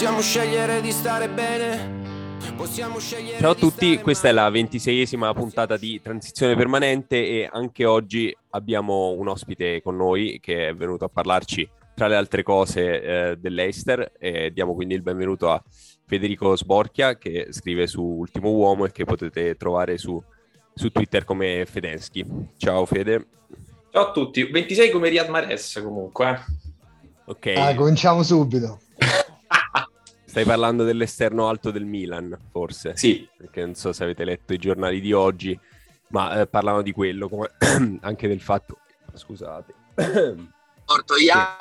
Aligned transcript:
Possiamo 0.00 0.22
scegliere 0.22 0.80
di 0.80 0.92
stare 0.92 1.28
bene. 1.28 2.38
Ciao 3.38 3.50
a 3.50 3.54
tutti, 3.54 3.98
questa 3.98 4.28
è 4.28 4.32
la 4.32 4.48
ventiseiesima 4.48 5.34
puntata 5.34 5.76
di 5.76 6.00
Transizione 6.00 6.56
Permanente 6.56 7.16
e 7.16 7.50
anche 7.52 7.84
oggi 7.84 8.34
abbiamo 8.52 9.10
un 9.10 9.28
ospite 9.28 9.82
con 9.82 9.96
noi 9.96 10.38
che 10.40 10.68
è 10.68 10.74
venuto 10.74 11.04
a 11.04 11.10
parlarci 11.10 11.68
tra 11.94 12.08
le 12.08 12.16
altre 12.16 12.42
cose 12.42 13.02
eh, 13.02 13.36
dell'Eister 13.36 14.12
e 14.18 14.50
diamo 14.54 14.72
quindi 14.72 14.94
il 14.94 15.02
benvenuto 15.02 15.50
a 15.50 15.62
Federico 16.06 16.56
Sborchia 16.56 17.18
che 17.18 17.48
scrive 17.50 17.86
su 17.86 18.02
Ultimo 18.02 18.52
Uomo 18.52 18.86
e 18.86 18.92
che 18.92 19.04
potete 19.04 19.54
trovare 19.56 19.98
su, 19.98 20.18
su 20.72 20.90
Twitter 20.90 21.24
come 21.24 21.66
Fedensky. 21.66 22.24
Ciao 22.56 22.86
Fede. 22.86 23.26
Ciao 23.90 24.06
a 24.06 24.12
tutti, 24.12 24.44
26 24.44 24.92
come 24.92 25.10
Riyad 25.10 25.28
Mahrez 25.28 25.78
comunque. 25.84 26.42
Ok. 27.26 27.52
Ah, 27.54 27.74
cominciamo 27.74 28.22
subito. 28.22 28.80
Stai 30.30 30.44
parlando 30.44 30.84
dell'esterno 30.84 31.48
alto 31.48 31.72
del 31.72 31.84
Milan, 31.84 32.38
forse? 32.52 32.92
Sì. 32.96 33.28
Perché 33.36 33.64
non 33.64 33.74
so 33.74 33.92
se 33.92 34.04
avete 34.04 34.24
letto 34.24 34.52
i 34.52 34.58
giornali 34.58 35.00
di 35.00 35.12
oggi, 35.12 35.58
ma 36.10 36.42
eh, 36.42 36.46
parlavano 36.46 36.84
di 36.84 36.92
quello, 36.92 37.28
come 37.28 37.50
anche 38.00 38.28
del 38.28 38.40
fatto... 38.40 38.78
Scusate. 39.12 39.74
Porto 40.86 41.16
Ia... 41.16 41.56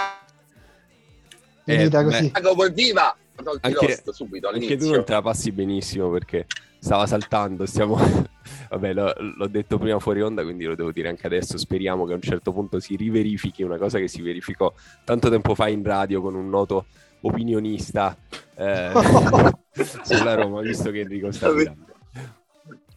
Finita 1.64 2.00
eh, 2.00 2.04
così. 2.04 2.30
Jacopo 2.30 2.66
evviva! 2.66 3.18
Anche, 3.62 4.04
subito 4.12 4.50
anche 4.50 4.78
tu 4.78 4.92
non 4.92 5.04
te 5.04 5.14
la 5.14 5.22
passi 5.24 5.52
benissimo 5.52 6.12
perché 6.12 6.46
stava 6.78 7.08
saltando, 7.08 7.66
stiamo... 7.66 7.98
Vabbè, 8.70 8.94
l'ho, 8.94 9.16
l'ho, 9.36 9.48
detto 9.48 9.80
prima 9.80 9.98
fuori 9.98 10.22
onda, 10.22 10.44
quindi 10.44 10.66
lo 10.66 10.76
devo 10.76 10.92
dire 10.92 11.10
anche 11.10 11.26
adesso. 11.26 11.58
Speriamo 11.58 12.06
che 12.06 12.12
a 12.12 12.16
un 12.18 12.22
certo 12.22 12.54
punto 12.54 12.80
si 12.80 12.96
riverifichi 12.96 13.64
una 13.64 13.78
cosa 13.78 13.98
che 13.98 14.08
si 14.08 14.22
verificò 14.22 14.72
tanto 15.04 15.32
tempo 15.32 15.56
fa 15.56 15.68
in 15.70 15.82
radio 15.82 16.22
con 16.22 16.36
un 16.36 16.50
noto 16.50 16.86
opinionista 17.22 18.16
eh, 18.56 18.92
sulla 20.04 20.36
Roma, 20.36 20.62
visto 20.62 20.92
che 20.92 21.02
Enrico 21.02 21.32
sta 21.32 21.52
guidando. 21.52 21.88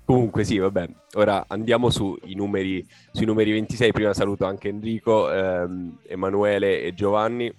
Comunque 0.04 0.44
sì, 0.44 0.58
vabbè, 0.58 0.88
ora 1.14 1.44
andiamo 1.46 1.88
su 1.88 2.18
numeri, 2.34 2.86
sui 3.12 3.24
numeri 3.24 3.52
26, 3.52 3.92
prima 3.92 4.12
saluto 4.12 4.44
anche 4.44 4.68
Enrico, 4.68 5.32
ehm, 5.32 5.98
Emanuele 6.06 6.82
e 6.82 6.92
Giovanni. 6.92 7.52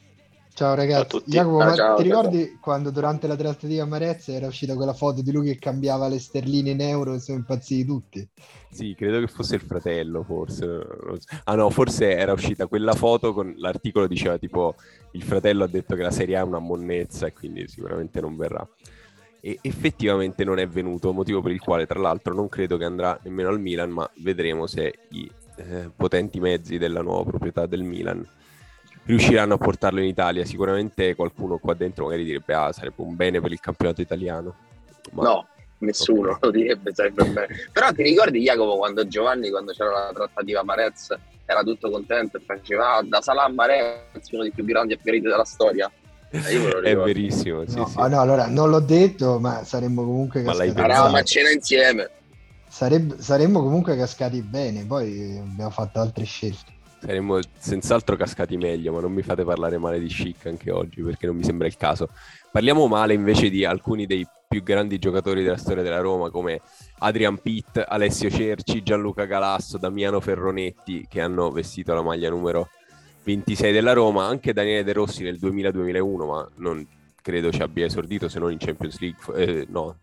Ciao 0.56 0.76
ragazzi, 0.76 1.10
ciao 1.10 1.24
Jacopo, 1.26 1.60
ciao, 1.62 1.76
ciao, 1.76 1.96
ti 1.96 2.04
ricordi 2.04 2.46
ciao. 2.46 2.58
quando 2.62 2.92
durante 2.92 3.26
la 3.26 3.36
trattativa 3.36 3.82
a 3.82 3.88
Marezza 3.88 4.34
era 4.34 4.46
uscita 4.46 4.76
quella 4.76 4.94
foto 4.94 5.24
di 5.24 5.32
lui 5.32 5.48
che 5.48 5.58
cambiava 5.58 6.08
le 6.08 6.20
sterline 6.20 6.70
in 6.70 6.82
euro 6.82 7.16
e 7.16 7.20
sono 7.20 7.40
impazziti 7.40 7.84
tutti? 7.84 8.30
Sì, 8.70 8.94
credo 8.96 9.20
che 9.20 9.26
fosse 9.26 9.56
il 9.56 9.62
fratello, 9.62 10.22
forse. 10.22 10.86
Ah 11.46 11.56
no, 11.56 11.72
forse 11.72 12.16
era 12.16 12.34
uscita 12.34 12.68
quella 12.68 12.94
foto 12.94 13.34
con 13.34 13.56
l'articolo 13.58 14.06
diceva 14.06 14.38
tipo 14.38 14.76
il 15.14 15.24
fratello 15.24 15.64
ha 15.64 15.68
detto 15.68 15.96
che 15.96 16.04
la 16.04 16.12
Serie 16.12 16.36
A 16.36 16.42
è 16.42 16.44
una 16.44 16.60
monnezza 16.60 17.26
e 17.26 17.34
quindi 17.34 17.68
sicuramente 17.68 18.22
non 18.22 18.38
verrà. 18.38 18.68
E 19.42 19.58
effettivamente 19.60 20.44
non 20.44 20.60
è 20.60 20.68
venuto, 20.68 21.14
motivo 21.14 21.42
per 21.42 21.52
il 21.52 21.62
quale 21.62 21.88
tra 21.88 22.00
l'altro 22.00 22.36
non 22.36 22.48
credo 22.48 22.78
che 22.78 22.86
andrà 22.86 23.20
nemmeno 23.24 23.50
al 23.50 23.60
Milan, 23.60 23.90
ma 23.90 24.08
vedremo 24.18 24.68
se 24.68 24.94
i 25.10 25.30
eh, 25.56 25.90
potenti 25.96 26.40
mezzi 26.40 26.78
della 26.78 27.02
nuova 27.02 27.24
proprietà 27.24 27.66
del 27.66 27.82
Milan 27.82 28.24
riusciranno 29.06 29.56
a 29.56 29.58
portarlo 29.58 30.00
in 30.00 30.08
Italia. 30.08 30.46
Sicuramente 30.46 31.16
qualcuno 31.16 31.58
qua 31.58 31.74
dentro 31.74 32.06
magari 32.06 32.24
direbbe 32.24 32.54
ah 32.54 32.72
sarebbe 32.72 33.02
un 33.02 33.16
bene 33.16 33.42
per 33.42 33.52
il 33.52 33.60
campionato 33.60 34.02
italiano. 34.02 34.56
Ma... 35.12 35.24
No, 35.24 35.48
nessuno 35.80 36.32
okay. 36.32 36.40
lo 36.42 36.52
direbbe 36.52 36.94
sarebbe 36.94 37.26
bene. 37.26 37.48
Però 37.72 37.92
ti 37.92 38.04
ricordi 38.04 38.42
Jacopo 38.42 38.78
quando 38.78 39.08
Giovanni, 39.08 39.50
quando 39.50 39.72
c'era 39.74 39.92
la 39.92 40.12
trattativa 40.14 40.64
Marez, 40.64 41.16
era 41.46 41.62
tutto 41.64 41.90
contento 41.90 42.38
e 42.38 42.42
faceva 42.46 42.96
ah, 42.96 43.04
da 43.04 43.22
Salah 43.22 43.44
a 43.44 43.50
Marez 43.50 44.30
uno 44.32 44.44
dei 44.44 44.52
più 44.52 44.64
grandi 44.64 44.94
appariti 44.94 45.28
della 45.28 45.46
storia? 45.46 45.92
Eh, 46.30 46.40
è 46.82 46.96
verissimo, 46.96 47.68
sì, 47.68 47.78
no, 47.78 47.88
sì. 47.88 48.00
Oh, 48.00 48.08
no, 48.08 48.20
allora 48.20 48.48
non 48.48 48.70
l'ho 48.70 48.80
detto, 48.80 49.40
ma 49.40 49.64
saremmo 49.64 50.04
comunque 50.04 50.42
ma 50.42 50.54
cascati. 50.54 50.80
Eravamo 50.80 51.18
a 51.18 51.24
cena 51.24 51.52
insieme. 51.52 52.10
Sareb- 52.68 53.18
saremmo 53.18 53.62
comunque 53.62 53.96
cascati 53.96 54.42
bene, 54.42 54.84
poi 54.86 55.38
abbiamo 55.38 55.70
fatto 55.70 56.00
altre 56.00 56.24
scelte. 56.24 56.73
Saremmo 57.04 57.38
senz'altro 57.58 58.16
cascati 58.16 58.56
meglio, 58.56 58.94
ma 58.94 59.02
non 59.02 59.12
mi 59.12 59.24
fate 59.24 59.44
parlare 59.44 59.78
male 59.78 60.00
di 60.00 60.08
Chic 60.08 60.46
anche 60.46 60.72
oggi 60.72 61.02
perché 61.02 61.26
non 61.26 61.36
mi 61.36 61.44
sembra 61.44 61.68
il 61.68 61.76
caso. 61.76 62.08
Parliamo 62.50 62.88
male 62.88 63.14
invece 63.14 63.50
di 63.50 63.66
alcuni 63.66 64.06
dei 64.06 64.26
più 64.48 64.64
grandi 64.64 65.00
giocatori 65.00 65.44
della 65.44 65.58
storia 65.58 65.84
della 65.84 66.00
Roma 66.00 66.30
come 66.30 66.62
Adrian 67.00 67.40
Pitt, 67.40 67.84
Alessio 67.86 68.30
Cerci, 68.30 68.84
Gianluca 68.84 69.26
Galasso, 69.26 69.78
Damiano 69.78 70.22
Ferronetti 70.22 71.06
che 71.10 71.20
hanno 71.20 71.52
vestito 71.52 71.94
la 71.94 72.02
maglia 72.02 72.30
numero 72.30 72.70
26 73.24 73.74
della 73.74 73.92
Roma, 73.92 74.26
anche 74.26 74.54
Daniele 74.54 74.86
De 74.86 74.94
Rossi 74.94 75.24
nel 75.24 75.40
2000-2001, 75.42 76.26
ma 76.26 76.50
non 76.60 76.88
credo 77.22 77.52
ci 77.52 77.62
abbia 77.62 77.86
esordito 77.86 78.30
se 78.30 78.40
non 78.40 78.50
in 78.50 78.60
Champions 78.60 79.00
League, 79.00 79.36
eh, 79.36 79.66
no, 79.70 79.98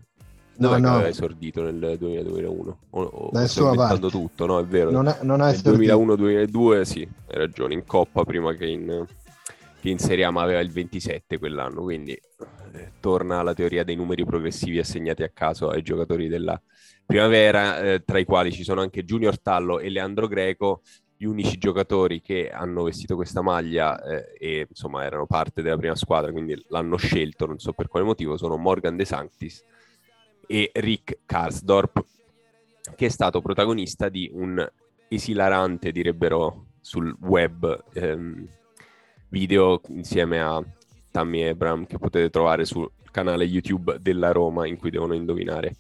no, 0.61 0.77
no. 0.77 0.95
aveva 0.95 1.09
esordito 1.09 1.63
nel 1.63 1.99
2000-2001? 1.99 2.75
O, 2.91 3.03
o 3.03 3.75
parte. 3.75 4.09
tutto, 4.09 4.47
no? 4.47 4.59
È 4.59 4.65
vero. 4.65 4.91
Non, 4.91 5.09
è, 5.09 5.19
non 5.23 5.41
ha 5.41 5.51
esordito. 5.51 5.97
2001-2002, 5.97 6.83
sì, 6.83 7.01
hai 7.01 7.39
ragione, 7.39 7.75
in 7.75 7.85
Coppa 7.87 8.25
prima 8.25 8.53
che 8.55 8.67
in, 8.67 9.07
che 9.81 9.89
in 9.89 9.99
Serie 9.99 10.25
A, 10.25 10.31
ma 10.31 10.43
aveva 10.43 10.61
il 10.61 10.71
27 10.71 11.39
quell'anno, 11.39 11.83
quindi 11.83 12.13
eh, 12.13 12.93
torna 13.01 13.39
alla 13.39 13.55
teoria 13.55 13.85
dei 13.85 13.97
numeri 13.97 14.25
progressivi 14.25 14.79
assegnati 14.79 15.23
a 15.23 15.31
caso 15.31 15.71
ai 15.71 15.83
giocatori 15.83 16.29
della 16.29 16.61
primavera, 17.07 17.81
eh, 17.81 18.05
tra 18.05 18.19
i 18.19 18.25
quali 18.25 18.53
ci 18.53 18.63
sono 18.63 18.83
anche 18.83 19.05
Junior 19.05 19.41
Tallo 19.41 19.81
e 19.81 19.89
Leandro 19.89 20.29
Greco, 20.29 20.83
gli 21.17 21.25
unici 21.25 21.59
giocatori 21.59 22.21
che 22.21 22.51
hanno 22.51 22.85
vestito 22.85 23.15
questa 23.15 23.43
maglia 23.43 24.03
eh, 24.03 24.33
e 24.39 24.67
insomma 24.69 25.05
erano 25.05 25.27
parte 25.27 25.61
della 25.63 25.77
prima 25.77 25.95
squadra, 25.95 26.31
quindi 26.33 26.63
l'hanno 26.69 26.97
scelto, 26.97 27.47
non 27.47 27.59
so 27.59 27.73
per 27.73 27.89
quale 27.89 28.05
motivo, 28.07 28.37
sono 28.37 28.57
Morgan 28.57 28.97
De 28.97 29.05
Sanctis 29.05 29.63
e 30.53 30.73
Rick 30.75 31.19
Karsdorp, 31.27 32.05
che 32.97 33.07
è 33.07 33.09
stato 33.09 33.41
protagonista 33.41 34.09
di 34.09 34.29
un 34.33 34.69
esilarante, 35.07 35.93
direbbero 35.93 36.67
sul 36.81 37.17
web, 37.21 37.85
ehm, 37.93 38.49
video 39.29 39.81
insieme 39.91 40.41
a 40.41 40.61
Tammy 41.13 41.45
Abram 41.45 41.87
che 41.87 41.99
potete 41.99 42.31
trovare 42.31 42.65
sul 42.65 42.91
canale 43.13 43.45
YouTube 43.45 43.99
della 44.01 44.33
Roma 44.33 44.67
in 44.67 44.77
cui 44.77 44.91
devono 44.91 45.15
indovinare 45.15 45.77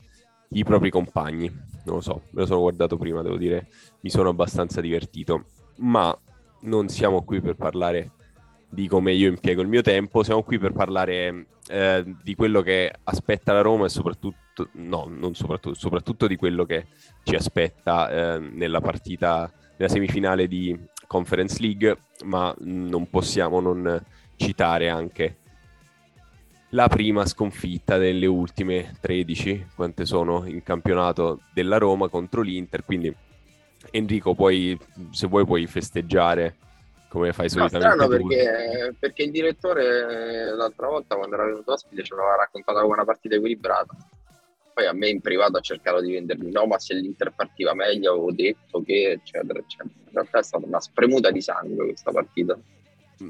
i 0.50 0.62
propri 0.62 0.88
compagni. 0.90 1.48
Non 1.84 1.96
lo 1.96 2.00
so, 2.00 2.22
me 2.30 2.42
lo 2.42 2.46
sono 2.46 2.60
guardato 2.60 2.96
prima, 2.96 3.22
devo 3.22 3.38
dire, 3.38 3.66
mi 4.02 4.10
sono 4.10 4.28
abbastanza 4.28 4.80
divertito. 4.80 5.46
Ma 5.78 6.16
non 6.60 6.88
siamo 6.88 7.24
qui 7.24 7.40
per 7.40 7.56
parlare 7.56 8.12
di 8.68 8.86
come 8.86 9.12
io 9.14 9.28
impiego 9.28 9.62
il 9.62 9.68
mio 9.68 9.82
tempo, 9.82 10.22
siamo 10.22 10.44
qui 10.44 10.60
per 10.60 10.70
parlare 10.70 11.46
eh, 11.68 12.04
di 12.22 12.36
quello 12.36 12.62
che 12.62 12.92
aspetta 13.02 13.52
la 13.52 13.62
Roma 13.62 13.86
e 13.86 13.88
soprattutto, 13.88 14.38
no, 14.72 15.06
non 15.08 15.34
soprattutto, 15.34 15.74
soprattutto 15.74 16.26
di 16.26 16.36
quello 16.36 16.64
che 16.64 16.86
ci 17.22 17.34
aspetta 17.34 18.10
eh, 18.10 18.38
nella 18.38 18.80
partita, 18.80 19.50
nella 19.76 19.90
semifinale 19.90 20.46
di 20.46 20.78
Conference 21.06 21.60
League, 21.60 21.96
ma 22.24 22.54
non 22.60 23.08
possiamo 23.08 23.60
non 23.60 24.02
citare 24.36 24.88
anche 24.88 25.36
la 26.70 26.88
prima 26.88 27.26
sconfitta 27.26 27.98
delle 27.98 28.26
ultime 28.26 28.96
13, 29.00 29.68
quante 29.74 30.04
sono 30.04 30.46
in 30.46 30.62
campionato 30.62 31.40
della 31.52 31.78
Roma 31.78 32.08
contro 32.08 32.42
l'Inter, 32.42 32.84
quindi 32.84 33.14
Enrico 33.90 34.34
poi 34.34 34.78
se 35.10 35.26
vuoi 35.26 35.44
puoi 35.44 35.66
festeggiare 35.66 36.56
come 37.08 37.32
fai 37.32 37.48
solitamente 37.48 37.96
no, 37.96 38.06
strano 38.06 38.28
perché, 38.28 38.94
perché, 38.98 39.22
il 39.24 39.30
direttore 39.30 40.54
l'altra 40.54 40.86
volta 40.86 41.16
quando 41.16 41.34
era 41.34 41.44
venuto 41.44 41.72
ospite 41.72 42.04
ci 42.04 42.12
aveva 42.12 42.36
raccontato 42.36 42.86
una 42.86 43.04
partita 43.04 43.34
equilibrata 43.34 43.96
poi 44.72 44.86
a 44.86 44.92
me 44.92 45.08
in 45.08 45.20
privato 45.20 45.56
ha 45.56 45.60
cercato 45.60 46.00
di 46.00 46.12
vendermi 46.12 46.50
no 46.50 46.66
ma 46.66 46.78
se 46.78 46.94
l'Inter 46.94 47.32
partiva 47.34 47.74
meglio 47.74 48.12
avevo 48.12 48.32
detto 48.32 48.82
che 48.82 49.12
eccetera 49.12 49.58
eccetera 49.58 49.90
in 49.94 50.12
realtà 50.12 50.38
è 50.38 50.42
stata 50.42 50.66
una 50.66 50.80
spremuta 50.80 51.30
di 51.30 51.40
sangue 51.40 51.86
questa 51.86 52.10
partita 52.10 52.58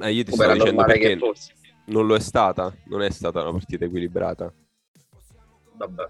eh, 0.02 0.12
io 0.12 0.24
ti 0.24 0.32
stavo 0.32 0.52
dicendo 0.52 0.84
perché 0.84 1.18
non 1.86 2.06
lo 2.06 2.14
è 2.14 2.20
stata, 2.20 2.72
non 2.86 3.02
è 3.02 3.10
stata 3.10 3.42
una 3.42 3.52
partita 3.52 3.84
equilibrata. 3.84 4.52
Vabbè, 5.74 6.04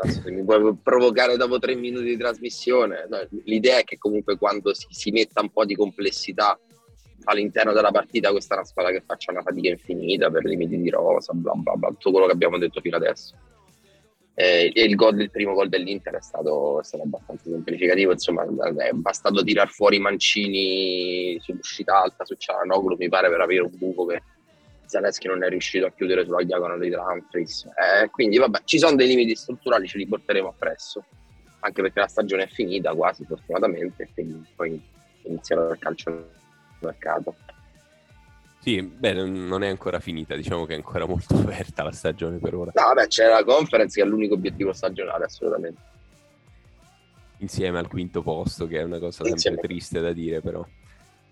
adesso 0.00 0.22
mi 0.26 0.42
puoi 0.42 0.76
provocare 0.82 1.36
dopo 1.36 1.58
tre 1.58 1.74
minuti 1.74 2.04
di 2.04 2.16
trasmissione. 2.16 3.06
L'idea 3.44 3.78
è 3.78 3.84
che 3.84 3.98
comunque 3.98 4.38
quando 4.38 4.72
si, 4.74 4.86
si 4.90 5.10
metta 5.10 5.40
un 5.40 5.50
po' 5.50 5.64
di 5.64 5.74
complessità 5.74 6.58
all'interno 7.24 7.72
della 7.72 7.90
partita, 7.90 8.30
questa 8.30 8.54
è 8.54 8.58
una 8.58 8.66
squadra 8.66 8.92
che 8.92 9.02
faccia 9.04 9.32
una 9.32 9.42
fatica 9.42 9.68
infinita 9.68 10.30
per 10.30 10.44
limiti 10.44 10.80
di 10.80 10.88
rosa, 10.88 11.32
bla 11.34 11.52
bla 11.54 11.74
bla, 11.74 11.88
tutto 11.88 12.10
quello 12.12 12.26
che 12.26 12.32
abbiamo 12.32 12.56
detto 12.56 12.80
fino 12.80 12.96
adesso. 12.96 13.34
Eh, 14.40 14.70
il, 14.72 14.94
gol, 14.94 15.20
il 15.20 15.32
primo 15.32 15.52
gol 15.52 15.68
dell'Inter 15.68 16.14
è 16.14 16.22
stato, 16.22 16.78
è 16.78 16.84
stato 16.84 17.02
abbastanza 17.02 17.50
semplificativo, 17.50 18.12
insomma 18.12 18.44
è 18.44 18.92
bastato 18.92 19.42
tirar 19.42 19.68
fuori 19.68 19.98
Mancini 19.98 21.36
sull'uscita 21.40 22.02
alta 22.02 22.24
su 22.24 22.36
Cialanoglu, 22.36 22.94
mi 22.96 23.08
pare, 23.08 23.28
per 23.30 23.40
avere 23.40 23.62
un 23.62 23.72
buco 23.72 24.06
che 24.06 24.22
Zaleschi 24.84 25.26
non 25.26 25.42
è 25.42 25.48
riuscito 25.48 25.86
a 25.86 25.90
chiudere 25.90 26.24
sulla 26.24 26.44
diagonale 26.44 26.84
di 26.84 26.90
Dumfries. 26.90 27.64
Eh, 27.64 28.10
quindi 28.10 28.38
vabbè, 28.38 28.60
ci 28.62 28.78
sono 28.78 28.94
dei 28.94 29.08
limiti 29.08 29.34
strutturali, 29.34 29.88
ce 29.88 29.98
li 29.98 30.06
porteremo 30.06 30.50
appresso, 30.50 31.04
anche 31.58 31.82
perché 31.82 31.98
la 31.98 32.06
stagione 32.06 32.44
è 32.44 32.48
finita 32.48 32.94
quasi 32.94 33.24
fortunatamente, 33.24 34.08
quindi 34.14 34.46
poi 34.54 34.80
inizierà 35.24 35.68
il 35.68 35.78
calcio 35.80 36.28
mercato. 36.78 37.34
Sì, 38.68 38.82
beh, 38.82 39.14
non 39.14 39.62
è 39.62 39.68
ancora 39.68 39.98
finita, 39.98 40.36
diciamo 40.36 40.66
che 40.66 40.74
è 40.74 40.76
ancora 40.76 41.06
molto 41.06 41.34
aperta 41.40 41.82
la 41.84 41.90
stagione 41.90 42.36
per 42.36 42.54
ora. 42.54 42.70
No, 42.74 42.82
vabbè, 42.82 43.06
c'è 43.06 43.26
la 43.26 43.42
conference 43.42 43.98
che 43.98 44.06
è 44.06 44.10
l'unico 44.10 44.34
obiettivo 44.34 44.74
stagionale, 44.74 45.24
assolutamente. 45.24 45.80
Insieme 47.38 47.78
al 47.78 47.88
quinto 47.88 48.20
posto, 48.20 48.66
che 48.66 48.80
è 48.80 48.82
una 48.82 48.98
cosa 48.98 49.24
sempre 49.24 49.30
Insieme. 49.30 49.56
triste 49.56 50.00
da 50.02 50.12
dire, 50.12 50.42
però 50.42 50.62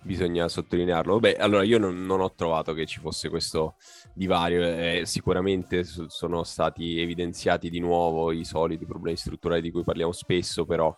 bisogna 0.01 0.49
sottolinearlo. 0.49 1.19
Beh, 1.19 1.37
allora 1.37 1.63
io 1.63 1.79
non, 1.79 2.07
non, 2.07 2.23
ho 2.23 2.33
trovato 2.33 2.73
che 2.73 2.87
ci 2.87 3.01
fosse 3.01 3.29
questo 3.29 3.75
divario, 4.15 4.63
eh, 4.63 5.03
sicuramente 5.05 5.85
sono 5.85 6.43
stati 6.43 6.99
evidenziati 6.99 7.69
di 7.69 7.81
nuovo 7.81 8.33
i 8.33 8.47
soliti 8.47 8.87
problemi 8.87 9.19
strutturali 9.19 9.61
di 9.61 9.71
cui 9.71 9.85
parliamo 9.85 10.13
spesso, 10.13 10.65
però 10.65 10.97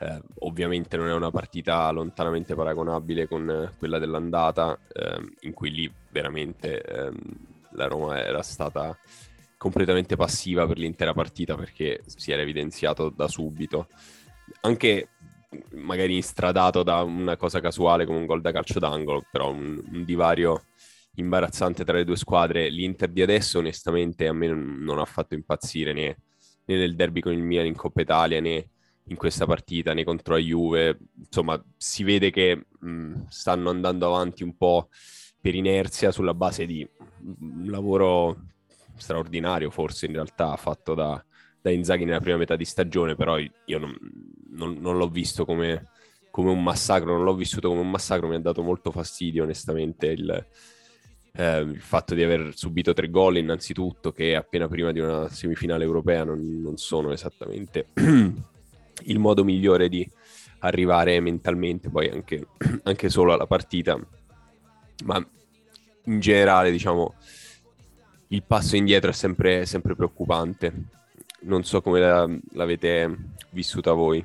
eh, 0.00 0.22
ovviamente 0.40 0.96
non 0.96 1.08
è 1.08 1.12
una 1.12 1.30
partita 1.30 1.90
lontanamente 1.90 2.54
paragonabile 2.54 3.26
con 3.26 3.50
eh, 3.50 3.74
quella 3.78 3.98
dell'andata, 3.98 4.78
eh, 4.92 5.20
in 5.40 5.52
cui 5.52 5.70
lì 5.70 5.92
veramente 6.10 6.80
ehm, 6.82 7.16
la 7.72 7.86
Roma 7.86 8.22
era 8.24 8.42
stata 8.42 8.96
completamente 9.56 10.14
passiva 10.14 10.66
per 10.66 10.78
l'intera 10.78 11.12
partita 11.12 11.56
perché 11.56 12.02
si 12.06 12.30
era 12.30 12.42
evidenziato 12.42 13.08
da 13.10 13.26
subito. 13.26 13.88
Anche 14.60 15.08
magari 15.72 16.14
instradato 16.14 16.82
da 16.82 17.02
una 17.02 17.36
cosa 17.36 17.60
casuale 17.60 18.06
come 18.06 18.18
un 18.18 18.26
gol 18.26 18.40
da 18.40 18.52
calcio 18.52 18.78
d'angolo, 18.78 19.24
però 19.30 19.50
un, 19.50 19.82
un 19.90 20.04
divario 20.04 20.66
imbarazzante 21.16 21.84
tra 21.84 21.96
le 21.96 22.04
due 22.04 22.16
squadre. 22.16 22.68
L'Inter 22.68 23.08
di 23.08 23.22
adesso 23.22 23.58
onestamente 23.58 24.28
a 24.28 24.32
me 24.32 24.46
non, 24.46 24.76
non 24.80 25.00
ha 25.00 25.04
fatto 25.04 25.34
impazzire 25.34 25.92
né, 25.92 26.16
né, 26.66 26.76
nel 26.76 26.94
derby 26.94 27.20
con 27.20 27.32
il 27.32 27.42
Milan 27.42 27.66
in 27.66 27.74
Coppa 27.74 28.00
Italia 28.00 28.40
né 28.40 28.68
in 29.08 29.16
questa 29.16 29.46
partita 29.46 29.92
né 29.92 30.04
contro 30.04 30.34
la 30.34 30.40
Juve. 30.40 30.98
Insomma, 31.18 31.62
si 31.76 32.02
vede 32.04 32.30
che 32.30 32.66
mh, 32.78 33.24
stanno 33.28 33.70
andando 33.70 34.06
avanti 34.06 34.42
un 34.42 34.56
po' 34.56 34.88
per 35.40 35.54
inerzia 35.54 36.10
sulla 36.10 36.34
base 36.34 36.66
di 36.66 36.86
un 37.40 37.66
lavoro 37.70 38.36
straordinario, 38.96 39.70
forse 39.70 40.06
in 40.06 40.12
realtà 40.12 40.56
fatto 40.56 40.94
da, 40.94 41.22
da 41.60 41.70
Inzaghi 41.70 42.04
nella 42.04 42.20
prima 42.20 42.36
metà 42.36 42.56
di 42.56 42.64
stagione, 42.64 43.14
però 43.14 43.38
io 43.38 43.78
non, 43.78 43.96
non, 44.50 44.76
non 44.80 44.96
l'ho 44.96 45.08
visto 45.08 45.44
come, 45.44 45.90
come, 46.30 46.50
un 46.50 46.62
massacro, 46.62 47.14
non 47.14 47.24
l'ho 47.24 47.34
vissuto 47.34 47.68
come 47.68 47.80
un 47.80 47.90
massacro, 47.90 48.28
mi 48.28 48.34
ha 48.34 48.40
dato 48.40 48.62
molto 48.62 48.90
fastidio 48.90 49.44
onestamente 49.44 50.08
il, 50.08 50.46
eh, 51.32 51.58
il 51.60 51.80
fatto 51.80 52.14
di 52.14 52.22
aver 52.22 52.56
subito 52.56 52.92
tre 52.92 53.08
gol 53.08 53.36
innanzitutto, 53.38 54.10
che 54.12 54.34
appena 54.34 54.66
prima 54.66 54.90
di 54.90 54.98
una 55.00 55.28
semifinale 55.28 55.84
europea 55.84 56.24
non, 56.24 56.60
non 56.60 56.76
sono 56.76 57.12
esattamente 57.12 57.86
il 59.04 59.18
modo 59.18 59.44
migliore 59.44 59.88
di 59.88 60.08
arrivare 60.60 61.20
mentalmente 61.20 61.88
poi 61.88 62.08
anche, 62.08 62.46
anche 62.84 63.08
solo 63.08 63.32
alla 63.32 63.46
partita, 63.46 63.98
ma 65.04 65.24
in 66.04 66.20
generale 66.20 66.70
diciamo 66.70 67.14
il 68.28 68.42
passo 68.42 68.76
indietro 68.76 69.10
è 69.10 69.14
sempre, 69.14 69.64
sempre 69.66 69.94
preoccupante. 69.94 70.72
Non 71.40 71.64
so 71.64 71.80
come 71.80 72.00
la, 72.00 72.28
l'avete 72.52 73.16
vissuta 73.50 73.92
voi. 73.92 74.22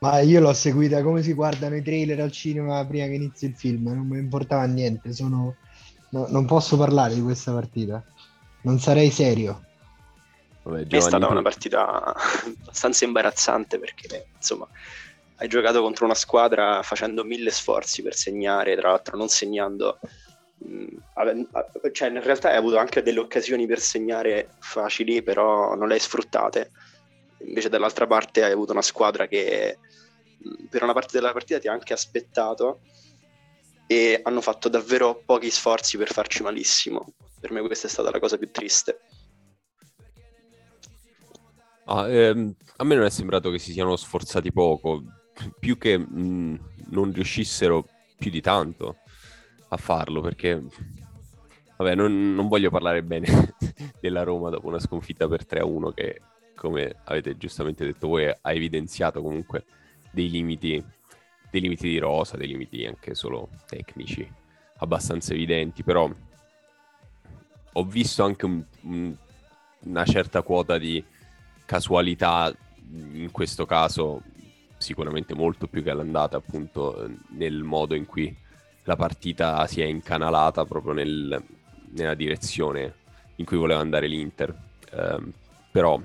Ma 0.00 0.20
io 0.20 0.40
l'ho 0.40 0.52
seguita 0.52 1.02
come 1.02 1.22
si 1.22 1.32
guardano 1.32 1.76
i 1.76 1.82
trailer 1.82 2.20
al 2.20 2.32
cinema 2.32 2.84
prima 2.84 3.06
che 3.06 3.12
inizi 3.12 3.46
il 3.46 3.54
film, 3.54 3.88
non 3.88 4.06
mi 4.06 4.18
importava 4.18 4.64
niente, 4.64 5.12
sono... 5.12 5.54
no, 6.10 6.26
non 6.28 6.44
posso 6.44 6.76
parlare 6.76 7.14
di 7.14 7.22
questa 7.22 7.52
partita, 7.52 8.04
non 8.62 8.80
sarei 8.80 9.10
serio. 9.10 9.62
Vabbè, 10.64 10.86
è 10.86 11.00
stata 11.00 11.28
una 11.28 11.42
partita 11.42 12.14
abbastanza 12.14 13.04
imbarazzante 13.04 13.78
perché 13.78 14.26
insomma 14.36 14.68
hai 15.42 15.48
giocato 15.48 15.82
contro 15.82 16.04
una 16.04 16.14
squadra 16.14 16.82
facendo 16.82 17.24
mille 17.24 17.50
sforzi 17.50 18.00
per 18.02 18.14
segnare, 18.14 18.76
tra 18.76 18.90
l'altro 18.90 19.16
non 19.16 19.28
segnando. 19.28 19.98
Mm, 20.64 20.86
cioè, 21.90 22.08
in 22.08 22.22
realtà 22.22 22.50
hai 22.50 22.56
avuto 22.56 22.78
anche 22.78 23.02
delle 23.02 23.18
occasioni 23.18 23.66
per 23.66 23.80
segnare 23.80 24.54
facili, 24.60 25.20
però 25.20 25.74
non 25.74 25.88
le 25.88 25.94
hai 25.94 26.00
sfruttate. 26.00 26.70
Invece 27.38 27.68
dall'altra 27.68 28.06
parte 28.06 28.44
hai 28.44 28.52
avuto 28.52 28.70
una 28.70 28.82
squadra 28.82 29.26
che 29.26 29.78
mm, 30.46 30.66
per 30.66 30.84
una 30.84 30.92
parte 30.92 31.18
della 31.18 31.32
partita 31.32 31.58
ti 31.58 31.66
ha 31.66 31.72
anche 31.72 31.92
aspettato 31.92 32.82
e 33.88 34.20
hanno 34.22 34.40
fatto 34.40 34.68
davvero 34.68 35.24
pochi 35.26 35.50
sforzi 35.50 35.96
per 35.96 36.12
farci 36.12 36.44
malissimo. 36.44 37.14
Per 37.40 37.50
me 37.50 37.62
questa 37.62 37.88
è 37.88 37.90
stata 37.90 38.12
la 38.12 38.20
cosa 38.20 38.38
più 38.38 38.48
triste. 38.52 39.00
Ah, 41.84 42.08
ehm, 42.08 42.54
a 42.76 42.84
me 42.84 42.94
non 42.94 43.04
è 43.04 43.10
sembrato 43.10 43.50
che 43.50 43.58
si 43.58 43.72
siano 43.72 43.96
sforzati 43.96 44.52
poco, 44.52 45.02
più 45.58 45.78
che 45.78 45.98
mh, 45.98 46.06
mm, 46.16 46.54
non 46.90 47.12
riuscissero 47.12 47.86
più 48.16 48.30
di 48.30 48.40
tanto 48.40 48.98
a 49.68 49.76
farlo, 49.76 50.20
perché 50.20 50.62
vabbè, 51.76 51.94
non, 51.94 52.34
non 52.34 52.48
voglio 52.48 52.70
parlare 52.70 53.02
bene 53.02 53.54
della 54.00 54.22
Roma 54.22 54.50
dopo 54.50 54.68
una 54.68 54.78
sconfitta 54.78 55.26
per 55.26 55.44
3-1 55.44 55.92
che, 55.92 56.20
come 56.54 56.94
avete 57.04 57.36
giustamente 57.36 57.84
detto 57.84 58.08
voi, 58.08 58.26
ha 58.28 58.52
evidenziato 58.52 59.20
comunque 59.20 59.64
dei 60.12 60.30
limiti, 60.30 60.82
dei 61.50 61.60
limiti 61.60 61.88
di 61.88 61.98
rosa, 61.98 62.36
dei 62.36 62.46
limiti 62.46 62.86
anche 62.86 63.14
solo 63.14 63.48
tecnici 63.66 64.40
abbastanza 64.78 65.32
evidenti, 65.32 65.82
però 65.82 66.10
ho 67.74 67.84
visto 67.84 68.22
anche 68.22 68.44
un, 68.44 68.64
un, 68.82 69.16
una 69.84 70.04
certa 70.04 70.42
quota 70.42 70.76
di 70.76 71.02
casualità 71.72 72.54
in 73.14 73.30
questo 73.30 73.64
caso 73.64 74.20
sicuramente 74.76 75.34
molto 75.34 75.66
più 75.68 75.82
che 75.82 75.88
all'andata 75.88 76.36
appunto 76.36 77.08
nel 77.30 77.62
modo 77.62 77.94
in 77.94 78.04
cui 78.04 78.36
la 78.82 78.94
partita 78.94 79.66
si 79.66 79.80
è 79.80 79.86
incanalata 79.86 80.66
proprio 80.66 80.92
nel, 80.92 81.42
nella 81.92 82.14
direzione 82.14 82.94
in 83.36 83.46
cui 83.46 83.56
voleva 83.56 83.80
andare 83.80 84.06
l'Inter. 84.06 84.54
Um, 84.92 85.32
però 85.70 85.98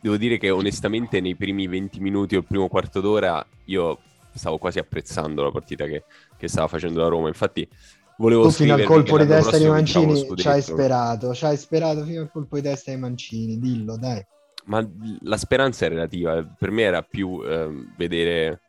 devo 0.00 0.16
dire 0.16 0.36
che 0.36 0.50
onestamente 0.50 1.20
nei 1.20 1.36
primi 1.36 1.68
20 1.68 2.00
minuti 2.00 2.34
o 2.34 2.38
il 2.38 2.44
primo 2.44 2.66
quarto 2.66 3.00
d'ora 3.00 3.46
io 3.66 4.00
stavo 4.32 4.58
quasi 4.58 4.80
apprezzando 4.80 5.44
la 5.44 5.52
partita 5.52 5.84
che, 5.84 6.02
che 6.36 6.48
stava 6.48 6.66
facendo 6.66 7.00
la 7.00 7.08
Roma. 7.08 7.28
Infatti 7.28 7.68
volevo 8.16 8.44
tu 8.44 8.50
fino 8.50 8.74
al 8.74 8.82
colpo 8.82 9.16
di 9.16 9.26
testa 9.26 9.58
di 9.58 9.66
Mancini 9.66 10.26
ci 10.34 10.48
hai 10.48 10.62
sperato, 10.62 11.34
ci 11.34 11.44
hai 11.44 11.56
sperato 11.56 12.04
fino 12.04 12.22
al 12.22 12.30
colpo 12.32 12.56
di 12.56 12.62
testa 12.62 12.90
di 12.90 12.96
Mancini, 12.96 13.60
dillo 13.60 13.96
dai. 13.96 14.26
Ma 14.70 14.88
la 15.22 15.36
speranza 15.36 15.84
è 15.84 15.88
relativa, 15.88 16.44
per 16.44 16.70
me 16.70 16.82
era 16.82 17.02
più 17.02 17.42
eh, 17.42 17.88
vedere, 17.96 18.60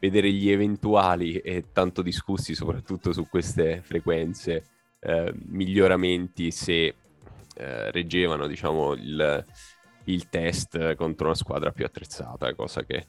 vedere, 0.00 0.32
gli 0.32 0.50
eventuali 0.50 1.36
e 1.36 1.66
tanto 1.72 2.02
discussi 2.02 2.56
soprattutto 2.56 3.12
su 3.12 3.28
queste 3.28 3.80
frequenze 3.80 4.64
eh, 4.98 5.32
miglioramenti 5.46 6.50
se 6.50 6.94
eh, 7.56 7.90
reggevano 7.92 8.48
diciamo 8.48 8.94
il, 8.94 9.44
il, 10.06 10.28
test 10.28 10.96
contro 10.96 11.26
una 11.26 11.36
squadra 11.36 11.70
più 11.70 11.84
attrezzata, 11.84 12.52
cosa 12.54 12.82
che 12.82 13.06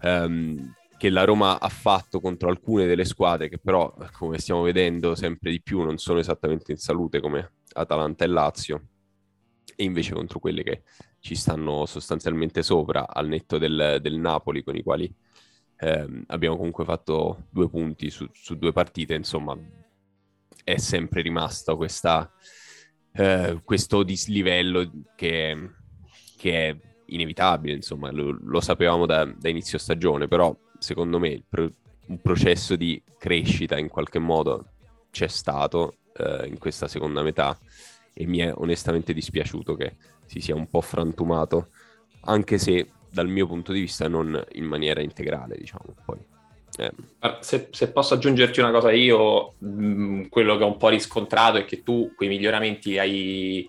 ehm, 0.00 0.74
che 0.96 1.10
la 1.10 1.24
Roma 1.24 1.60
ha 1.60 1.68
fatto 1.68 2.20
contro 2.20 2.48
alcune 2.48 2.86
delle 2.86 3.04
squadre 3.04 3.50
che 3.50 3.58
però, 3.58 3.94
come 4.12 4.38
stiamo 4.38 4.62
vedendo 4.62 5.14
sempre 5.14 5.50
di 5.50 5.60
più, 5.60 5.82
non 5.82 5.98
sono 5.98 6.20
esattamente 6.20 6.72
in 6.72 6.78
salute 6.78 7.20
come 7.20 7.52
Atalanta 7.74 8.24
e 8.24 8.28
Lazio, 8.28 8.82
e 9.76 9.84
invece 9.84 10.14
contro 10.14 10.38
quelle 10.38 10.62
che 10.62 10.82
ci 11.26 11.34
stanno 11.34 11.86
sostanzialmente 11.86 12.62
sopra, 12.62 13.08
al 13.08 13.26
netto 13.26 13.58
del, 13.58 13.98
del 14.00 14.14
Napoli, 14.14 14.62
con 14.62 14.76
i 14.76 14.84
quali 14.84 15.12
ehm, 15.78 16.22
abbiamo 16.28 16.56
comunque 16.56 16.84
fatto 16.84 17.46
due 17.50 17.68
punti 17.68 18.10
su, 18.10 18.28
su, 18.32 18.56
due 18.56 18.70
partite, 18.70 19.14
insomma, 19.14 19.58
è 20.62 20.76
sempre 20.76 21.22
rimasto 21.22 21.76
questa, 21.76 22.32
eh, 23.12 23.60
questo 23.64 24.04
dislivello 24.04 24.88
che, 25.16 25.70
che, 26.36 26.68
è 26.68 26.76
inevitabile, 27.06 27.74
insomma, 27.74 28.12
lo, 28.12 28.38
lo 28.40 28.60
sapevamo 28.60 29.04
da, 29.04 29.24
da 29.24 29.48
inizio 29.48 29.78
stagione, 29.78 30.28
però 30.28 30.56
secondo 30.78 31.18
me 31.18 31.42
pro- 31.48 31.72
un 32.06 32.20
processo 32.20 32.76
di 32.76 33.02
crescita 33.18 33.76
in 33.76 33.88
qualche 33.88 34.20
modo 34.20 34.74
c'è 35.10 35.26
stato 35.26 35.96
eh, 36.18 36.46
in 36.46 36.58
questa 36.58 36.86
seconda 36.86 37.22
metà 37.22 37.58
e 38.12 38.26
mi 38.26 38.38
è 38.38 38.52
onestamente 38.54 39.12
dispiaciuto 39.12 39.74
che 39.74 39.96
si 40.26 40.40
sia 40.40 40.54
un 40.54 40.68
po' 40.68 40.80
frantumato, 40.80 41.70
anche 42.22 42.58
se 42.58 42.90
dal 43.10 43.28
mio 43.28 43.46
punto 43.46 43.72
di 43.72 43.80
vista 43.80 44.08
non 44.08 44.42
in 44.52 44.64
maniera 44.64 45.00
integrale, 45.00 45.56
diciamo. 45.56 45.94
Poi, 46.04 46.18
eh. 46.78 46.92
se, 47.40 47.68
se, 47.70 47.90
posso 47.90 48.14
aggiungerti 48.14 48.60
una 48.60 48.70
cosa 48.70 48.92
io, 48.92 49.54
mh, 49.58 49.68
mm, 49.68 50.24
quello 50.28 50.56
che 50.56 50.64
ho 50.64 50.68
un 50.68 50.76
po' 50.76 50.88
riscontrato 50.88 51.58
è 51.58 51.64
che 51.64 51.82
tu 51.82 52.12
quei 52.14 52.28
miglioramenti 52.28 52.98
hai, 52.98 53.68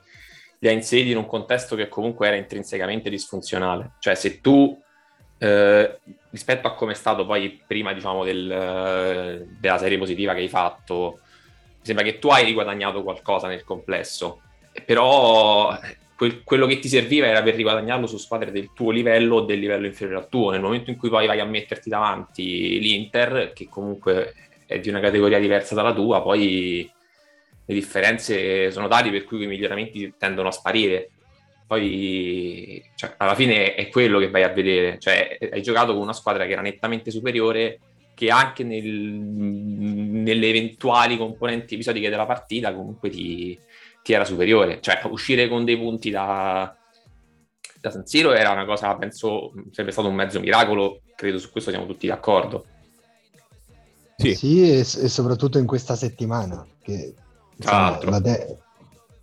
li 0.60 0.68
hai 0.68 0.74
inseriti 0.74 1.12
in 1.12 1.18
un 1.18 1.26
contesto 1.26 1.76
che 1.76 1.88
comunque 1.88 2.28
era 2.28 2.36
intrinsecamente 2.36 3.10
disfunzionale. 3.10 3.94
Cioè 4.00 4.16
se 4.16 4.42
tu 4.42 4.78
eh, 5.38 6.00
rispetto 6.32 6.68
a 6.68 6.74
come 6.74 6.94
è 6.94 6.96
stato 6.96 7.26
poi 7.26 7.62
prima 7.66 7.94
diciamo 7.94 8.24
del, 8.24 9.46
della 9.60 9.78
serie 9.78 9.98
positiva 9.98 10.34
che 10.34 10.40
hai 10.40 10.50
fatto 10.50 11.20
mi 11.78 11.86
sembra 11.86 12.04
che 12.04 12.18
tu 12.18 12.30
hai 12.30 12.44
riguadagnato 12.44 13.04
qualcosa 13.04 13.48
nel 13.48 13.64
complesso 13.64 14.42
però 14.84 15.78
quel, 16.18 16.44
quello 16.44 16.66
che 16.66 16.80
ti 16.80 16.90
serviva 16.90 17.28
era 17.28 17.44
per 17.44 17.54
riguadagnarlo 17.54 18.08
su 18.08 18.18
squadre 18.18 18.52
del 18.52 18.72
tuo 18.74 18.90
livello 18.90 19.36
o 19.36 19.42
del 19.42 19.60
livello 19.60 19.86
inferiore 19.86 20.24
al 20.24 20.30
tuo 20.30 20.50
nel 20.50 20.62
momento 20.62 20.90
in 20.90 20.98
cui 20.98 21.10
poi 21.10 21.28
vai 21.28 21.40
a 21.40 21.46
metterti 21.46 21.90
davanti 21.90 22.80
l'Inter 22.80 23.54
che 23.54 23.70
comunque 23.70 24.34
è 24.66 24.80
di 24.80 24.90
una 24.90 25.00
categoria 25.00 25.40
diversa 25.40 25.76
dalla 25.76 25.94
tua, 25.94 26.22
poi 26.22 26.92
le 27.66 27.74
differenze 27.74 28.72
sono 28.72 28.88
tali 28.88 29.12
per 29.12 29.24
cui 29.26 29.44
i 29.44 29.48
miglioramenti 29.48 30.16
tendono 30.18 30.50
a 30.50 30.52
sparire. 30.52 31.12
Poi 31.68 32.82
cioè, 32.96 33.14
alla 33.18 33.36
fine 33.36 33.76
è 33.76 33.90
quello 33.90 34.20
che 34.20 34.30
vai 34.30 34.44
a 34.44 34.50
vedere, 34.50 35.00
cioè 35.00 35.38
hai 35.52 35.62
giocato 35.62 35.94
con 35.94 36.02
una 36.02 36.14
squadra 36.14 36.46
che 36.46 36.54
era 36.54 36.62
nettamente 36.62 37.12
superiore, 37.12 37.80
che 38.14 38.30
anche 38.30 38.64
nel, 38.64 38.86
nelle 38.86 40.48
eventuali 40.48 41.18
componenti 41.18 41.76
episodiche 41.76 42.10
della 42.10 42.26
partita 42.26 42.74
comunque 42.74 43.10
ti, 43.10 43.58
ti, 44.08 44.14
era 44.14 44.24
superiore. 44.24 44.80
Cioè 44.80 45.02
uscire 45.10 45.50
con 45.50 45.66
dei 45.66 45.78
punti 45.78 46.10
da, 46.10 46.74
da 47.82 47.92
San 47.92 48.06
Siro 48.06 48.32
era 48.32 48.52
una 48.52 48.66
cosa, 48.66 48.96
penso, 48.96 49.52
sarebbe 49.72 49.92
stato 49.92 50.08
un 50.08 50.16
mezzo 50.16 50.40
miracolo, 50.40 51.02
credo 51.16 51.38
su 51.40 51.52
questo 51.52 51.72
siamo 51.72 51.86
tutti 51.86 52.08
d'accordo. 52.08 52.66
Sì, 54.16 54.34
sì 54.34 54.72
e, 54.72 54.80
e 54.80 54.84
soprattutto 54.84 55.58
in 55.58 55.66
questa 55.66 55.96
settimana, 55.96 56.66
che 56.82 57.14
insomma, 57.56 58.00
la, 58.04 58.20
de- 58.20 58.58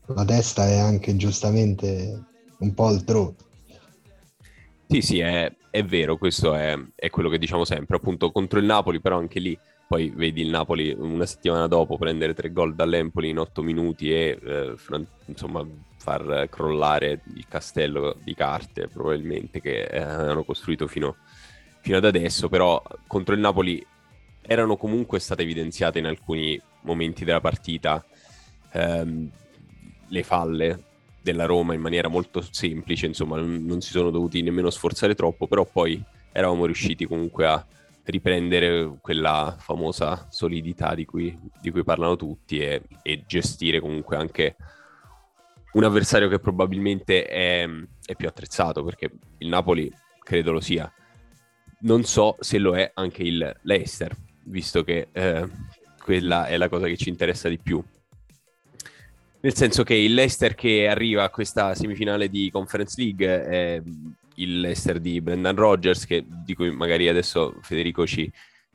la 0.07 0.25
testa 0.25 0.67
è 0.67 0.79
anche 0.79 1.17
giustamente 1.17 2.23
un 2.59 2.75
po' 2.75 2.87
altrove. 2.87 3.35
Sì, 4.87 5.00
sì, 5.00 5.19
è, 5.19 5.50
è 5.71 5.83
vero, 5.83 6.19
questo 6.19 6.55
è, 6.55 6.79
è, 6.95 7.11
quello 7.11 7.31
che 7.31 7.38
diciamo 7.38 7.64
sempre, 7.64 7.97
appunto 7.97 8.31
contro 8.31 8.59
il 8.59 8.67
Napoli, 8.67 9.00
però 9.00 9.17
anche 9.19 9.41
lì 9.41 9.59
poi 9.87 10.11
vedi 10.11 10.41
il 10.43 10.49
Napoli 10.49 10.95
una 10.97 11.26
settimana 11.26 11.67
dopo 11.67 11.99
prendere 11.99 12.35
tre 12.35 12.53
gol 12.53 12.75
dall'Empoli 12.75 13.29
in 13.29 13.38
otto 13.38 13.62
minuti 13.62 14.12
e 14.12 14.38
eh, 14.43 14.75
insomma 15.26 15.67
far 15.97 16.49
crollare 16.50 17.23
il 17.35 17.47
castello 17.49 18.17
di 18.23 18.35
carte 18.35 18.88
probabilmente 18.88 19.61
che 19.61 19.85
eh, 19.85 20.00
hanno 20.00 20.45
costruito 20.45 20.87
fino, 20.87 21.17
fino 21.81 21.97
ad 21.97 22.05
adesso, 22.05 22.49
però 22.49 22.83
contro 23.07 23.35
il 23.35 23.41
Napoli 23.41 23.85
erano 24.43 24.76
comunque 24.76 25.19
state 25.19 25.43
evidenziate 25.43 25.99
in 25.99 26.07
alcuni 26.07 26.61
momenti 26.83 27.25
della 27.25 27.41
partita 27.41 28.05
ehm, 28.73 29.31
le 30.09 30.23
falle 30.23 30.85
della 31.23 31.47
Roma 31.47 31.73
in 31.73 31.81
maniera 31.81 32.09
molto 32.09 32.43
semplice, 32.50 33.07
insomma 33.07 33.37
non, 33.37 33.64
non 33.64 33.81
si 33.81 33.91
sono 33.91 34.11
dovuti 34.11 34.43
nemmeno 34.43 34.69
sforzare 34.69 35.14
troppo, 35.14 35.47
però 35.47 35.64
poi 35.64 36.03
eravamo 36.33 36.67
riusciti 36.67 37.07
comunque 37.07 37.47
a 37.47 37.64
riprendere 38.04 38.99
quella 39.00 39.56
famosa 39.58 40.26
solidità 40.30 40.94
di 40.94 41.04
cui, 41.04 41.38
di 41.61 41.70
cui 41.70 41.84
parlano 41.84 42.16
tutti 42.16 42.58
e, 42.58 42.82
e, 43.02 43.25
gestire 43.26 43.80
comunque 43.80 44.16
anche 44.16 44.56
un 45.73 45.84
avversario 45.84 46.28
che 46.28 46.38
probabilmente 46.38 47.25
è, 47.25 47.66
è, 48.04 48.14
più 48.14 48.28
attrezzato 48.28 48.84
perché 48.84 49.11
il 49.38 49.49
Napoli 49.49 49.92
credo 50.23 50.52
lo 50.52 50.61
sia. 50.61 50.90
Non 51.80 52.04
so 52.04 52.37
se 52.40 52.58
lo 52.58 52.76
è 52.76 52.90
anche 52.94 53.23
il 53.23 53.56
Leicester, 53.62 54.14
visto 54.44 54.84
che 54.84 55.08
eh, 55.11 55.49
quella 56.02 56.46
è 56.46 56.56
la 56.56 56.68
cosa 56.68 56.87
che 56.87 56.96
ci 56.96 57.08
interessa 57.08 57.49
di 57.49 57.58
più. 57.58 57.82
Nel 59.40 59.54
senso 59.54 59.82
che 59.82 59.94
il 59.94 60.14
Leicester 60.14 60.54
che 60.54 60.88
arriva 60.88 61.25
a 61.25 61.30
questa 61.30 61.75
semifinale 61.75 62.28
di 62.28 62.50
Conference 62.50 62.94
League 62.99 63.44
è 63.44 63.82
il 64.37 64.61
Leicester 64.61 65.00
di 65.00 65.21
Brendan 65.21 65.57
Rodgers, 65.57 66.07
che, 66.07 66.25
di 66.26 66.55
cui 66.55 66.71
magari 66.71 67.09
adesso 67.09 67.57
Federico 67.62 68.07
ci, 68.07 68.31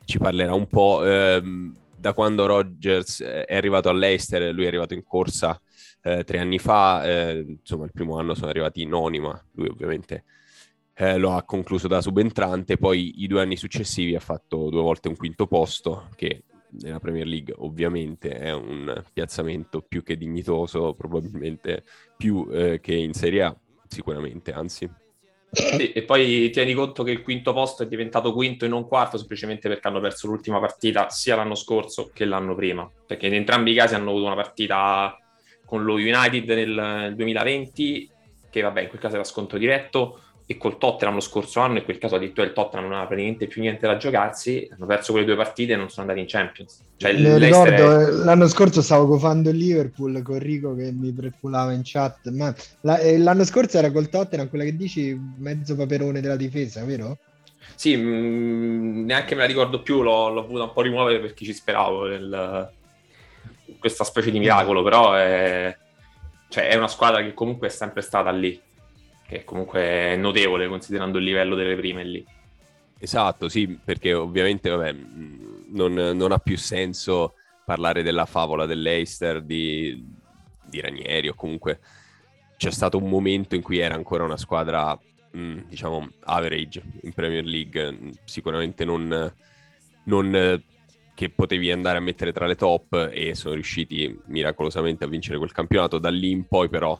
ci 0.05 0.17
parlerà 0.17 0.53
un 0.53 0.67
po'. 0.67 1.05
Ehm, 1.05 1.75
da 1.95 2.13
quando 2.13 2.45
Rodgers 2.45 3.21
è 3.21 3.55
arrivato 3.55 3.89
all'Eister, 3.89 4.53
lui 4.53 4.63
è 4.63 4.67
arrivato 4.67 4.93
in 4.93 5.03
corsa 5.03 5.59
eh, 6.01 6.23
tre 6.23 6.39
anni 6.39 6.59
fa, 6.59 7.03
eh, 7.05 7.45
insomma 7.59 7.85
il 7.85 7.91
primo 7.91 8.17
anno 8.17 8.33
sono 8.33 8.49
arrivati 8.49 8.85
noni, 8.85 9.19
ma 9.19 9.41
lui 9.53 9.67
ovviamente 9.67 10.23
eh, 10.93 11.17
lo 11.17 11.33
ha 11.33 11.43
concluso 11.43 11.87
da 11.87 12.01
subentrante, 12.01 12.77
poi 12.77 13.21
i 13.23 13.27
due 13.27 13.41
anni 13.41 13.57
successivi 13.57 14.15
ha 14.15 14.19
fatto 14.21 14.69
due 14.69 14.81
volte 14.81 15.09
un 15.09 15.15
quinto 15.15 15.45
posto, 15.47 16.09
che 16.15 16.43
nella 16.81 16.99
Premier 16.99 17.25
League 17.25 17.53
ovviamente 17.57 18.37
è 18.37 18.53
un 18.53 19.03
piazzamento 19.11 19.81
più 19.81 20.03
che 20.03 20.17
dignitoso, 20.17 20.93
probabilmente 20.93 21.83
più 22.15 22.47
eh, 22.51 22.79
che 22.79 22.93
in 22.93 23.13
Serie 23.13 23.43
A, 23.43 23.57
sicuramente, 23.87 24.51
anzi. 24.51 24.89
Sì, 25.51 25.91
e 25.91 26.03
poi 26.03 26.49
tieni 26.51 26.73
conto 26.73 27.03
che 27.03 27.11
il 27.11 27.23
quinto 27.23 27.53
posto 27.53 27.81
è 27.81 27.87
diventato 27.87 28.33
quinto 28.33 28.65
e 28.65 28.67
non 28.67 28.87
quarto 28.87 29.17
semplicemente 29.17 29.67
perché 29.67 29.87
hanno 29.87 29.99
perso 29.99 30.27
l'ultima 30.27 30.59
partita 30.59 31.09
sia 31.09 31.35
l'anno 31.35 31.55
scorso 31.55 32.11
che 32.13 32.25
l'anno 32.25 32.53
prima, 32.53 32.89
perché 33.07 33.27
in 33.27 33.33
entrambi 33.33 33.71
i 33.71 33.75
casi 33.75 33.95
hanno 33.95 34.11
avuto 34.11 34.25
una 34.25 34.35
partita 34.35 35.17
con 35.65 35.83
lo 35.83 35.93
United 35.93 36.49
nel 36.49 37.13
2020, 37.15 38.11
che 38.49 38.61
vabbè 38.61 38.81
in 38.81 38.87
quel 38.89 39.01
caso 39.01 39.15
era 39.15 39.23
scontro 39.23 39.57
diretto, 39.57 40.21
e 40.51 40.57
col 40.57 40.79
Tottenham 40.79 41.13
lo 41.13 41.19
scorso 41.19 41.59
anno, 41.59 41.77
in 41.77 41.83
quel 41.83 41.99
caso 41.99 42.15
addirittura 42.15 42.47
il 42.47 42.53
Tottenham 42.53 42.85
non 42.85 42.93
aveva 42.93 43.05
praticamente 43.05 43.45
più 43.45 43.61
niente 43.61 43.85
da 43.85 43.97
giocarsi, 43.97 44.67
hanno 44.71 44.87
perso 44.87 45.11
quelle 45.11 45.27
due 45.27 45.35
partite 45.35 45.73
e 45.73 45.75
non 45.75 45.91
sono 45.91 46.09
andati 46.09 46.21
in 46.21 46.25
Champions. 46.27 46.83
Cioè, 46.97 47.13
ricordo, 47.37 47.99
è... 47.99 48.09
L'anno 48.09 48.47
scorso 48.47 48.81
stavo 48.81 49.05
cofando 49.05 49.51
il 49.51 49.57
Liverpool 49.57 50.23
con 50.23 50.39
Rico 50.39 50.73
che 50.73 50.91
mi 50.91 51.11
preculava 51.11 51.71
in 51.71 51.81
chat, 51.83 52.31
ma 52.31 52.51
la, 52.81 52.97
eh, 52.97 53.19
l'anno 53.19 53.43
scorso 53.45 53.77
era 53.77 53.91
col 53.91 54.09
Tottenham, 54.09 54.49
quella 54.49 54.63
che 54.63 54.75
dici 54.75 55.15
mezzo 55.37 55.75
paperone 55.75 56.19
della 56.19 56.35
difesa, 56.35 56.83
vero? 56.83 57.19
Sì, 57.75 57.95
mh, 57.95 58.01
mm, 58.01 59.05
neanche 59.05 59.35
me 59.35 59.41
la 59.41 59.47
ricordo 59.47 59.83
più, 59.83 60.01
l'ho, 60.01 60.29
l'ho 60.29 60.47
voluta 60.47 60.63
un 60.63 60.73
po' 60.73 60.81
rimuovere 60.81 61.19
perché 61.19 61.45
ci 61.45 61.53
speravo 61.53 62.07
nel, 62.07 62.71
questa 63.77 64.03
specie 64.03 64.31
di 64.31 64.39
miracolo, 64.39 64.81
però 64.81 65.13
è, 65.13 65.77
cioè, 66.47 66.69
è 66.69 66.75
una 66.75 66.87
squadra 66.87 67.21
che 67.21 67.35
comunque 67.35 67.67
è 67.67 67.69
sempre 67.69 68.01
stata 68.01 68.31
lì 68.31 68.59
che 69.29 69.43
comunque 69.43 69.79
è 69.81 70.15
notevole 70.15 70.67
considerando 70.67 71.19
il 71.19 71.23
livello 71.23 71.53
delle 71.53 71.75
prime 71.75 72.03
lì. 72.03 72.25
Esatto, 72.97 73.47
sì, 73.47 73.79
perché 73.81 74.11
ovviamente 74.15 74.69
vabbè, 74.69 74.95
non, 75.67 75.93
non, 75.93 76.31
ha 76.31 76.39
più 76.39 76.57
senso 76.57 77.35
parlare 77.63 78.01
della 78.01 78.25
favola 78.25 78.65
dell'Eister 78.65 79.43
di, 79.43 80.03
di 80.65 80.81
Ranieri 80.81 81.29
o 81.29 81.35
comunque 81.35 81.79
c'è 82.57 82.71
stato 82.71 82.97
un 82.97 83.07
momento 83.07 83.53
in 83.53 83.61
cui 83.61 83.77
era 83.77 83.93
ancora 83.93 84.23
una 84.23 84.35
squadra, 84.35 84.99
mh, 85.31 85.59
diciamo, 85.67 86.09
average 86.21 86.81
in 87.03 87.13
Premier 87.13 87.45
League, 87.45 88.13
sicuramente 88.25 88.83
non, 88.83 89.31
non 90.05 90.63
che 91.13 91.29
potevi 91.29 91.71
andare 91.71 91.99
a 91.99 92.01
mettere 92.01 92.33
tra 92.33 92.47
le 92.47 92.55
top 92.55 93.11
e 93.13 93.35
sono 93.35 93.53
riusciti 93.53 94.19
miracolosamente 94.25 95.03
a 95.03 95.07
vincere 95.07 95.37
quel 95.37 95.51
campionato. 95.51 95.99
Da 95.99 96.09
lì 96.09 96.31
in 96.31 96.47
poi 96.47 96.67
però 96.67 96.99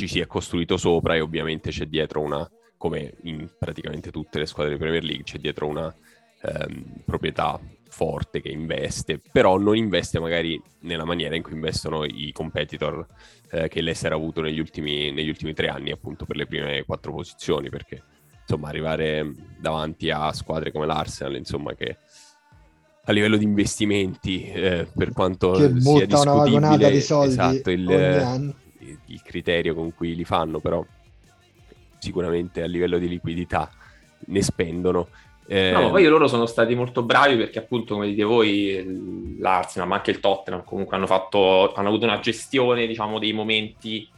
ci 0.00 0.08
si 0.08 0.20
è 0.20 0.26
costruito 0.26 0.78
sopra 0.78 1.14
e 1.14 1.20
ovviamente 1.20 1.70
c'è 1.70 1.84
dietro 1.84 2.22
una, 2.22 2.48
come 2.78 3.12
in 3.24 3.50
praticamente 3.58 4.10
tutte 4.10 4.38
le 4.38 4.46
squadre 4.46 4.72
di 4.72 4.78
Premier 4.78 5.04
League, 5.04 5.24
c'è 5.24 5.36
dietro 5.36 5.66
una 5.66 5.94
ehm, 6.40 7.02
proprietà 7.04 7.60
forte 7.90 8.40
che 8.40 8.48
investe, 8.48 9.20
però 9.30 9.58
non 9.58 9.76
investe 9.76 10.18
magari 10.18 10.60
nella 10.80 11.04
maniera 11.04 11.36
in 11.36 11.42
cui 11.42 11.52
investono 11.52 12.04
i 12.04 12.32
competitor 12.32 13.04
eh, 13.50 13.68
che 13.68 13.82
l'Essere 13.82 14.14
ha 14.14 14.16
avuto 14.16 14.40
negli 14.40 14.58
ultimi, 14.58 15.12
negli 15.12 15.28
ultimi 15.28 15.52
tre 15.52 15.68
anni, 15.68 15.90
appunto 15.90 16.24
per 16.24 16.36
le 16.36 16.46
prime 16.46 16.82
quattro 16.84 17.12
posizioni, 17.12 17.68
perché 17.68 18.02
insomma 18.40 18.68
arrivare 18.68 19.30
davanti 19.58 20.08
a 20.08 20.32
squadre 20.32 20.72
come 20.72 20.86
l'Arsenal, 20.86 21.36
insomma 21.36 21.74
che 21.74 21.98
a 23.04 23.12
livello 23.12 23.36
di 23.36 23.44
investimenti, 23.44 24.44
eh, 24.44 24.86
per 24.96 25.12
quanto 25.12 25.50
che 25.50 25.78
sia 25.78 26.06
discutibile, 26.06 26.90
di 26.90 27.00
soldi 27.02 27.32
esatto, 27.32 27.70
il, 27.70 28.54
il 29.06 29.22
criterio 29.22 29.74
con 29.74 29.94
cui 29.94 30.14
li 30.14 30.24
fanno, 30.24 30.60
però 30.60 30.84
sicuramente 31.98 32.62
a 32.62 32.66
livello 32.66 32.98
di 32.98 33.08
liquidità 33.08 33.70
ne 34.26 34.42
spendono. 34.42 35.08
Eh... 35.46 35.72
No, 35.72 35.82
ma 35.82 35.90
poi 35.90 36.06
loro 36.06 36.28
sono 36.28 36.46
stati 36.46 36.74
molto 36.74 37.02
bravi 37.02 37.36
perché 37.36 37.58
appunto, 37.58 37.94
come 37.94 38.06
dite 38.06 38.22
voi, 38.22 39.36
l'Arsenal, 39.38 39.88
ma 39.88 39.96
anche 39.96 40.10
il 40.10 40.20
Tottenham 40.20 40.64
comunque 40.64 40.96
hanno, 40.96 41.06
fatto, 41.06 41.72
hanno 41.72 41.88
avuto 41.88 42.04
una 42.04 42.20
gestione, 42.20 42.86
diciamo, 42.86 43.18
dei 43.18 43.32
momenti, 43.32 44.08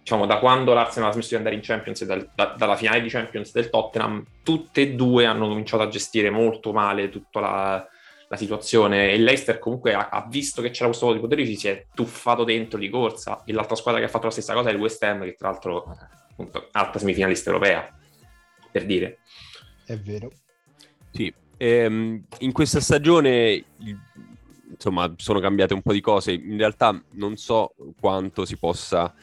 diciamo, 0.00 0.26
da 0.26 0.38
quando 0.38 0.72
l'Arsenal 0.72 1.10
ha 1.10 1.12
smesso 1.12 1.30
di 1.30 1.36
andare 1.36 1.54
in 1.54 1.60
Champions 1.62 2.00
e 2.02 2.06
dal, 2.06 2.28
da, 2.34 2.54
dalla 2.58 2.76
finale 2.76 3.00
di 3.00 3.08
Champions 3.08 3.52
del 3.52 3.70
Tottenham, 3.70 4.24
tutte 4.42 4.80
e 4.82 4.94
due 4.94 5.26
hanno 5.26 5.48
cominciato 5.48 5.82
a 5.84 5.88
gestire 5.88 6.30
molto 6.30 6.72
male 6.72 7.08
tutta 7.08 7.40
la, 7.40 7.88
la 8.28 8.36
situazione. 8.36 9.12
E 9.12 9.18
Leicester 9.18 9.58
comunque 9.58 9.94
ha, 9.94 10.08
ha 10.08 10.26
visto 10.28 10.62
che 10.62 10.70
c'era 10.70 10.86
questo 10.86 11.06
modo 11.06 11.18
di 11.18 11.24
potere, 11.24 11.46
ci 11.46 11.56
si 11.56 11.68
è 11.68 11.86
tuffato 11.94 12.44
dentro 12.44 12.78
di 12.78 12.88
corsa. 12.88 13.42
E 13.44 13.52
l'altra 13.52 13.76
squadra 13.76 14.00
che 14.00 14.06
ha 14.06 14.10
fatto 14.10 14.26
la 14.26 14.32
stessa 14.32 14.54
cosa 14.54 14.70
è 14.70 14.72
il 14.72 14.80
West 14.80 15.02
Ham 15.02 15.24
che 15.24 15.34
tra 15.34 15.50
l'altro 15.50 15.96
appunto 16.30 16.68
alta 16.72 16.98
semifinalista 16.98 17.50
europea 17.50 17.96
per 18.70 18.86
dire. 18.86 19.18
È 19.84 19.96
vero. 19.98 20.30
Sì 21.12 21.32
ehm, 21.56 22.24
in 22.38 22.52
questa 22.52 22.80
stagione 22.80 23.64
insomma 24.70 25.12
sono 25.16 25.40
cambiate 25.40 25.74
un 25.74 25.82
po' 25.82 25.92
di 25.92 26.00
cose. 26.00 26.32
In 26.32 26.56
realtà 26.58 27.00
non 27.12 27.36
so 27.36 27.74
quanto 28.00 28.44
si 28.44 28.56
possa 28.56 29.14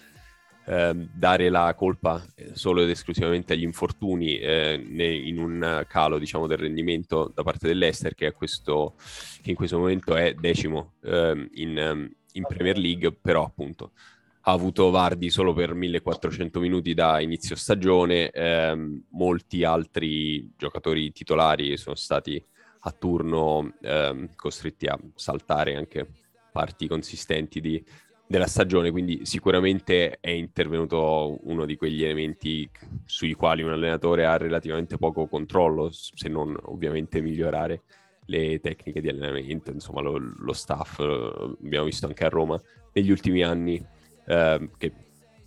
Ehm, 0.65 1.09
dare 1.11 1.49
la 1.49 1.73
colpa 1.73 2.23
eh, 2.35 2.51
solo 2.53 2.83
ed 2.83 2.89
esclusivamente 2.89 3.53
agli 3.53 3.63
infortuni 3.63 4.37
eh, 4.37 4.73
in 4.73 5.39
un 5.39 5.83
calo 5.87 6.19
diciamo, 6.19 6.45
del 6.45 6.59
rendimento 6.59 7.31
da 7.33 7.41
parte 7.41 7.67
dell'Ester 7.67 8.13
che, 8.13 8.31
che 8.31 9.49
in 9.49 9.55
questo 9.55 9.79
momento 9.79 10.15
è 10.15 10.35
decimo 10.35 10.93
eh, 11.01 11.49
in, 11.53 11.77
ehm, 11.77 12.15
in, 12.33 12.45
Premier 12.47 12.77
League, 12.77 13.11
però 13.11 13.45
appunto 13.45 13.93
ha 14.41 14.51
avuto 14.51 14.91
Vardi 14.91 15.31
solo 15.31 15.53
per 15.53 15.73
1400 15.73 16.59
minuti 16.59 16.93
da 16.93 17.19
inizio 17.19 17.55
stagione, 17.55 18.29
ehm, 18.29 19.05
molti 19.11 19.63
altri 19.63 20.53
giocatori 20.55 21.11
titolari 21.11 21.75
sono 21.75 21.95
stati 21.95 22.43
a 22.81 22.91
turno 22.91 23.73
ehm, 23.81 24.35
costretti 24.35 24.85
a 24.85 24.97
saltare 25.15 25.75
anche 25.75 26.07
parti 26.51 26.87
consistenti 26.87 27.61
di, 27.61 27.83
della 28.31 28.47
stagione, 28.47 28.91
quindi 28.91 29.25
sicuramente 29.25 30.17
è 30.21 30.29
intervenuto 30.29 31.37
uno 31.43 31.65
di 31.65 31.75
quegli 31.75 32.03
elementi 32.03 32.67
sui 33.05 33.33
quali 33.33 33.61
un 33.61 33.73
allenatore 33.73 34.25
ha 34.25 34.37
relativamente 34.37 34.97
poco 34.97 35.27
controllo, 35.27 35.91
se 35.91 36.29
non 36.29 36.57
ovviamente 36.63 37.19
migliorare 37.19 37.81
le 38.27 38.61
tecniche 38.61 39.01
di 39.01 39.09
allenamento, 39.09 39.71
insomma 39.71 39.99
lo, 39.99 40.17
lo 40.17 40.53
staff, 40.53 40.99
abbiamo 40.99 41.85
visto 41.85 42.07
anche 42.07 42.23
a 42.23 42.29
Roma 42.29 42.59
negli 42.93 43.11
ultimi 43.11 43.43
anni 43.43 43.85
eh, 44.25 44.69
che 44.77 44.93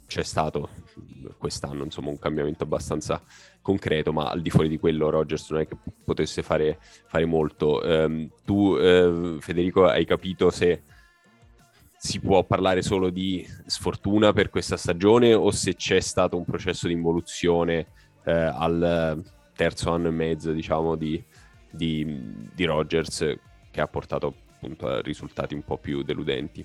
c'è 0.06 0.22
stato 0.22 0.68
quest'anno 1.38 1.84
insomma 1.84 2.10
un 2.10 2.18
cambiamento 2.18 2.64
abbastanza 2.64 3.22
concreto, 3.62 4.12
ma 4.12 4.28
al 4.28 4.42
di 4.42 4.50
fuori 4.50 4.68
di 4.68 4.78
quello 4.78 5.08
Rogers 5.08 5.50
non 5.50 5.60
è 5.60 5.66
che 5.66 5.76
potesse 6.04 6.42
fare, 6.42 6.78
fare 7.06 7.24
molto. 7.24 7.80
Um, 7.82 8.28
tu 8.44 8.76
uh, 8.76 9.40
Federico 9.40 9.86
hai 9.86 10.04
capito 10.04 10.50
se 10.50 10.82
si 12.04 12.20
può 12.20 12.44
parlare 12.44 12.82
solo 12.82 13.08
di 13.08 13.49
sfortuna 13.64 14.34
per 14.34 14.50
questa 14.50 14.76
stagione 14.76 15.32
o 15.32 15.50
se 15.50 15.75
c'è 15.75 16.00
stato 16.00 16.37
un 16.37 16.44
processo 16.44 16.87
di 16.87 16.92
involuzione 16.92 17.87
uh, 18.26 18.30
al 18.30 19.23
terzo 19.56 19.90
anno 19.90 20.08
e 20.08 20.11
mezzo 20.11 20.52
diciamo 20.52 20.96
di, 20.96 21.25
di, 21.70 22.04
di 22.52 22.64
Rogers 22.64 23.34
che 23.70 23.80
ha 23.80 23.87
portato 23.87 24.34
appunto 24.54 24.87
a 24.87 25.00
risultati 25.00 25.54
un 25.54 25.64
po' 25.64 25.78
più 25.78 26.02
deludenti. 26.02 26.62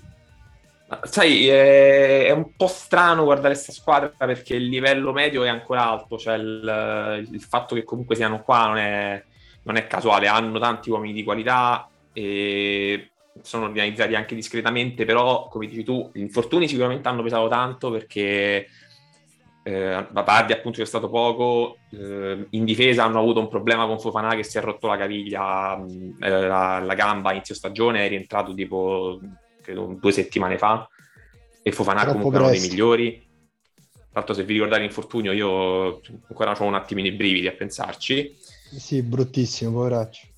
Sai, 1.03 1.48
è, 1.48 2.25
è, 2.25 2.31
un 2.31 2.53
po' 2.58 2.67
strano 2.67 3.24
guardare 3.24 3.53
questa 3.53 3.72
squadra 3.72 4.12
perché 4.17 4.55
il 4.55 4.67
livello 4.67 5.13
medio 5.13 5.43
è 5.43 5.48
ancora 5.48 5.89
alto, 5.89 6.17
cioè 6.17 6.36
il, 6.36 7.29
il 7.31 7.41
fatto 7.41 7.75
che 7.75 7.86
comunque 7.86 8.15
siano 8.15 8.41
qua 8.41 8.67
non 8.67 8.77
è, 8.77 9.24
non 9.63 9.77
è, 9.77 9.88
casuale, 9.88 10.27
hanno 10.27 10.60
tanti 10.60 10.89
uomini 10.89 11.13
di 11.13 11.24
qualità 11.24 11.88
e 12.12 13.09
sono 13.41 13.65
organizzati 13.65 14.15
anche 14.15 14.36
discretamente, 14.36 15.05
però 15.05 15.48
come 15.48 15.67
dici 15.67 15.84
tu, 15.84 16.10
gli 16.13 16.22
infortuni 16.22 16.67
sicuramente 16.67 17.08
hanno 17.08 17.24
pesato 17.24 17.48
tanto 17.48 17.91
perché 17.91 18.67
eh, 19.63 20.08
Bapardi 20.10 20.53
appunto 20.53 20.79
c'è 20.79 20.86
stato 20.86 21.10
poco, 21.10 21.77
eh, 21.91 22.48
in 22.50 22.65
difesa 22.65 23.03
hanno 23.03 23.19
avuto 23.19 23.39
un 23.39 23.50
problema 23.50 23.86
con 23.86 24.00
Fofana 24.00 24.36
che 24.36 24.43
si 24.43 24.58
è 24.58 24.62
rotto 24.62 24.88
la 24.88 24.98
caviglia, 24.98 25.77
eh, 25.77 26.29
la, 26.29 26.79
la 26.79 26.93
gamba 26.93 27.31
inizio 27.31 27.55
stagione, 27.55 28.05
è 28.05 28.10
rientrato 28.10 28.53
tipo 28.53 29.19
credo 29.62 29.98
due 30.00 30.12
settimane 30.12 30.58
fa, 30.58 30.88
e 31.62 31.72
Fofana 31.72 32.01
Troppo 32.01 32.17
comunque 32.17 32.39
uno 32.39 32.50
dei 32.50 32.60
migliori. 32.60 33.27
Tra 34.12 34.22
l'altro, 34.22 34.34
se 34.34 34.43
vi 34.43 34.53
ricordate 34.53 34.81
l'infortunio, 34.81 35.31
io 35.31 36.01
ancora 36.27 36.55
ho 36.58 36.63
un 36.63 36.74
attimino 36.74 37.08
i 37.08 37.12
brividi 37.12 37.48
a 37.48 37.51
pensarci. 37.51 38.36
Sì, 38.75 39.03
bruttissimo, 39.03 39.72
poveraccio. 39.72 40.28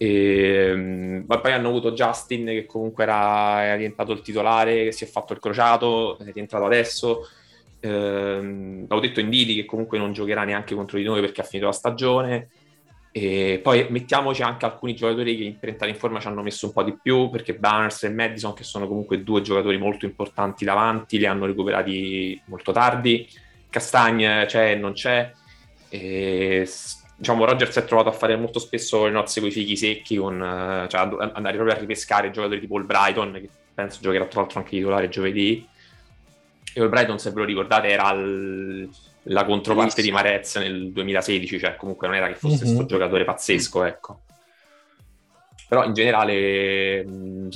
E, 0.00 1.24
ma 1.26 1.40
poi 1.40 1.52
hanno 1.52 1.68
avuto 1.68 1.90
Justin 1.90 2.46
che 2.46 2.66
comunque 2.66 3.02
era, 3.02 3.64
era 3.64 3.76
diventato 3.76 4.12
il 4.12 4.22
titolare, 4.22 4.84
che 4.84 4.92
si 4.92 5.04
è 5.04 5.08
fatto 5.08 5.32
il 5.32 5.40
crociato, 5.40 6.16
è 6.18 6.30
rientrato 6.32 6.64
adesso. 6.64 7.28
Eh, 7.80 7.88
avevo 7.88 9.00
detto 9.00 9.20
Indidi 9.20 9.56
che 9.56 9.64
comunque 9.64 9.98
non 9.98 10.12
giocherà 10.12 10.44
neanche 10.44 10.74
contro 10.74 10.98
di 10.98 11.04
noi 11.04 11.20
perché 11.20 11.40
ha 11.40 11.44
finito 11.44 11.66
la 11.66 11.74
stagione. 11.74 12.48
E 13.10 13.58
poi 13.60 13.86
mettiamoci 13.90 14.42
anche 14.42 14.64
alcuni 14.66 14.94
giocatori 14.94 15.36
che 15.36 15.42
in 15.42 15.58
30 15.58 15.86
in 15.86 15.96
forma 15.96 16.20
ci 16.20 16.28
hanno 16.28 16.42
messo 16.42 16.66
un 16.66 16.72
po' 16.72 16.84
di 16.84 16.96
più, 17.00 17.28
perché 17.30 17.54
Barnes 17.54 18.04
e 18.04 18.10
Madison, 18.10 18.54
che 18.54 18.62
sono 18.62 18.86
comunque 18.86 19.24
due 19.24 19.40
giocatori 19.40 19.78
molto 19.78 20.04
importanti 20.04 20.64
davanti, 20.64 21.18
li 21.18 21.26
hanno 21.26 21.46
recuperati 21.46 22.40
molto 22.44 22.70
tardi. 22.70 23.28
Castagne 23.68 24.44
c'è 24.46 24.72
e 24.72 24.74
non 24.76 24.92
c'è. 24.92 25.32
E, 25.88 26.68
diciamo, 27.18 27.44
Rogers 27.44 27.76
è 27.76 27.84
trovato 27.84 28.08
a 28.08 28.12
fare 28.12 28.36
molto 28.36 28.58
spesso 28.58 29.04
le 29.04 29.10
nozze 29.10 29.40
con 29.40 29.50
i 29.50 29.52
fighi 29.52 29.76
secchi, 29.76 30.16
con, 30.16 30.38
cioè 30.88 31.00
andare 31.00 31.56
proprio 31.56 31.74
a 31.74 31.78
ripescare 31.78 32.30
giocatori 32.30 32.60
tipo 32.60 32.78
il 32.78 32.84
Brighton, 32.84 33.32
che 33.32 33.50
penso 33.74 33.98
giocherà 34.00 34.24
tra 34.26 34.40
l'altro 34.40 34.60
anche 34.60 34.70
titolare 34.70 35.08
giovedì. 35.08 35.66
E 36.72 36.82
il 36.82 36.88
Brighton, 36.88 37.18
se 37.18 37.30
ve 37.30 37.40
lo 37.40 37.44
ricordate, 37.44 37.88
era 37.88 38.10
il 38.12 38.88
la 39.28 39.44
controparte 39.44 40.02
di 40.02 40.10
Marez 40.10 40.56
nel 40.56 40.92
2016, 40.92 41.58
cioè 41.58 41.76
comunque 41.76 42.06
non 42.06 42.16
era 42.16 42.28
che 42.28 42.34
fosse 42.34 42.58
questo 42.58 42.76
mm-hmm. 42.76 42.86
giocatore 42.86 43.24
pazzesco, 43.24 43.84
ecco. 43.84 44.20
Però 45.68 45.84
in 45.84 45.92
generale, 45.92 47.04
mh, 47.04 47.48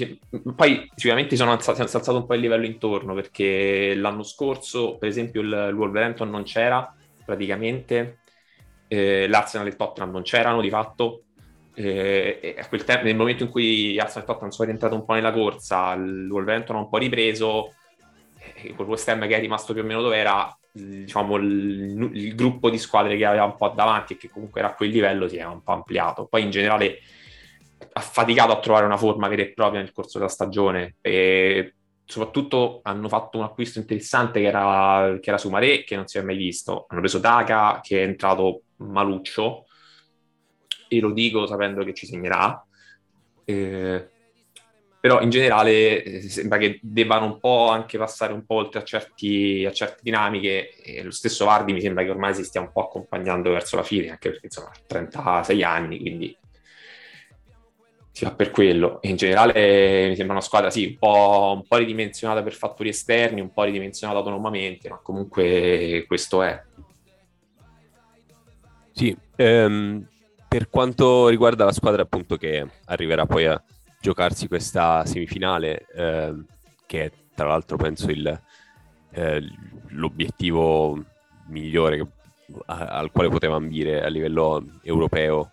poi 0.55 0.91
sicuramente 0.95 1.35
sono 1.37 1.53
alzato, 1.53 1.77
si 1.77 1.95
è 1.95 1.99
alzato 1.99 2.19
un 2.19 2.27
po' 2.27 2.35
il 2.35 2.41
livello 2.41 2.67
intorno 2.67 3.15
perché 3.15 3.95
l'anno 3.95 4.23
scorso, 4.23 4.99
per 4.99 5.09
esempio, 5.09 5.41
il, 5.41 5.69
il 5.71 5.75
Wolverhampton 5.75 6.29
non 6.29 6.43
c'era 6.43 6.95
praticamente, 7.25 8.19
eh, 8.93 9.27
l'Arsenal 9.27 9.67
e 9.67 9.71
il 9.71 9.77
Tottenham 9.77 10.11
non 10.11 10.23
c'erano 10.23 10.61
di 10.61 10.69
fatto. 10.69 11.23
Eh, 11.75 12.55
te- 12.85 13.03
nel 13.03 13.17
momento 13.17 13.45
in 13.45 13.49
cui 13.49 13.99
Arsenal 13.99 14.25
e 14.25 14.27
Tottenham 14.27 14.51
sono 14.51 14.69
rientrati 14.69 14.95
un 14.95 15.05
po' 15.07 15.15
nella 15.15 15.33
corsa, 15.33 15.95
il 15.95 16.29
Wolverhampton 16.31 16.77
ha 16.77 16.81
un 16.81 16.91
po' 16.91 16.99
ripreso, 16.99 17.73
eh, 18.37 18.75
quel 18.75 18.87
West 18.87 19.09
Ham 19.09 19.27
che 19.27 19.37
è 19.37 19.41
rimasto 19.41 19.73
più 19.73 19.83
o 19.83 19.87
meno 19.87 20.03
dove 20.03 20.19
era, 20.19 20.55
diciamo, 20.71 21.37
il, 21.37 22.11
il, 22.13 22.35
gruppo 22.35 22.69
di 22.69 22.77
squadre 22.77 23.17
che 23.17 23.25
aveva 23.25 23.45
un 23.45 23.57
po' 23.57 23.71
davanti 23.71 24.13
e 24.13 24.17
che 24.19 24.29
comunque 24.29 24.61
era 24.61 24.69
a 24.71 24.75
quel 24.75 24.91
livello 24.91 25.27
si 25.27 25.37
è 25.37 25.47
un 25.47 25.63
po' 25.63 25.73
ampliato. 25.73 26.27
Poi 26.27 26.43
in 26.43 26.51
generale 26.51 26.99
ha 27.95 28.01
faticato 28.01 28.53
a 28.53 28.61
trovare 28.61 28.85
una 28.85 28.99
forma 28.99 29.29
vera 29.29 29.41
e 29.41 29.55
propria 29.55 29.81
nel 29.81 29.93
corso 29.93 30.19
della 30.19 30.31
stagione 30.31 30.97
e 31.01 31.77
soprattutto 32.05 32.81
hanno 32.83 33.09
fatto 33.09 33.39
un 33.39 33.45
acquisto 33.45 33.79
interessante 33.79 34.41
che 34.41 34.47
era, 34.47 35.19
che 35.21 35.29
era 35.29 35.39
Sumaré, 35.39 35.85
che 35.85 35.97
non 35.97 36.07
si 36.07 36.19
è 36.19 36.23
mai 36.23 36.37
visto. 36.37 36.87
Hanno 36.89 37.01
preso 37.01 37.19
Daca, 37.19 37.81
che 37.83 38.01
è 38.01 38.05
entrato 38.05 38.63
maluccio, 38.77 39.67
e 40.89 41.01
lo 41.01 41.13
dico 41.13 41.47
sapendo 41.47 41.85
che 41.85 41.95
ci 41.95 42.07
segnerà. 42.07 42.65
Eh, 43.45 44.09
però 45.03 45.21
in 45.21 45.31
generale 45.31 46.05
eh, 46.05 46.21
sembra 46.23 46.59
che 46.59 46.79
debbano 46.81 47.25
un 47.25 47.41
po' 47.41 47.71
anche 47.71 47.99
passare 47.99 48.33
un 48.33 48.47
po' 48.47 48.55
oltre 48.55 48.79
a, 48.79 48.85
certi, 48.85 49.65
a 49.67 49.73
certe 49.73 49.99
dinamiche 50.01 50.77
e 50.81 51.03
lo 51.03 51.11
stesso 51.11 51.45
Vardi 51.45 51.73
mi 51.73 51.81
sembra 51.81 52.05
che 52.05 52.11
ormai 52.11 52.35
si 52.35 52.45
stia 52.45 52.61
un 52.61 52.71
po' 52.71 52.85
accompagnando 52.85 53.51
verso 53.51 53.75
la 53.75 53.83
fine 53.83 54.11
anche 54.11 54.31
perché 54.31 54.47
insomma 54.47 54.69
ha 54.69 54.79
36 54.87 55.65
anni 55.65 55.99
quindi 55.99 56.39
si 58.13 58.25
va 58.25 58.33
per 58.33 58.51
quello. 58.51 58.99
In 59.03 59.17
generale 59.17 60.09
mi 60.09 60.17
sembra 60.17 60.35
una 60.35 60.45
squadra 60.45 60.71
sì 60.71 60.87
un 60.87 60.99
po', 60.99 61.53
un 61.57 61.67
po 61.67 61.77
ridimensionata 61.77 62.43
per 62.43 62.53
fattori 62.53 62.91
esterni 62.91 63.41
un 63.41 63.53
po' 63.53 63.65
ridimensionata 63.65 64.19
autonomamente 64.19 64.89
ma 64.89 65.01
comunque 65.03 66.05
questo 66.07 66.43
è. 66.43 66.63
Sì 68.93 69.17
ehm, 69.37 70.07
per 70.49 70.69
quanto 70.69 71.29
riguarda 71.29 71.65
la 71.65 71.73
squadra 71.73 72.03
appunto 72.03 72.37
che 72.37 72.67
arriverà 72.85 73.27
poi 73.27 73.47
a 73.47 73.63
giocarsi 74.01 74.49
questa 74.49 75.05
semifinale, 75.07 75.87
eh, 75.95 76.35
che 76.87 77.05
è 77.05 77.11
tra 77.35 77.47
l'altro 77.47 77.77
penso 77.77 78.11
il, 78.11 78.41
eh, 79.13 79.43
l'obiettivo 79.89 81.03
migliore 81.47 81.97
che, 81.97 82.07
a, 82.67 82.87
al 82.99 83.11
quale 83.11 83.31
poteva 83.31 83.57
ambire 83.57 84.03
a 84.03 84.09
livello 84.09 84.65
europeo 84.83 85.53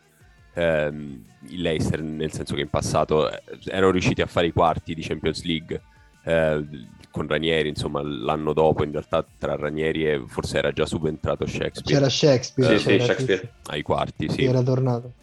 ehm, 0.53 1.23
il 1.49 1.61
Leicester, 1.61 2.01
nel 2.01 2.31
senso 2.31 2.55
che 2.55 2.61
in 2.61 2.69
passato 2.69 3.31
eh, 3.31 3.41
erano 3.67 3.91
riusciti 3.91 4.21
a 4.21 4.25
fare 4.25 4.47
i 4.47 4.51
quarti 4.51 4.93
di 4.93 5.01
Champions 5.01 5.43
League 5.43 5.81
eh, 6.23 6.65
con 7.11 7.27
Ranieri, 7.27 7.69
insomma 7.69 8.01
l'anno 8.01 8.53
dopo 8.53 8.83
in 8.83 8.91
realtà 8.91 9.25
tra 9.37 9.55
Ranieri 9.55 10.07
e 10.07 10.23
forse 10.27 10.57
era 10.57 10.71
già 10.71 10.85
subentrato 10.85 11.45
Shakespeare. 11.45 11.97
C'era 11.97 12.09
Shakespeare, 12.09 12.77
sì, 12.77 12.85
c'era, 12.85 13.03
sì, 13.03 13.05
Shakespeare. 13.07 13.53
ai 13.67 13.81
quarti, 13.81 14.29
sì. 14.29 14.43
Era 14.43 14.61
tornato 14.61 15.13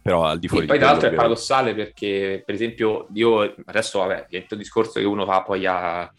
però 0.00 0.24
al 0.24 0.38
di 0.38 0.48
fuori 0.48 0.64
e 0.64 0.68
poi 0.68 0.78
tra 0.78 0.90
l'altro 0.90 1.08
è 1.08 1.14
paradossale 1.14 1.74
perché 1.74 2.42
per 2.44 2.54
esempio 2.54 3.06
io 3.14 3.54
adesso 3.64 4.00
vabbè 4.00 4.26
è 4.28 4.46
il 4.48 4.58
discorso 4.58 4.98
che 4.98 5.06
uno 5.06 5.24
fa 5.24 5.42
poi 5.42 5.64
a 5.66 6.12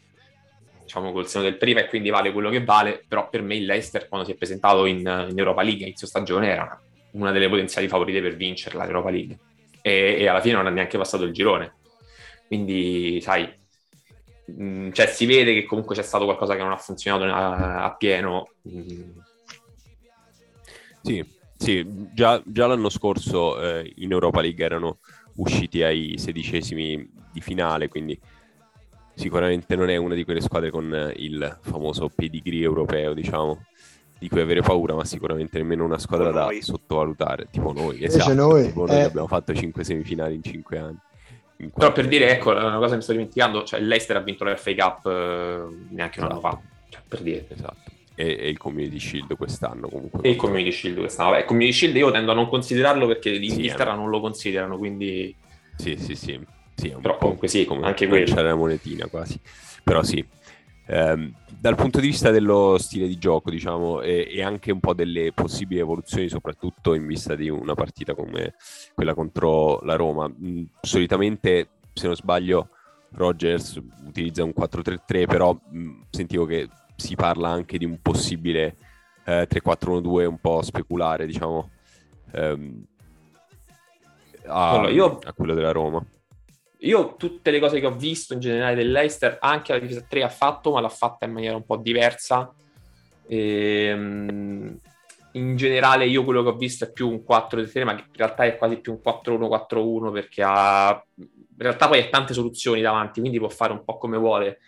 diciamo 0.82 1.12
col 1.12 1.28
seno 1.28 1.43
del 1.43 1.58
prima 1.58 1.82
e 1.82 1.88
quindi 1.88 2.10
vale 2.10 2.32
quello 2.32 2.49
che 2.49 2.63
vale 2.63 3.04
però 3.08 3.30
per 3.30 3.41
me 3.41 3.56
il 3.56 3.65
Leicester 3.65 4.08
quando 4.08 4.26
si 4.26 4.34
è 4.34 4.36
presentato 4.36 4.86
in, 4.86 4.99
in 4.99 5.38
Europa 5.38 5.62
League 5.62 5.84
inizio 5.84 6.08
stagione 6.08 6.49
era 6.49 6.63
una 6.63 6.82
delle 7.13 7.49
potenziali 7.49 7.88
favorite 7.88 8.21
per 8.21 8.36
vincerla 8.36 8.86
l'Europa 8.86 9.10
League 9.10 9.38
e, 9.82 10.17
e, 10.19 10.28
alla 10.28 10.41
fine 10.41 10.56
non 10.56 10.67
ha 10.67 10.69
neanche 10.69 10.97
passato 10.97 11.23
il 11.23 11.34
girone 11.34 11.76
quindi 12.47 13.19
sai 13.21 13.47
mh, 14.45 14.63
mm, 14.63 14.91
cioè 14.91 15.08
si 15.08 15.26
vede 15.26 15.54
che 15.54 15.65
comunque 15.65 15.95
c'è 15.95 16.04
stato 16.04 16.26
qualcosa 16.26 16.56
che 16.56 16.62
non 16.62 16.71
ha 16.71 16.78
funzionato 16.78 17.23
a, 17.26 17.84
a 17.84 17.95
pieno. 17.95 18.49
Mm. 18.67 19.12
sì 21.02 21.41
sì, 21.63 22.10
già, 22.13 22.43
già 22.45 22.67
l'anno 22.67 22.89
scorso 22.89 23.58
eh, 23.62 23.89
in 23.99 24.12
Europa 24.12 24.41
League 24.41 24.65
erano 24.65 24.97
usciti 25.36 25.82
ai 25.82 26.15
sedicesimi 26.17 27.10
di 27.32 27.39
finale, 27.39 27.88
quindi 27.88 28.19
sicuramente 29.15 29.78
non 29.78 29.89
è 29.89 29.95
una 29.95 30.13
di 30.13 30.26
quelle 30.26 30.41
squadre 30.41 30.71
con 30.71 30.93
eh, 30.93 31.13
il 31.15 31.60
famoso 31.62 32.10
pedigree 32.13 32.62
europeo, 32.62 33.13
diciamo, 33.13 33.63
di 34.24 34.30
cui 34.30 34.40
avere 34.40 34.62
paura, 34.62 34.96
ma 34.96 35.04
sicuramente 35.04 35.58
nemmeno 35.58 35.84
una 35.84 36.00
squadra 36.00 36.32
da 36.32 36.48
sottovalutare, 36.62 37.50
tipo 37.52 37.74
noi, 37.74 38.02
esatto, 38.02 38.34
noi, 38.34 38.68
tipo 38.68 38.86
noi 38.86 38.96
eh... 38.96 39.04
abbiamo 39.04 39.28
fatto 39.28 39.54
5 39.54 39.84
semifinali 39.84 40.36
in 40.36 40.42
5 40.42 40.78
anni. 40.78 40.98
In 41.58 41.72
Però 41.72 41.92
per 41.92 42.08
dire, 42.08 42.30
ecco, 42.30 42.52
una 42.52 42.78
cosa 42.78 42.92
che 42.92 42.96
mi 42.96 43.02
sto 43.02 43.12
dimenticando, 43.12 43.64
cioè 43.64 43.82
l'Eister 43.82 44.16
ha 44.16 44.22
vinto 44.22 44.46
la 44.46 44.56
FA 44.56 44.74
Cup 44.76 45.06
eh, 45.08 45.68
neanche 45.90 46.22
un 46.22 46.28
anno 46.28 46.40
fa, 46.40 46.58
cioè, 46.88 47.02
per 47.06 47.22
dire. 47.22 47.46
Esatto. 47.50 47.92
e, 48.16 48.38
e, 48.40 48.48
il 48.48 48.58
Community 48.58 48.98
Shield 48.98 49.36
quest'anno 49.36 49.90
comunque. 49.90 50.22
E 50.22 50.30
il 50.30 50.36
Community 50.38 50.72
Shield 50.72 51.00
quest'anno. 51.00 51.30
Vabbè, 51.32 51.42
il 51.42 51.48
Community 51.48 51.74
Shield 51.74 51.96
io 51.98 52.12
tendo 52.12 52.32
a 52.32 52.36
non 52.36 52.48
considerarlo 52.48 53.08
perché 53.08 53.30
l'Inghilterra 53.30 53.92
sì, 53.92 53.98
eh. 53.98 54.00
non 54.00 54.10
lo 54.10 54.22
considerano, 54.22 54.78
quindi... 54.78 55.36
Sì, 55.76 55.98
sì, 55.98 56.16
sì. 56.16 56.40
sì 56.76 56.96
Però 57.02 57.18
comunque 57.18 57.50
sì, 57.50 57.66
come 57.66 57.86
anche 57.86 58.08
quello. 58.08 58.34
C'è 58.34 58.42
la 58.42 58.56
monetina 58.56 59.06
quasi. 59.08 59.38
Però 59.84 60.02
sì. 60.02 60.26
Eh, 60.86 61.32
dal 61.63 61.76
punto 61.76 62.02
di 62.02 62.08
vista 62.08 62.30
dello 62.30 62.78
stile 62.78 63.08
di 63.08 63.17
gioco, 63.17 63.50
diciamo, 63.50 64.02
e, 64.02 64.28
e, 64.30 64.43
anche 64.43 64.72
un 64.72 64.82
po' 64.82 64.93
delle 64.93 65.32
possibili 65.32 65.80
evoluzioni, 65.80 66.28
soprattutto 66.28 66.93
in 66.93 67.08
vista 67.08 67.36
di 67.36 67.48
una 67.48 67.74
partita 67.74 68.13
come 68.13 68.56
quella 68.93 69.13
contro 69.13 69.80
la 69.84 69.96
Roma. 69.96 70.28
Mh, 70.28 70.63
solitamente, 70.82 71.69
se 71.93 72.08
non 72.08 72.15
sbaglio, 72.17 72.67
Rogers 73.12 73.80
utilizza 74.06 74.43
un 74.43 74.52
4-3-3, 74.54 75.26
però 75.26 75.54
mh, 75.54 76.02
sentivo 76.10 76.46
che 76.46 76.67
si 76.98 77.15
parla 77.15 77.50
anche 77.50 77.78
di 77.78 77.86
un 77.86 78.00
possibile 78.02 78.76
eh, 79.24 79.48
3-4-1-2 79.50 80.26
un 80.26 80.39
po' 80.39 80.62
speculare, 80.63 81.26
diciamo, 81.26 81.69
ehm, 82.32 82.86
a, 84.48 84.69
allora, 84.72 84.89
io... 84.89 85.19
a 85.24 85.32
quello 85.34 85.54
della 85.54 85.72
Roma. 85.72 86.04
Io 86.84 87.15
tutte 87.17 87.50
le 87.50 87.60
cose 87.60 87.80
che 87.80 87.86
ho 87.86 87.96
visto 87.96 88.34
in 88.34 88.39
generale 88.39 88.76
dell'Eister, 88.76 89.38
anche 89.39 89.72
la 89.72 89.80
difesa 89.80 90.06
3 90.08 90.24
ha 90.24 90.30
fatto, 90.30 90.72
ma 90.72 90.82
l'ha 90.82 90.89
fatta 90.89 91.26
in 91.26 91.32
maniera 91.32 91.56
un 91.56 91.65
po' 91.65 91.78
diversa. 91.78 92.54
E, 93.26 93.93
um, 93.93 94.78
in 95.36 95.56
generale 95.56 96.06
io 96.06 96.26
quello 96.26 96.43
che 96.43 96.50
ho 96.50 96.56
visto 96.56 96.84
è 96.84 96.91
più 96.91 97.10
un 97.10 97.24
4-3, 97.28 97.84
ma 97.86 97.93
in 97.93 98.04
realtà 98.15 98.43
è 98.43 98.58
quasi 98.58 98.78
più 98.80 98.91
un 98.91 99.00
4-1-4-1 99.02 100.12
perché 100.12 100.43
ha... 100.46 101.04
in 101.15 101.28
realtà 101.58 101.88
poi 101.88 102.00
ha 102.00 102.10
tante 102.10 102.34
soluzioni 102.34 102.82
davanti, 102.82 103.22
quindi 103.22 103.39
può 103.39 103.50
fare 103.50 103.72
un 103.72 103.84
po' 103.86 103.98
come 103.98 104.17
vuole. 104.17 104.60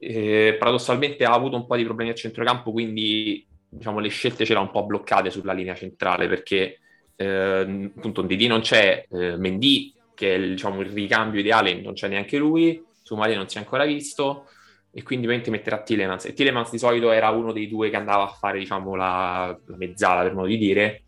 E, 0.00 0.56
paradossalmente 0.58 1.24
ha 1.24 1.32
avuto 1.32 1.54
un 1.54 1.66
po' 1.66 1.76
di 1.76 1.84
problemi 1.84 2.10
a 2.10 2.14
centrocampo, 2.14 2.72
quindi 2.72 3.46
diciamo, 3.68 4.00
le 4.00 4.08
scelte 4.08 4.44
ce 4.44 4.54
l'ha 4.54 4.60
un 4.60 4.72
po' 4.72 4.84
bloccate 4.84 5.30
sulla 5.30 5.52
linea 5.52 5.76
centrale 5.76 6.26
perché 6.26 6.80
eh, 7.14 7.90
appunto 7.96 8.22
Didi 8.22 8.48
non 8.48 8.62
c'è, 8.62 9.06
eh, 9.08 9.36
Mendy 9.36 9.94
che 10.22 10.36
è 10.36 10.38
diciamo, 10.38 10.80
il 10.82 10.90
ricambio 10.90 11.40
ideale, 11.40 11.74
non 11.80 11.94
c'è 11.94 12.06
neanche 12.06 12.38
lui, 12.38 12.80
su 13.02 13.16
Mali 13.16 13.34
non 13.34 13.48
si 13.48 13.56
è 13.56 13.60
ancora 13.60 13.84
visto, 13.84 14.46
e 14.92 15.02
quindi 15.02 15.26
ovviamente 15.26 15.50
metterà 15.50 15.82
Tillemans. 15.82 16.26
E 16.26 16.32
Tillemans 16.32 16.70
di 16.70 16.78
solito 16.78 17.10
era 17.10 17.30
uno 17.30 17.50
dei 17.50 17.68
due 17.68 17.90
che 17.90 17.96
andava 17.96 18.22
a 18.22 18.28
fare, 18.28 18.60
diciamo, 18.60 18.94
la, 18.94 19.58
la 19.66 19.76
mezzala, 19.76 20.22
per 20.22 20.34
modo 20.34 20.46
di 20.46 20.58
dire, 20.58 21.02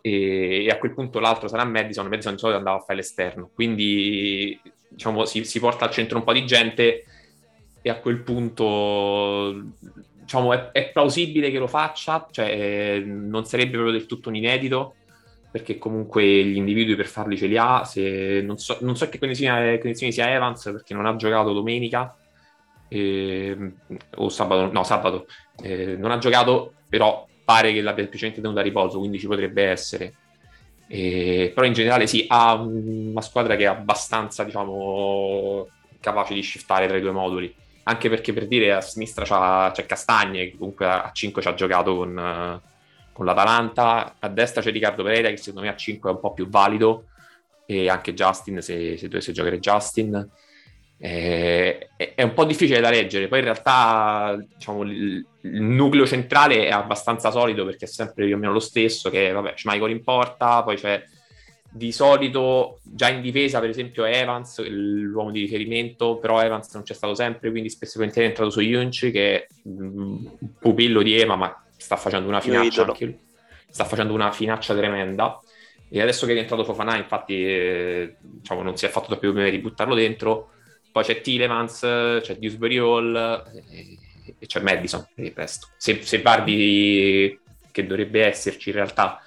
e, 0.00 0.64
e, 0.64 0.68
a 0.68 0.78
quel 0.78 0.94
punto 0.94 1.18
l'altro 1.18 1.48
sarà 1.48 1.64
Madison, 1.64 2.06
Madison 2.06 2.34
di 2.34 2.38
solito 2.38 2.58
andava 2.58 2.76
a 2.76 2.82
fare 2.82 2.96
l'esterno, 2.96 3.50
quindi 3.52 4.60
diciamo, 4.88 5.24
si, 5.24 5.42
si 5.44 5.58
porta 5.58 5.84
al 5.84 5.90
centro 5.90 6.18
un 6.18 6.24
po' 6.24 6.32
di 6.32 6.46
gente 6.46 7.04
e 7.82 7.90
a 7.90 7.98
quel 7.98 8.22
punto 8.22 9.60
diciamo, 10.20 10.52
è, 10.52 10.70
è, 10.70 10.90
plausibile 10.92 11.50
che 11.50 11.58
lo 11.58 11.66
faccia, 11.66 12.28
cioè 12.30 13.02
non 13.04 13.44
sarebbe 13.44 13.72
proprio 13.72 13.92
del 13.92 14.06
tutto 14.06 14.28
un 14.28 14.36
inedito, 14.36 14.94
perché 15.52 15.76
comunque 15.76 16.24
gli 16.24 16.56
individui 16.56 16.96
per 16.96 17.06
farli 17.06 17.36
ce 17.36 17.46
li 17.46 17.58
ha. 17.58 17.84
Se, 17.84 18.40
non, 18.42 18.56
so, 18.56 18.78
non 18.80 18.96
so 18.96 19.08
che 19.10 19.18
condizioni, 19.18 19.78
condizioni, 19.78 20.10
sia 20.10 20.32
Evans 20.32 20.62
perché 20.64 20.94
non 20.94 21.04
ha 21.04 21.14
giocato 21.14 21.52
domenica 21.52 22.16
eh, 22.88 23.72
o 24.16 24.28
sabato, 24.30 24.72
no 24.72 24.82
sabato, 24.82 25.26
eh, 25.62 25.94
non 25.96 26.10
ha 26.10 26.16
giocato, 26.16 26.72
però 26.88 27.28
pare 27.44 27.74
che 27.74 27.82
l'abbia 27.82 28.02
semplicemente 28.02 28.40
tenuto 28.40 28.60
a 28.60 28.62
riposo, 28.62 28.98
quindi 28.98 29.18
ci 29.18 29.26
potrebbe 29.26 29.64
essere. 29.64 30.14
Eh, 30.88 31.52
però 31.54 31.66
in 31.66 31.74
generale 31.74 32.06
sì, 32.06 32.24
ha 32.28 32.54
una 32.54 33.20
squadra 33.20 33.54
che 33.54 33.64
è 33.64 33.66
abbastanza, 33.66 34.44
diciamo, 34.44 35.68
capace 36.00 36.32
di 36.32 36.42
shiftare 36.42 36.88
tra 36.88 36.96
i 36.96 37.02
due 37.02 37.12
moduli. 37.12 37.54
Anche 37.84 38.08
perché 38.08 38.32
per 38.32 38.46
dire 38.46 38.72
a 38.72 38.80
sinistra 38.80 39.70
c'è, 39.70 39.84
Castagne, 39.84 40.50
che 40.50 40.56
comunque 40.56 40.86
a 40.86 41.10
5 41.12 41.42
ci 41.42 41.48
ha 41.48 41.54
giocato 41.54 41.96
con 41.96 42.60
con 43.12 43.24
l'Atalanta, 43.24 44.16
a 44.18 44.28
destra 44.28 44.62
c'è 44.62 44.70
Riccardo 44.70 45.02
Pereira 45.02 45.28
che 45.28 45.36
secondo 45.36 45.60
me 45.60 45.68
a 45.68 45.76
5 45.76 46.10
è 46.10 46.12
un 46.14 46.20
po' 46.20 46.32
più 46.32 46.48
valido 46.48 47.06
e 47.66 47.88
anche 47.88 48.14
Justin 48.14 48.60
se, 48.60 48.96
se 48.96 49.08
dovesse 49.08 49.32
giocare 49.32 49.58
Justin. 49.58 50.30
Eh, 50.98 51.90
è 51.96 52.22
un 52.22 52.32
po' 52.32 52.44
difficile 52.44 52.80
da 52.80 52.90
leggere. 52.90 53.28
Poi 53.28 53.38
in 53.40 53.44
realtà 53.44 54.36
diciamo, 54.54 54.82
il, 54.82 55.26
nucleo 55.42 56.06
centrale 56.06 56.66
è 56.66 56.70
abbastanza 56.70 57.30
solido 57.30 57.64
perché 57.64 57.86
è 57.86 57.88
sempre 57.88 58.26
più 58.26 58.34
o 58.34 58.38
meno 58.38 58.52
lo 58.52 58.60
stesso 58.60 59.10
che 59.10 59.32
vabbè 59.32 59.54
Schmeichel 59.56 59.90
in 59.90 60.02
porta 60.02 60.62
poi 60.62 60.76
c'è 60.76 61.02
di 61.74 61.90
solito 61.90 62.80
già 62.82 63.08
in 63.08 63.22
difesa 63.22 63.58
per 63.58 63.70
esempio 63.70 64.04
Evans 64.04 64.64
l'uomo 64.68 65.30
di 65.30 65.40
riferimento 65.40 66.18
però 66.18 66.40
Evans 66.40 66.72
non 66.74 66.82
c'è 66.82 66.94
stato 66.94 67.14
sempre 67.14 67.50
quindi 67.50 67.70
spesso 67.70 68.00
è 68.00 68.04
entrato 68.04 68.50
su 68.50 68.60
Junci 68.60 69.10
che 69.10 69.34
è 69.34 69.46
un 69.64 70.30
pupillo 70.58 71.02
di 71.02 71.18
Ema 71.18 71.34
ma 71.34 71.64
sta 71.82 71.96
facendo 71.96 72.28
una 72.28 72.40
finaccia 72.40 72.84
anche 72.84 73.04
lui. 73.04 73.18
sta 73.68 73.84
facendo 73.84 74.14
una 74.14 74.30
finaccia 74.30 74.74
tremenda. 74.74 75.40
E 75.88 76.00
adesso 76.00 76.24
che 76.24 76.32
è 76.32 76.34
rientrato 76.34 76.64
Fofana 76.64 76.96
infatti 76.96 77.44
eh, 77.44 78.16
diciamo, 78.20 78.62
non 78.62 78.76
si 78.76 78.86
è 78.86 78.88
fatto 78.88 79.08
troppi 79.08 79.26
problemi 79.26 79.50
di 79.50 79.58
buttarlo 79.58 79.94
dentro. 79.94 80.50
Poi 80.92 81.02
c'è 81.02 81.20
Tilemans 81.20 81.80
c'è 81.80 82.36
Dewsbury 82.38 82.78
Hall 82.78 83.16
e, 83.70 83.98
e 84.38 84.46
c'è 84.46 84.60
Madison 84.60 85.06
per 85.14 85.24
il 85.24 85.32
resto. 85.34 85.68
Se, 85.76 86.02
se 86.02 86.22
Vardi 86.22 87.38
che 87.70 87.86
dovrebbe 87.86 88.24
esserci 88.24 88.68
in 88.68 88.76
realtà 88.76 89.20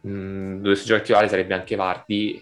mh, 0.00 0.10
mm, 0.10 0.62
dovesse 0.62 0.84
giocare 0.84 1.02
titolare 1.02 1.28
sarebbe 1.28 1.54
anche 1.54 1.76
Vardi 1.76 2.40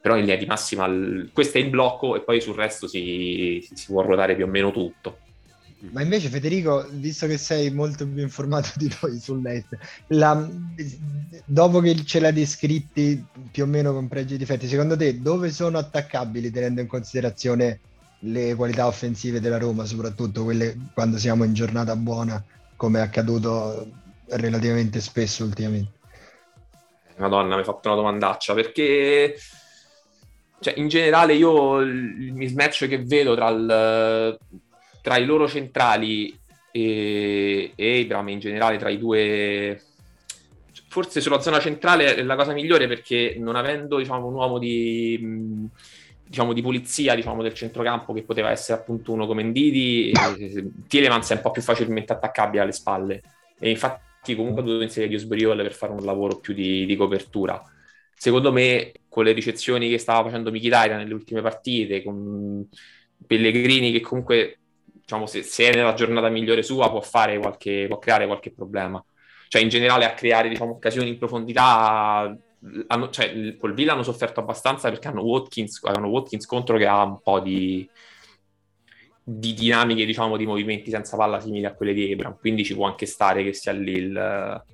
però 0.00 0.14
in 0.16 0.22
linea 0.22 0.36
di 0.36 0.46
massima 0.46 0.90
questo 1.32 1.58
è 1.58 1.60
il 1.60 1.70
blocco 1.70 2.16
e 2.16 2.22
poi 2.22 2.40
sul 2.40 2.56
resto 2.56 2.88
si, 2.88 3.64
si 3.72 3.86
può 3.86 4.02
ruotare 4.02 4.34
più 4.34 4.46
o 4.46 4.48
meno 4.48 4.72
tutto 4.72 5.18
ma 5.90 6.02
invece 6.02 6.28
Federico, 6.28 6.86
visto 6.90 7.26
che 7.26 7.36
sei 7.36 7.70
molto 7.70 8.06
più 8.06 8.22
informato 8.22 8.70
di 8.76 8.92
noi 9.00 9.18
sull'Est, 9.18 9.76
la, 10.08 10.48
dopo 11.44 11.80
che 11.80 12.04
ce 12.04 12.20
l'hai 12.20 12.32
descritti 12.32 13.24
più 13.50 13.64
o 13.64 13.66
meno 13.66 13.92
con 13.92 14.08
pregi 14.08 14.34
e 14.34 14.38
difetti, 14.38 14.68
secondo 14.68 14.96
te 14.96 15.20
dove 15.20 15.50
sono 15.50 15.78
attaccabili 15.78 16.50
tenendo 16.50 16.80
in 16.80 16.86
considerazione 16.86 17.80
le 18.20 18.54
qualità 18.54 18.86
offensive 18.86 19.40
della 19.40 19.58
Roma, 19.58 19.84
soprattutto 19.84 20.44
quelle 20.44 20.76
quando 20.94 21.18
siamo 21.18 21.42
in 21.42 21.54
giornata 21.54 21.96
buona, 21.96 22.42
come 22.76 23.00
è 23.00 23.02
accaduto 23.02 23.88
relativamente 24.26 25.00
spesso 25.00 25.42
ultimamente? 25.44 26.00
Madonna, 27.16 27.54
mi 27.54 27.60
hai 27.60 27.64
fatto 27.64 27.88
una 27.88 27.96
domandaccia 27.96 28.54
perché 28.54 29.36
cioè, 30.60 30.74
in 30.76 30.88
generale 30.88 31.34
io 31.34 31.80
il 31.80 32.32
mismatch 32.32 32.86
che 32.86 33.02
vedo 33.02 33.34
tra 33.34 33.48
il 33.48 34.38
tra 35.02 35.18
i 35.18 35.26
loro 35.26 35.46
centrali 35.46 36.34
e, 36.70 37.72
e 37.74 38.00
Abram 38.00 38.28
in 38.28 38.38
generale, 38.38 38.78
tra 38.78 38.88
i 38.88 38.98
due 38.98 39.78
forse 40.92 41.22
sulla 41.22 41.40
zona 41.40 41.58
centrale 41.58 42.14
è 42.14 42.22
la 42.22 42.36
cosa 42.36 42.52
migliore 42.52 42.86
perché 42.86 43.34
non 43.38 43.56
avendo 43.56 43.96
diciamo, 43.96 44.26
un 44.26 44.34
uomo 44.34 44.58
di, 44.58 45.66
diciamo, 46.22 46.52
di 46.52 46.60
pulizia 46.60 47.14
diciamo, 47.14 47.42
del 47.42 47.54
centrocampo 47.54 48.12
che 48.12 48.22
poteva 48.22 48.50
essere 48.50 48.78
appunto 48.78 49.12
uno 49.12 49.26
come 49.26 49.42
Ndidi, 49.42 50.10
eh, 50.10 50.70
Tielemans 50.86 51.30
è 51.30 51.36
un 51.36 51.40
po' 51.40 51.50
più 51.50 51.62
facilmente 51.62 52.12
attaccabile 52.12 52.62
alle 52.62 52.72
spalle 52.72 53.22
e 53.58 53.70
infatti 53.70 54.34
comunque 54.34 54.60
ha 54.60 54.64
dovuto 54.64 54.84
inserire 54.84 55.46
Hall 55.46 55.62
per 55.62 55.72
fare 55.72 55.92
un 55.92 56.04
lavoro 56.04 56.36
più 56.40 56.52
di, 56.52 56.84
di, 56.84 56.94
copertura. 56.94 57.62
Secondo 58.14 58.52
me 58.52 58.92
con 59.08 59.24
le 59.24 59.32
ricezioni 59.32 59.88
che 59.88 59.96
stava 59.96 60.24
facendo 60.24 60.50
Michitaria 60.50 60.98
nelle 60.98 61.14
ultime 61.14 61.40
partite, 61.40 62.02
con 62.02 62.68
Pellegrini 63.26 63.92
che 63.92 64.00
comunque 64.00 64.58
diciamo, 65.12 65.26
se, 65.26 65.42
se, 65.42 65.70
è 65.70 65.74
nella 65.74 65.94
giornata 65.94 66.28
migliore 66.28 66.62
sua, 66.62 66.90
può, 66.90 67.00
qualche, 67.00 67.86
può 67.88 67.98
creare 67.98 68.26
qualche 68.26 68.52
problema. 68.52 69.04
Cioè, 69.48 69.60
in 69.62 69.68
generale, 69.68 70.06
a 70.06 70.14
creare 70.14 70.48
diciamo, 70.48 70.72
occasioni 70.72 71.10
in 71.10 71.18
profondità. 71.18 72.34
Hanno, 72.86 73.10
cioè, 73.10 73.56
col 73.56 73.74
Villa 73.74 73.92
hanno 73.92 74.02
sofferto 74.02 74.40
abbastanza 74.40 74.88
perché 74.88 75.08
hanno 75.08 75.22
Watkins, 75.22 75.80
hanno 75.84 76.08
Watkins 76.08 76.46
contro 76.46 76.78
che 76.78 76.86
ha 76.86 77.02
un 77.02 77.20
po' 77.20 77.40
di, 77.40 77.88
di 79.22 79.52
dinamiche, 79.52 80.06
diciamo, 80.06 80.36
di 80.36 80.46
movimenti 80.46 80.90
senza 80.90 81.16
palla 81.16 81.40
simili 81.40 81.66
a 81.66 81.74
quelle 81.74 81.92
di 81.92 82.10
Ebram. 82.10 82.38
Quindi 82.38 82.64
ci 82.64 82.74
può 82.74 82.86
anche 82.86 83.06
stare 83.06 83.42
che 83.42 83.52
sia 83.52 83.72
lì 83.72 83.92
il, 83.92 84.64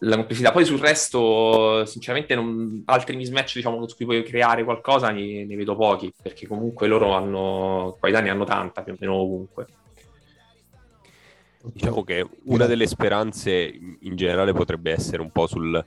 la 0.00 0.16
complessità. 0.16 0.52
Poi 0.52 0.64
sul 0.64 0.78
resto, 0.78 1.84
sinceramente, 1.84 2.34
non, 2.34 2.82
altri 2.86 3.16
mismatch 3.16 3.54
diciamo, 3.56 3.86
su 3.88 3.96
cui 3.96 4.04
puoi 4.04 4.22
creare 4.22 4.64
qualcosa 4.64 5.10
ne, 5.10 5.44
ne, 5.44 5.56
vedo 5.56 5.76
pochi, 5.76 6.12
perché 6.20 6.46
comunque 6.46 6.86
loro 6.86 7.12
hanno 7.12 7.96
qualità 7.98 8.20
ne 8.20 8.30
hanno 8.30 8.44
tanta 8.44 8.82
più 8.82 8.92
o 8.92 8.96
meno 8.98 9.14
ovunque. 9.14 9.66
Diciamo 11.62 12.02
che 12.04 12.26
una 12.44 12.64
delle 12.64 12.86
speranze 12.86 13.70
in 14.00 14.16
generale 14.16 14.54
potrebbe 14.54 14.92
essere 14.92 15.20
un 15.20 15.30
po' 15.30 15.46
sul, 15.46 15.84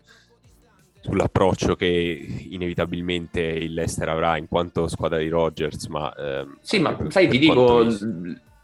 sull'approccio 1.01 1.75
che 1.75 2.45
inevitabilmente 2.49 3.41
il 3.41 3.73
Leicester 3.73 4.07
avrà 4.07 4.37
in 4.37 4.47
quanto 4.47 4.87
squadra 4.87 5.17
di 5.17 5.29
Rogers, 5.29 5.87
ma... 5.87 6.13
Ehm, 6.15 6.57
sì, 6.61 6.79
ma 6.79 6.95
sai, 7.09 7.27
ti 7.27 7.39
dico... 7.39 7.87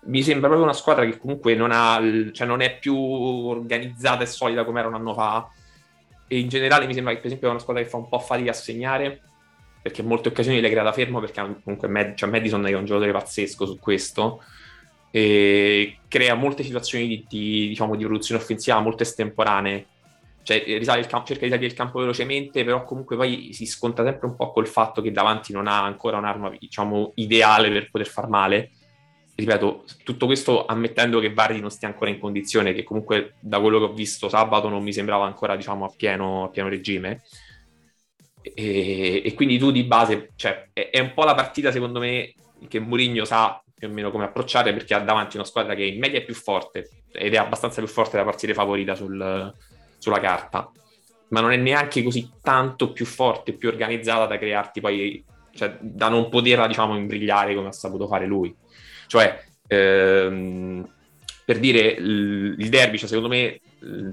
mi 0.01 0.23
sembra 0.23 0.47
proprio 0.47 0.63
una 0.63 0.73
squadra 0.73 1.05
che 1.05 1.17
comunque 1.17 1.55
non, 1.55 1.71
ha, 1.71 2.01
cioè 2.31 2.47
non 2.47 2.62
è 2.62 2.77
più 2.77 2.95
organizzata 2.95 4.23
e 4.23 4.27
solida 4.27 4.63
come 4.63 4.79
era 4.79 4.88
un 4.88 4.95
anno 4.95 5.13
fa. 5.13 5.49
E 6.27 6.39
in 6.39 6.47
generale 6.47 6.85
mi 6.85 6.93
sembra 6.93 7.12
che, 7.13 7.19
per 7.19 7.27
esempio, 7.27 7.47
è 7.47 7.51
una 7.51 7.59
squadra 7.59 7.83
che 7.83 7.89
fa 7.89 7.97
un 7.97 8.07
po' 8.07 8.19
fatica 8.19 8.51
a 8.51 8.53
segnare, 8.53 9.21
perché 9.81 10.01
in 10.01 10.07
molte 10.07 10.29
occasioni 10.29 10.62
le 10.62 10.69
crea 10.69 10.83
da 10.83 10.91
fermo, 10.91 11.19
perché 11.19 11.41
comunque 11.63 11.88
Mad- 11.88 12.15
cioè 12.15 12.29
Madison 12.29 12.65
è 12.65 12.73
un 12.73 12.85
giocatore 12.85 13.12
pazzesco 13.12 13.65
su 13.65 13.79
questo. 13.79 14.43
e 15.12 15.99
crea 16.07 16.35
molte 16.35 16.63
situazioni 16.63 17.07
di, 17.07 17.25
di, 17.27 17.67
diciamo, 17.69 17.95
di 17.95 18.03
produzione 18.05 18.41
offensiva 18.41 18.79
molto 18.79 19.03
estemporanee 19.03 19.88
cioè 20.49 21.05
campo, 21.07 21.27
cerca 21.27 21.43
di 21.43 21.51
tagliare 21.51 21.65
il 21.65 21.73
campo 21.73 21.99
velocemente, 21.99 22.63
però 22.63 22.83
comunque 22.83 23.15
poi 23.15 23.53
si 23.53 23.65
sconta 23.67 24.03
sempre 24.03 24.27
un 24.27 24.35
po' 24.35 24.51
col 24.51 24.67
fatto 24.67 25.01
che 25.01 25.12
davanti 25.12 25.53
non 25.53 25.67
ha 25.67 25.83
ancora 25.83 26.17
un'arma, 26.17 26.51
diciamo, 26.57 27.12
ideale 27.15 27.69
per 27.69 27.91
poter 27.91 28.07
far 28.07 28.27
male. 28.27 28.71
Ripeto, 29.39 29.86
tutto 30.04 30.25
questo 30.25 30.65
ammettendo 30.65 31.21
che 31.21 31.32
Vardi 31.32 31.62
non 31.62 31.71
stia 31.71 31.88
ancora 31.88 32.10
in 32.10 32.19
condizione, 32.19 32.73
che 32.73 32.84
comunque 32.84 33.36
da 33.39 33.62
quello 33.62 33.80
che 33.80 33.86
ho 33.86 33.93
visto 33.93 34.28
sabato 34.28 34.67
non 34.67 34.84
mi 34.84 34.91
sembrava 34.91 35.25
ancora, 35.25 35.56
diciamo, 35.56 35.86
a 35.86 35.93
pieno, 35.95 36.43
a 36.43 36.49
pieno 36.49 36.67
regime. 36.67 37.21
E, 38.41 39.21
e, 39.23 39.34
quindi 39.36 39.58
tu 39.58 39.71
di 39.71 39.86
base, 39.86 40.32
cioè, 40.36 40.67
è, 40.73 40.89
è 40.89 40.99
un 40.99 41.13
po' 41.13 41.23
la 41.23 41.36
partita, 41.36 41.71
secondo 41.71 41.99
me, 41.99 42.34
che 42.67 42.80
Mourinho 42.80 43.23
sa 43.23 43.63
più 43.73 43.88
o 43.88 43.91
meno 43.91 44.12
come 44.12 44.25
approcciare 44.25 44.73
perché 44.73 44.93
ha 44.93 44.99
davanti 44.99 45.38
una 45.38 45.45
squadra 45.45 45.73
che 45.73 45.86
in 45.86 45.99
media 45.99 46.19
è 46.19 46.25
più 46.25 46.36
forte 46.36 46.89
ed 47.13 47.34
è 47.34 47.38
abbastanza 47.38 47.82
più 47.82 47.89
forte 47.89 48.17
da 48.17 48.25
partire 48.25 48.54
favorita 48.54 48.93
sul, 48.93 49.54
sulla 49.97 50.19
carta, 50.19 50.69
ma 51.30 51.39
non 51.39 51.54
è 51.54 51.56
neanche 51.56 52.04
così 52.04 52.30
tanto 52.41 52.91
più 52.91 53.06
forte, 53.06 53.54
più 53.54 53.69
organizzata 53.69 54.25
da 54.25 54.38
crearti 54.38 54.82
poi, 54.82 55.23
cioè 55.54 55.78
da 55.80 56.10
non 56.10 56.28
poterla, 56.28 56.67
diciamo, 56.67 56.97
imbrigliare 56.97 57.56
come 57.56 57.69
ha 57.69 57.71
saputo 57.71 58.06
fare 58.06 58.25
lui. 58.25 58.54
Cioè, 59.10 59.43
ehm, 59.65 60.88
per 61.43 61.58
dire, 61.58 61.80
il, 61.80 62.69
derby, 62.69 63.00
cioè, 63.00 63.08
secondo 63.08 63.28
me, 63.28 63.60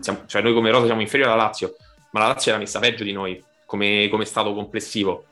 siamo, 0.00 0.22
cioè 0.24 0.40
noi 0.40 0.54
come 0.54 0.70
Rosa 0.70 0.86
siamo 0.86 1.02
inferiori 1.02 1.30
alla 1.30 1.42
Lazio, 1.42 1.76
ma 2.12 2.20
la 2.20 2.28
Lazio 2.28 2.50
era 2.50 2.58
messa 2.58 2.78
peggio 2.78 3.04
di 3.04 3.12
noi 3.12 3.42
come, 3.66 4.08
come 4.08 4.24
stato 4.24 4.54
complessivo. 4.54 5.26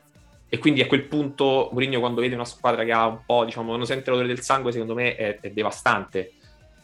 E 0.47 0.59
quindi 0.59 0.81
a 0.81 0.85
quel 0.85 1.05
punto 1.05 1.69
Mourinho 1.71 1.99
quando 1.99 2.21
vede 2.21 2.35
una 2.35 2.45
squadra 2.45 2.83
che 2.83 2.91
ha 2.91 3.07
un 3.07 3.25
po', 3.25 3.43
diciamo, 3.43 3.75
non 3.75 3.87
sente 3.87 4.11
l'odore 4.11 4.27
del 4.27 4.41
sangue, 4.41 4.71
secondo 4.71 4.93
me 4.93 5.15
è, 5.15 5.39
è 5.39 5.49
devastante 5.49 6.33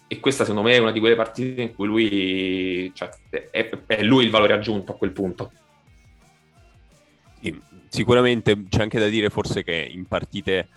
e 0.08 0.20
questa 0.20 0.44
secondo 0.44 0.67
me 0.67 0.76
è 0.76 0.80
una 0.80 0.91
di 0.91 1.00
quelle 1.00 1.15
partite 1.15 1.62
in 1.62 1.74
cui 1.74 1.88
lui 1.88 2.91
cioè, 2.94 3.10
è, 3.30 3.70
è, 3.86 4.04
lui 4.04 4.26
il 4.26 4.30
valore 4.30 4.52
aggiunto 4.52 4.91
a 4.91 4.96
quel 4.96 5.12
punto 5.12 5.54
sì, 7.39 7.58
sicuramente 7.88 8.65
c'è 8.67 8.82
anche 8.82 9.00
da 9.00 9.08
dire 9.08 9.30
forse 9.30 9.63
che 9.63 9.89
in 9.89 10.06
partite 10.08 10.67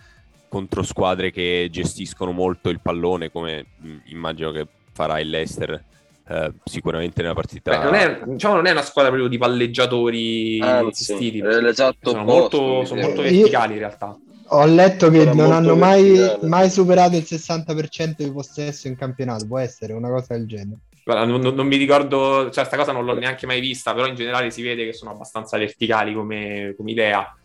contro 0.55 0.83
squadre 0.83 1.31
che 1.31 1.67
gestiscono 1.69 2.31
molto 2.31 2.69
il 2.69 2.79
pallone 2.79 3.29
come 3.29 3.65
mh, 3.77 3.95
immagino 4.05 4.51
che 4.51 4.65
farà 4.93 5.19
il 5.19 5.29
Leicester 5.29 5.83
eh, 6.29 6.53
sicuramente 6.63 7.21
nella 7.21 7.33
partita 7.33 7.77
Beh, 7.77 7.83
non, 7.83 7.93
è, 7.93 8.21
diciamo, 8.23 8.55
non 8.55 8.65
è 8.65 8.71
una 8.71 8.81
squadra 8.81 9.11
proprio 9.11 9.29
di 9.29 9.37
palleggiatori 9.37 10.61
assistiti 10.61 11.41
l'esatto 11.41 12.11
sono, 12.11 12.23
molto, 12.23 12.85
sono 12.85 13.01
molto 13.01 13.21
verticali 13.21 13.73
in 13.73 13.79
realtà. 13.79 14.17
ho 14.47 14.65
letto 14.65 15.09
che 15.09 15.25
non 15.25 15.51
hanno 15.51 15.75
mai, 15.75 16.37
mai, 16.43 16.69
superato 16.69 17.17
il 17.17 17.25
60% 17.27 18.13
di 18.15 18.31
possesso 18.31 18.87
in 18.87 18.95
campionato, 18.95 19.45
può 19.45 19.59
essere 19.59 19.91
una 19.91 20.07
cosa 20.07 20.37
del 20.37 20.47
genere. 20.47 20.77
Guarda, 21.03 21.25
non, 21.25 21.41
non, 21.41 21.67
mi 21.67 21.75
ricordo, 21.75 22.45
cioè 22.45 22.65
questa 22.65 22.77
cosa 22.77 22.93
non 22.93 23.03
l'ho 23.03 23.13
neanche 23.13 23.45
mai 23.45 23.59
vista, 23.59 23.93
però 23.93 24.07
in 24.07 24.15
generale 24.15 24.51
si 24.51 24.63
vede 24.63 24.85
che 24.85 24.93
sono 24.93 25.11
abbastanza 25.11 25.57
verticali 25.57 26.13
come, 26.13 26.73
come 26.77 26.91
idea, 26.91 27.35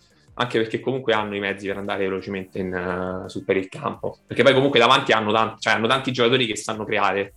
anche 0.40 0.58
perché 0.58 0.80
comunque 0.80 1.12
hanno 1.12 1.34
i 1.34 1.38
mezzi 1.38 1.66
per 1.66 1.76
andare 1.76 2.04
velocemente 2.04 2.58
in, 2.58 2.72
uh, 2.72 3.28
su 3.28 3.44
per 3.44 3.58
il 3.58 3.68
campo, 3.68 4.20
perché 4.26 4.42
poi 4.42 4.54
comunque 4.54 4.78
davanti 4.78 5.12
hanno, 5.12 5.32
tanti, 5.32 5.60
cioè, 5.60 5.74
hanno 5.74 5.86
tanti 5.86 6.12
giocatori 6.12 6.46
che 6.46 6.56
sanno 6.56 6.84
creare, 6.84 7.34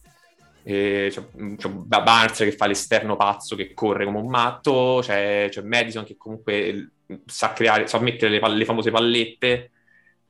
e 0.63 1.09
c'è, 1.11 1.21
c'è 1.57 1.69
Barnes 1.69 2.37
che 2.37 2.53
fa 2.53 2.67
l'esterno 2.67 3.17
pazzo 3.17 3.57
che 3.57 3.73
corre 3.73 4.05
come 4.05 4.19
un 4.19 4.29
matto, 4.29 4.99
c'è, 5.01 5.47
c'è 5.49 5.61
Madison 5.61 6.05
che 6.05 6.15
comunque 6.15 6.91
sa 7.25 7.51
creare, 7.51 7.87
sa 7.87 7.99
mettere 7.99 8.39
le, 8.39 8.55
le 8.55 8.65
famose 8.65 8.89
pallette. 8.89 9.71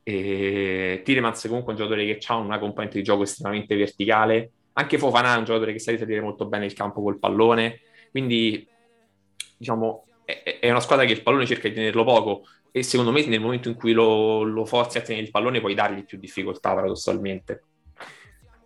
E 0.02 1.00
Tiremans 1.04 1.46
comunque 1.46 1.72
è 1.72 1.76
un 1.76 1.82
giocatore 1.82 2.04
che 2.04 2.26
ha 2.26 2.34
una 2.34 2.58
componente 2.58 2.98
di 2.98 3.04
gioco 3.04 3.22
estremamente 3.22 3.76
verticale. 3.76 4.50
Anche 4.72 4.98
Fofana 4.98 5.36
è 5.36 5.38
un 5.38 5.44
giocatore 5.44 5.72
che 5.72 5.78
sa 5.78 5.96
salire 5.96 6.20
molto 6.20 6.46
bene 6.46 6.66
il 6.66 6.72
campo 6.72 7.00
col 7.00 7.20
pallone. 7.20 7.80
Quindi, 8.10 8.66
diciamo, 9.56 10.04
è, 10.24 10.58
è, 10.60 10.70
una 10.70 10.80
squadra 10.80 11.04
che 11.04 11.12
il 11.12 11.22
pallone 11.22 11.46
cerca 11.46 11.68
di 11.68 11.74
tenerlo 11.74 12.04
poco. 12.04 12.42
E 12.76 12.82
secondo 12.82 13.12
me, 13.12 13.24
nel 13.26 13.40
momento 13.40 13.68
in 13.68 13.76
cui 13.76 13.92
lo, 13.92 14.42
lo 14.42 14.64
forzi 14.64 14.98
a 14.98 15.00
tenere 15.00 15.24
il 15.24 15.30
pallone, 15.30 15.60
puoi 15.60 15.74
dargli 15.74 16.02
più 16.02 16.18
difficoltà, 16.18 16.74
paradossalmente. 16.74 17.62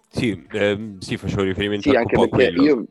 Sì, 0.09 0.47
eh, 0.51 0.95
sì 0.99 1.19
facevo 1.19 1.43
riferimento 1.43 1.91
sì, 1.91 1.95
anche 1.95 2.17
un 2.17 2.23
po' 2.23 2.35
a 2.35 2.37
quello. 2.39 2.63
Io... 2.63 2.87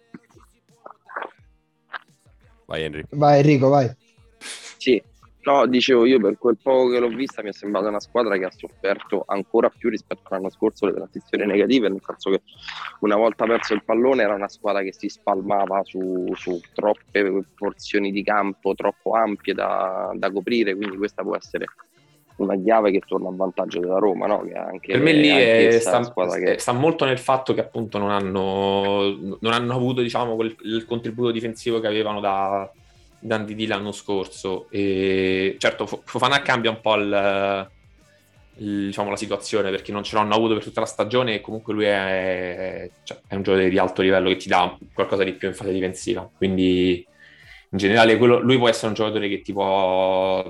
Vai 2.68 2.84
Henry. 2.84 3.04
Vai 3.10 3.40
Enrico, 3.40 3.70
vai. 3.70 3.92
No, 5.48 5.66
dicevo 5.66 6.04
io 6.06 6.20
per 6.20 6.38
quel 6.38 6.58
poco 6.62 6.90
che 6.90 7.00
l'ho 7.00 7.08
vista 7.08 7.42
mi 7.42 7.48
è 7.48 7.54
sembrata 7.54 7.88
una 7.88 8.02
squadra 8.02 8.38
che 8.38 8.44
ha 8.44 8.52
sofferto 8.52 9.24
ancora 9.26 9.70
più 9.70 9.90
rispetto 9.90 10.24
all'anno 10.26 10.50
scorso 10.50 10.86
le 10.86 10.94
transizioni 10.94 11.46
negative, 11.46 11.88
nel 11.88 12.02
senso 12.06 12.32
che 12.32 12.42
una 13.00 13.16
volta 13.16 13.46
perso 13.46 13.74
il 13.74 13.82
pallone 13.86 14.24
era 14.24 14.34
una 14.34 14.50
squadra 14.50 14.82
che 14.82 14.92
si 14.92 15.08
spalmava 15.08 15.84
su, 15.86 16.34
su 16.36 16.60
troppe 16.74 17.46
porzioni 17.56 18.12
di 18.12 18.24
campo 18.24 18.76
troppo 18.76 19.12
ampie 19.12 19.54
da, 19.54 20.12
da 20.16 20.30
coprire, 20.34 20.76
quindi 20.76 20.98
questa 20.98 21.24
può 21.24 21.38
essere 21.38 21.64
una 22.36 22.58
chiave 22.58 22.92
che 22.92 23.00
torna 23.08 23.30
a 23.30 23.34
vantaggio 23.34 23.80
della 23.80 24.00
Roma, 24.00 24.28
no? 24.28 24.46
Anche, 24.54 24.92
per 24.92 25.02
me 25.02 25.14
lì 25.14 25.30
è, 25.30 25.80
sta, 25.80 26.12
che... 26.38 26.60
sta, 26.60 26.74
molto 26.74 27.06
nel 27.06 27.20
fatto 27.20 27.54
che 27.54 27.62
appunto 27.62 27.98
non 28.00 28.10
hanno, 28.10 29.38
non 29.40 29.54
hanno 29.54 29.74
avuto 29.74 30.02
diciamo, 30.02 30.36
quel, 30.36 30.54
il 30.64 30.84
contributo 30.86 31.32
difensivo 31.32 31.80
che 31.80 31.88
avevano 31.88 32.20
da, 32.20 32.70
da 33.20 33.38
Ndidi 33.38 33.68
l'anno 33.68 33.92
scorso. 33.92 34.68
E 34.70 35.56
certo, 35.58 35.86
Fofana 35.86 36.42
cambia 36.42 36.70
un 36.70 36.82
po' 36.82 36.96
il, 36.96 37.70
il, 38.58 38.86
diciamo, 38.88 39.10
la 39.10 39.16
situazione 39.16 39.70
perché 39.70 39.92
non 39.92 40.04
ce 40.04 40.16
l'hanno 40.16 40.36
avuto 40.36 40.54
per 40.54 40.64
tutta 40.64 40.82
la 40.82 40.86
stagione 40.86 41.36
e 41.36 41.42
comunque 41.42 41.74
lui 41.74 41.86
è, 41.86 42.90
cioè, 43.04 43.20
è, 43.28 43.36
un 43.36 43.44
giocatore 43.44 43.70
di 43.70 43.78
alto 43.78 44.02
livello 44.02 44.30
che 44.30 44.38
ti 44.38 44.48
dà 44.48 44.78
qualcosa 44.94 45.24
di 45.24 45.34
più 45.34 45.48
in 45.48 45.54
fase 45.54 45.72
difensiva. 45.72 46.30
Quindi 46.36 47.06
in 47.70 47.78
generale 47.78 48.18
quello, 48.18 48.40
lui 48.40 48.58
può 48.58 48.70
essere 48.70 48.88
un 48.88 48.94
giocatore 48.94 49.28
che 49.30 49.42
ti 49.42 49.54
può 49.54 50.44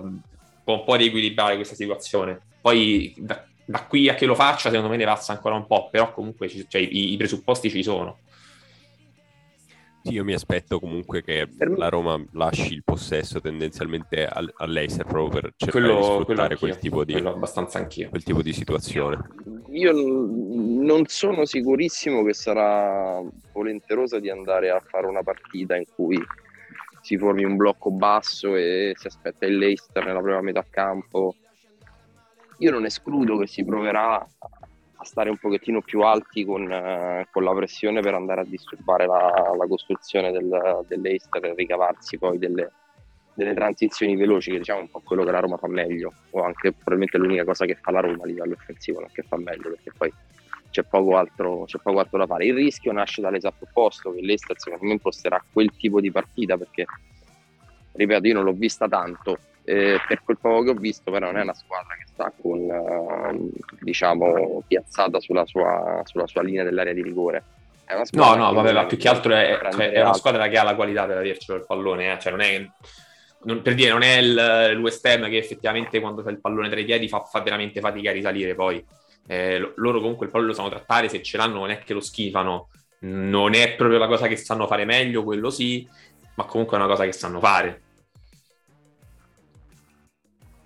può 0.67 0.75
un 0.75 0.83
po' 0.83 0.95
riequilibrare 0.95 1.55
questa 1.55 1.75
situazione. 1.75 2.41
Poi 2.59 3.13
da, 3.17 3.41
da, 3.63 3.85
qui 3.85 4.09
a 4.09 4.15
che 4.15 4.25
lo 4.25 4.35
faccia, 4.35 4.67
secondo 4.69 4.89
me 4.89 4.97
ne 4.97 5.05
passa 5.05 5.31
ancora 5.31 5.55
un 5.55 5.65
po', 5.65 5.87
però 5.89 6.11
comunque 6.11 6.49
cioè, 6.49 6.81
i, 6.81 7.13
i, 7.13 7.15
presupposti 7.15 7.69
ci 7.69 7.83
sono. 7.83 8.17
Sì, 10.07 10.13
io 10.13 10.23
mi 10.23 10.33
aspetto 10.33 10.79
comunque 10.79 11.21
che 11.21 11.49
la 11.75 11.89
Roma 11.89 12.17
lasci 12.31 12.73
il 12.73 12.83
possesso 12.83 13.41
tendenzialmente 13.41 14.25
all'Eiser 14.25 15.05
proprio 15.05 15.41
per 15.41 15.53
cercare 15.57 15.85
quello, 15.85 15.99
di 15.99 16.03
sfruttare 16.03 16.55
quel 16.55 16.77
tipo 16.77 17.03
di, 17.03 17.21
quel 17.21 18.23
tipo 18.23 18.41
di 18.41 18.53
situazione. 18.53 19.19
Io 19.71 19.91
non 19.91 21.03
sono 21.07 21.43
sicurissimo 21.43 22.23
che 22.23 22.33
sarà 22.33 23.21
volenterosa 23.51 24.19
di 24.19 24.29
andare 24.29 24.69
a 24.69 24.79
fare 24.79 25.07
una 25.07 25.23
partita 25.23 25.75
in 25.75 25.83
cui 25.93 26.17
si 27.01 27.17
formi 27.17 27.43
un 27.43 27.57
blocco 27.57 27.91
basso 27.91 28.55
e 28.55 28.93
si 28.95 29.07
aspetta 29.07 29.45
il 29.45 29.57
Leicester 29.57 30.05
nella 30.05 30.21
prima 30.21 30.41
metà 30.41 30.65
campo. 30.69 31.35
Io 32.59 32.71
non 32.71 32.85
escludo 32.85 33.37
che 33.37 33.47
si 33.47 33.65
proverà 33.65 34.25
a 34.99 35.05
stare 35.05 35.29
un 35.29 35.37
pochettino 35.37 35.81
più 35.81 36.01
alti 36.01 36.43
con, 36.43 36.71
eh, 36.71 37.27
con 37.31 37.43
la 37.43 37.53
pressione 37.53 38.01
per 38.01 38.15
andare 38.15 38.41
a 38.41 38.45
disturbare 38.45 39.05
la, 39.05 39.53
la 39.55 39.67
costruzione 39.67 40.31
del, 40.31 40.85
del 40.87 41.01
Leicester 41.01 41.45
e 41.45 41.53
ricavarsi 41.53 42.17
poi 42.17 42.39
delle, 42.39 42.71
delle 43.35 43.53
transizioni 43.53 44.15
veloci, 44.15 44.51
che 44.51 44.57
diciamo 44.57 44.81
un 44.81 44.89
po' 44.89 45.01
quello 45.01 45.23
che 45.23 45.31
la 45.31 45.39
Roma 45.39 45.57
fa 45.57 45.67
meglio, 45.67 46.11
o 46.31 46.41
anche 46.41 46.71
probabilmente 46.71 47.19
l'unica 47.19 47.43
cosa 47.43 47.65
che 47.65 47.75
fa 47.75 47.91
la 47.91 47.99
Roma 47.99 48.23
a 48.23 48.25
livello 48.25 48.53
offensivo, 48.53 48.99
non 48.99 49.09
che 49.13 49.21
fa 49.21 49.37
meglio, 49.37 49.69
perché 49.69 49.91
poi 49.95 50.11
c'è 50.71 50.83
poco, 50.83 51.15
altro, 51.15 51.65
c'è 51.65 51.77
poco 51.77 51.99
altro 51.99 52.17
da 52.17 52.25
fare. 52.25 52.45
Il 52.45 52.55
rischio 52.55 52.91
nasce 52.91 53.21
dall'esatto 53.21 53.65
opposto, 53.65 54.11
che 54.11 54.21
l'Ester 54.21 54.59
secondo 54.59 54.85
me 54.85 54.93
imposterà 54.93 55.41
quel 55.53 55.71
tipo 55.77 56.01
di 56.01 56.11
partita, 56.11 56.57
perché, 56.57 56.85
ripeto, 57.91 58.27
io 58.27 58.33
non 58.33 58.43
l'ho 58.43 58.53
vista 58.53 58.87
tanto, 58.87 59.37
eh, 59.69 59.99
per 60.07 60.21
quel 60.23 60.37
poco 60.39 60.63
che 60.63 60.69
ho 60.69 60.73
visto 60.75 61.11
però 61.11 61.25
non 61.25 61.37
è 61.37 61.41
una 61.41 61.53
squadra 61.53 61.93
che 61.95 62.05
sta 62.07 62.31
con, 62.41 62.59
eh, 62.71 63.59
diciamo, 63.81 64.63
piazzata 64.65 65.19
sulla 65.19 65.45
sua, 65.45 66.01
sulla 66.05 66.25
sua 66.25 66.41
linea 66.41 66.63
dell'area 66.63 66.93
di 66.93 67.01
rigore. 67.01 67.43
no, 68.11 68.35
no, 68.35 68.53
vabbè, 68.53 68.71
ma 68.71 68.85
più 68.85 68.95
che 68.95 69.09
altro 69.09 69.33
è, 69.33 69.59
cioè, 69.71 69.91
è, 69.91 70.01
una 70.01 70.13
squadra 70.13 70.47
che 70.47 70.57
ha 70.57 70.63
la 70.63 70.75
qualità 70.75 71.05
per 71.05 71.17
avercelo 71.17 71.57
il 71.57 71.65
pallone, 71.65 72.13
eh? 72.13 72.19
cioè 72.19 72.31
non 72.31 72.39
è... 72.39 72.65
Non, 73.39 73.61
per 73.61 73.75
dire, 73.75 73.91
non 73.91 74.03
è 74.03 74.17
il, 74.17 74.71
il 74.71 74.79
West 74.79 75.05
Ham 75.05 75.29
che 75.29 75.37
effettivamente 75.37 75.99
quando 75.99 76.23
fa 76.23 76.29
il 76.29 76.39
pallone 76.39 76.69
tra 76.69 76.79
i 76.79 76.85
piedi 76.85 77.09
fa, 77.09 77.19
fa 77.19 77.41
veramente 77.41 77.81
fatica 77.81 78.09
a 78.09 78.13
risalire 78.13 78.55
poi 78.55 78.83
eh, 79.27 79.73
loro 79.75 79.99
comunque 79.99 80.25
il 80.25 80.31
pollo 80.31 80.47
lo 80.47 80.53
sanno 80.53 80.69
trattare, 80.69 81.09
se 81.09 81.21
ce 81.21 81.37
l'hanno 81.37 81.59
non 81.59 81.69
è 81.69 81.79
che 81.79 81.93
lo 81.93 81.99
schifano, 81.99 82.69
non 82.99 83.53
è 83.53 83.75
proprio 83.75 83.99
la 83.99 84.07
cosa 84.07 84.27
che 84.27 84.37
sanno 84.37 84.65
fare 84.65 84.85
meglio, 84.85 85.23
quello 85.23 85.49
sì, 85.49 85.87
ma 86.35 86.45
comunque 86.45 86.77
è 86.77 86.79
una 86.79 86.89
cosa 86.89 87.03
che 87.03 87.11
sanno 87.11 87.39
fare. 87.39 87.81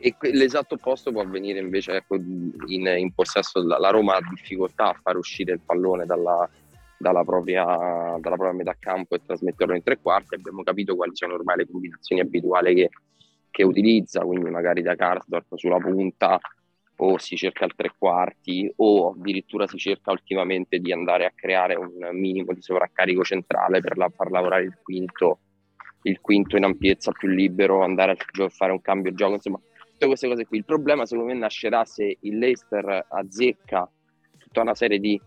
E 0.03 0.15
l'esatto 0.31 0.73
opposto 0.75 1.11
può 1.11 1.21
avvenire 1.21 1.59
invece 1.59 1.97
ecco, 1.97 2.15
in, 2.15 2.85
in, 2.85 3.13
possesso, 3.13 3.63
la, 3.63 3.77
la 3.77 3.91
Roma 3.91 4.15
ha 4.15 4.21
difficoltà 4.27 4.89
a 4.89 4.99
far 4.99 5.15
uscire 5.15 5.53
il 5.53 5.59
pallone 5.63 6.07
dalla, 6.07 6.49
dalla, 6.97 7.23
propria, 7.23 7.63
dalla 7.63 8.35
propria 8.35 8.53
metà 8.53 8.75
campo 8.79 9.13
e 9.13 9.21
trasmetterlo 9.23 9.75
in 9.75 9.83
tre 9.83 9.99
quarti, 10.01 10.33
abbiamo 10.33 10.63
capito 10.63 10.95
quali 10.95 11.11
sono 11.13 11.35
ormai 11.35 11.57
le 11.57 11.67
combinazioni 11.69 12.19
abituali 12.19 12.73
che, 12.73 12.89
che 13.51 13.63
utilizza, 13.63 14.21
quindi 14.21 14.49
magari 14.49 14.81
da 14.81 14.95
Karsdorp 14.95 15.55
sulla 15.55 15.77
punta, 15.77 16.39
o 17.03 17.17
si 17.19 17.35
cerca 17.35 17.65
il 17.65 17.73
tre 17.75 17.93
quarti 17.95 18.71
o 18.77 19.11
addirittura 19.11 19.67
si 19.67 19.77
cerca 19.77 20.11
ultimamente 20.11 20.79
di 20.79 20.91
andare 20.91 21.25
a 21.25 21.31
creare 21.35 21.75
un 21.75 22.09
minimo 22.11 22.53
di 22.53 22.61
sovraccarico 22.61 23.23
centrale 23.23 23.81
per 23.81 23.97
la, 23.97 24.09
far 24.09 24.29
lavorare 24.29 24.63
il 24.63 24.77
quinto, 24.81 25.39
il 26.03 26.19
quinto 26.21 26.57
in 26.57 26.63
ampiezza 26.63 27.11
più 27.11 27.27
libero, 27.27 27.83
andare 27.83 28.11
a 28.11 28.49
fare 28.49 28.71
un 28.71 28.81
cambio 28.81 29.13
gioco, 29.13 29.33
insomma 29.33 29.59
tutte 30.01 30.07
queste 30.07 30.27
cose 30.27 30.45
qui. 30.47 30.57
Il 30.57 30.65
problema 30.65 31.05
secondo 31.05 31.31
me 31.31 31.37
nascerà 31.37 31.85
se 31.85 32.17
il 32.19 32.37
Leicester 32.37 33.05
azzecca 33.07 33.87
tutta 34.37 34.61
una 34.61 34.73
serie 34.73 34.99
di 34.99 35.21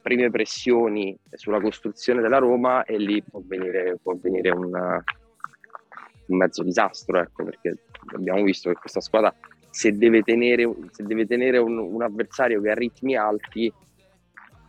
prime 0.00 0.30
pressioni 0.30 1.16
sulla 1.32 1.60
costruzione 1.60 2.20
della 2.20 2.38
Roma 2.38 2.84
e 2.84 2.98
lì 2.98 3.22
può 3.22 3.40
venire, 3.44 3.98
può 4.00 4.14
venire 4.20 4.50
un, 4.50 4.72
un 4.72 6.36
mezzo 6.36 6.62
disastro, 6.62 7.18
ecco, 7.18 7.44
perché 7.44 7.78
abbiamo 8.14 8.42
visto 8.42 8.68
che 8.70 8.76
questa 8.76 9.00
squadra 9.00 9.34
se 9.70 9.96
deve 9.96 10.22
tenere, 10.22 10.70
se 10.90 11.02
deve 11.02 11.26
tenere 11.26 11.58
un, 11.58 11.78
un, 11.78 12.02
avversario 12.02 12.60
che 12.60 12.70
ha 12.70 12.74
ritmi 12.74 13.16
alti 13.16 13.72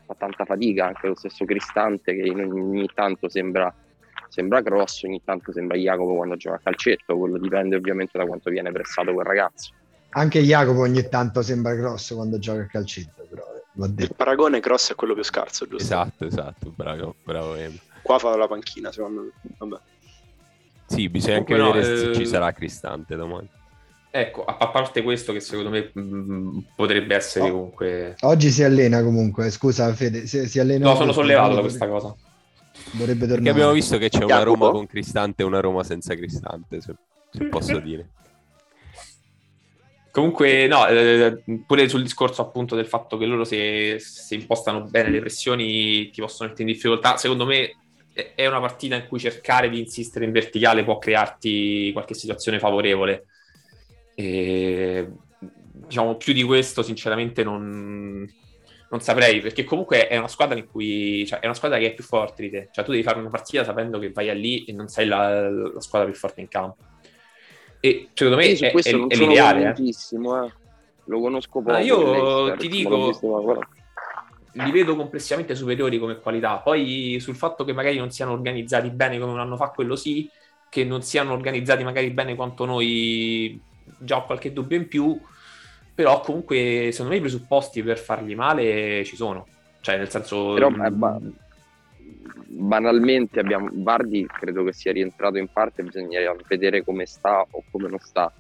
fa 0.05 0.15
tanta 0.17 0.45
fatica, 0.45 0.88
anche 0.88 1.08
lo 1.08 1.15
stesso 1.15 1.45
Cristante 1.45 2.15
che 2.15 2.29
ogni 2.31 2.89
tanto 2.93 3.29
sembra, 3.29 3.73
sembra 4.36 4.60
grosso, 4.60 5.08
ogni 5.08 5.21
tanto 5.24 5.54
sembra 5.54 5.78
Jacopo 5.78 6.15
quando 6.15 6.36
gioca 6.36 6.58
a 6.58 6.60
calcetto, 6.62 7.17
quello 7.17 7.38
dipende 7.38 7.78
ovviamente 7.78 8.17
da 8.17 8.26
quanto 8.26 8.50
viene 8.50 8.69
pressato 8.69 9.13
quel 9.13 9.26
ragazzo. 9.26 9.71
Anche 10.10 10.41
Jacopo 10.41 10.82
ogni 10.82 11.08
tanto 11.08 11.41
sembra 11.41 11.74
grosso 11.74 12.15
quando 12.15 12.38
gioca 12.38 12.63
a 12.63 12.67
calcetto, 12.67 13.26
però 13.30 13.43
eh, 13.86 14.04
il 14.04 14.13
paragone 14.13 14.60
grosso 14.60 14.91
è 14.91 14.95
quello 14.95 15.13
più 15.13 15.24
scarso, 15.24 15.65
giusto? 15.65 15.84
Esatto, 15.84 16.26
esatto, 16.26 16.74
bravo, 16.76 17.15
bravo. 17.24 17.56
Qua 18.02 18.19
fa 18.19 18.36
la 18.36 18.48
panchina, 18.48 18.91
secondo 18.91 19.21
me. 19.21 19.32
Vabbè. 19.58 19.82
Sì, 20.88 21.08
bisogna 21.08 21.38
anche 21.38 21.56
no, 21.56 21.71
vedere 21.71 21.93
eh... 21.93 21.98
se 21.98 22.15
ci 22.15 22.26
sarà 22.26 22.52
Cristante 22.52 23.15
domani. 23.15 23.50
Ecco, 24.12 24.45
a, 24.45 24.67
parte 24.69 25.02
questo 25.02 25.34
che 25.34 25.39
secondo 25.39 25.69
me 25.69 25.91
mh, 25.93 26.02
mm, 26.02 26.58
potrebbe 26.76 27.15
essere 27.15 27.45
oh. 27.45 27.52
comunque... 27.52 28.15
Oggi 28.21 28.50
si 28.50 28.63
allena 28.63 29.02
comunque, 29.02 29.50
scusa 29.50 29.93
Fede, 29.93 30.26
si, 30.28 30.48
si 30.48 30.60
allena... 30.60 30.89
No, 30.89 30.95
sono 30.95 31.12
sollevato 31.12 31.56
da 31.56 31.62
questa 31.62 31.88
cosa. 31.88 32.15
Dovrebbe 32.91 33.28
tornare. 33.28 33.36
Perché 33.36 33.50
abbiamo 33.50 33.71
visto 33.71 33.98
che 33.98 34.10
c'è 34.10 34.24
una 34.24 34.43
Roma 34.43 34.69
con 34.69 34.86
Cristante 34.88 35.43
e 35.43 35.45
una 35.45 35.60
Roma 35.60 35.84
senza 35.84 36.15
Cristante, 36.15 36.82
se, 36.82 36.95
se 37.32 37.45
posso 37.50 37.80
dire. 37.80 38.10
Comunque, 40.12 40.65
no, 40.67 40.88
eh, 40.88 41.43
pure 41.65 41.89
sul 41.89 42.02
discorso 42.02 42.41
appunto 42.41 42.76
del 42.76 42.88
fatto 42.88 43.17
che 43.17 43.26
loro 43.26 43.43
se, 43.43 43.98
se 44.00 44.36
impostano 44.36 44.84
bene 44.84 45.10
le 45.10 45.19
pressioni 45.19 46.10
ti 46.10 46.21
possono 46.21 46.48
mettere 46.48 46.69
in 46.69 46.74
difficoltà, 46.74 47.17
secondo 47.17 47.45
me 47.45 47.76
è 48.34 48.48
una 48.48 48.62
partita 48.62 48.95
in 48.95 49.08
cui 49.08 49.19
cercare 49.19 49.69
di 49.69 49.78
insistere 49.78 50.24
in 50.24 50.32
verticale 50.32 50.86
può 50.86 50.98
crearti 51.00 51.91
qualche 51.91 52.13
situazione 52.13 52.60
favorevole 52.60 53.26
e, 54.15 55.12
diciamo, 55.74 56.15
più 56.15 56.32
di 56.32 56.43
questo, 56.43 56.82
sinceramente, 56.82 57.43
non, 57.43 58.26
non, 58.95 59.01
saprei, 59.03 59.41
perché 59.41 59.63
comunque 59.63 60.08
è 60.08 60.17
una 60.17 60.27
squadra 60.27 60.58
in 60.58 60.67
cui 60.67 61.25
cioè, 61.27 61.39
è 61.39 61.45
una 61.45 61.53
squadra 61.53 61.77
che 61.77 61.88
è 61.88 61.93
più 61.93 62.03
forte 62.03 62.41
di 62.43 62.49
te. 62.49 62.69
Cioè, 62.71 62.84
tu 62.84 62.91
devi 62.91 63.03
fare 63.03 63.19
una 63.19 63.29
partita 63.29 63.63
sapendo 63.63 63.99
che 63.99 64.12
vai 64.12 64.29
a 64.29 64.34
lì 64.34 64.65
e 64.65 64.73
non 64.73 64.88
sei 64.88 65.05
la, 65.05 65.49
la 65.49 65.81
squadra 65.81 66.10
più 66.10 66.17
forte 66.17 66.41
in 66.41 66.47
campo. 66.47 66.84
E 67.79 68.10
secondo 68.13 68.39
me 68.39 68.51
è, 68.51 68.58
è, 68.58 68.81
è 68.81 69.15
l'ideale. 69.15 69.75
Eh. 69.77 69.84
eh. 69.84 70.53
Lo 71.08 71.19
conosco 71.19 71.62
poco. 71.62 71.77
io 71.77 72.55
ti 72.55 72.67
dico, 72.67 73.12
li 74.53 74.71
vedo 74.71 74.95
complessivamente 74.95 75.55
superiori 75.55 75.99
come 75.99 76.19
qualità. 76.19 76.58
Poi 76.58 77.17
sul 77.19 77.36
fatto 77.36 77.63
che 77.63 77.73
magari 77.73 77.97
non 77.97 78.10
siano 78.10 78.31
organizzati 78.31 78.89
bene 78.89 79.19
come 79.19 79.34
un 79.34 79.39
anno 79.39 79.58
fa, 79.58 79.69
quello 79.69 79.95
sì, 79.95 80.27
che 80.69 80.84
non 80.84 81.03
siano 81.03 81.34
organizzati 81.34 81.84
magari 81.84 82.10
bene 82.10 82.36
quanto 82.36 82.65
noi 82.65 83.62
già 83.99 84.17
ho 84.17 84.25
qualche 84.25 84.51
dubbio 84.51 84.77
in 84.77 84.88
più, 84.88 85.19
però 85.95 86.19
comunque 86.19 86.89
secondo 86.91 87.13
me 87.13 87.17
i 87.17 87.21
presupposti 87.21 87.81
per 87.81 87.97
fargli 87.97 88.36
male 88.36 89.05
ci 89.05 89.15
sono. 89.15 89.47
Cioè, 89.79 89.97
nel 89.97 90.10
senso... 90.10 90.53
Però, 90.53 90.67
eh, 90.67 90.91
ba- 90.91 91.19
banalmente 92.47 93.39
abbiamo... 93.39 93.69
Vardi 93.71 94.25
credo 94.25 94.65
che 94.65 94.73
sia 94.73 94.91
rientrato 94.91 95.38
in 95.38 95.47
parte, 95.47 95.84
bisogna 95.84 96.19
vedere 96.47 96.84
come 96.84 97.05
sta 97.05 97.45
o 97.49 97.63
come 97.71 97.88
non 97.88 97.99
sta. 97.99 98.31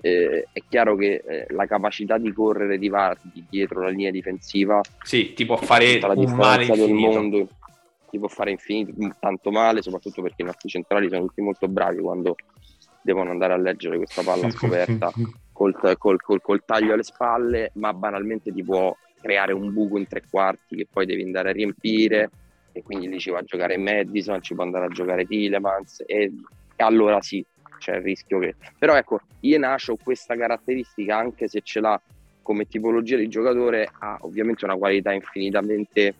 Eh, 0.00 0.48
è 0.52 0.62
chiaro 0.68 0.96
che 0.96 1.22
eh, 1.24 1.46
la 1.50 1.66
capacità 1.66 2.18
di 2.18 2.32
correre 2.32 2.76
di 2.76 2.88
Vardi 2.88 3.46
dietro 3.48 3.80
la 3.80 3.88
linea 3.88 4.10
difensiva 4.10 4.78
sì, 5.02 5.32
ti 5.32 5.46
può 5.46 5.56
fare 5.56 5.98
la 5.98 6.12
un 6.14 6.32
male 6.34 6.66
del 6.66 6.92
mondo 6.92 7.48
ti 8.10 8.18
può 8.18 8.28
fare 8.28 8.50
infinito, 8.50 8.92
tanto 9.18 9.50
male 9.50 9.80
soprattutto 9.80 10.20
perché 10.20 10.42
i 10.42 10.44
nostri 10.44 10.68
centrali 10.68 11.08
sono 11.08 11.22
tutti 11.22 11.40
molto 11.40 11.66
bravi 11.66 12.02
quando 12.02 12.36
devono 13.00 13.30
andare 13.30 13.54
a 13.54 13.56
leggere 13.56 13.96
questa 13.96 14.22
palla 14.22 14.50
scoperta 14.52 15.10
col, 15.56 15.74
col, 15.96 16.20
col, 16.20 16.42
col, 16.42 16.64
taglio 16.66 16.92
alle 16.92 17.02
spalle, 17.02 17.70
ma 17.74 17.94
banalmente 17.94 18.52
ti 18.52 18.62
può 18.62 18.94
creare 19.18 19.54
un 19.54 19.72
buco 19.72 19.96
in 19.96 20.06
tre 20.06 20.22
quarti 20.28 20.76
che 20.76 20.86
poi 20.90 21.06
devi 21.06 21.22
andare 21.22 21.48
a 21.48 21.52
riempire 21.52 22.30
e 22.72 22.82
quindi 22.82 23.08
lì 23.08 23.18
ci 23.18 23.30
va 23.30 23.38
a 23.38 23.42
giocare 23.42 23.78
Madison, 23.78 24.42
ci 24.42 24.54
può 24.54 24.64
andare 24.64 24.84
a 24.84 24.88
giocare 24.88 25.24
Tillemans 25.24 26.04
e, 26.06 26.30
e 26.76 26.84
allora 26.84 27.22
sì, 27.22 27.42
c'è 27.78 27.96
il 27.96 28.02
rischio 28.02 28.38
che... 28.38 28.54
Però 28.78 28.94
ecco, 28.94 29.20
Ienacio 29.40 29.96
questa 29.96 30.36
caratteristica, 30.36 31.16
anche 31.16 31.48
se 31.48 31.62
ce 31.62 31.80
l'ha 31.80 31.98
come 32.42 32.66
tipologia 32.68 33.16
di 33.16 33.28
giocatore, 33.28 33.88
ha 34.00 34.18
ovviamente 34.20 34.66
una 34.66 34.76
qualità 34.76 35.12
infinitamente 35.12 36.14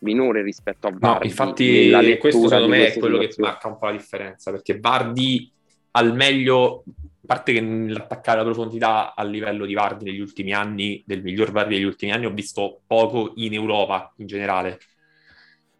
minore 0.00 0.42
rispetto 0.42 0.86
a 0.86 0.92
Vardy. 0.96 1.18
No, 1.18 1.24
infatti 1.24 2.16
questo 2.18 2.46
secondo 2.46 2.68
me 2.68 2.86
è 2.86 2.96
quello 2.96 3.18
che 3.18 3.34
marca 3.38 3.66
un 3.66 3.76
po' 3.76 3.86
la 3.86 3.92
differenza, 3.92 4.52
perché 4.52 4.78
Vardy 4.78 5.50
al 5.96 6.14
meglio, 6.14 6.84
parte 7.26 7.52
che 7.52 7.60
l'attaccare 7.60 8.38
la 8.38 8.44
profondità 8.44 9.14
a 9.14 9.22
livello 9.24 9.66
di 9.66 9.74
Vardi 9.74 10.04
negli 10.04 10.20
ultimi 10.20 10.52
anni, 10.52 11.02
del 11.04 11.22
miglior 11.22 11.50
Vardi 11.50 11.74
degli 11.74 11.84
ultimi 11.84 12.12
anni, 12.12 12.26
ho 12.26 12.30
visto 12.30 12.80
poco 12.86 13.32
in 13.36 13.52
Europa 13.52 14.12
in 14.16 14.26
generale. 14.26 14.78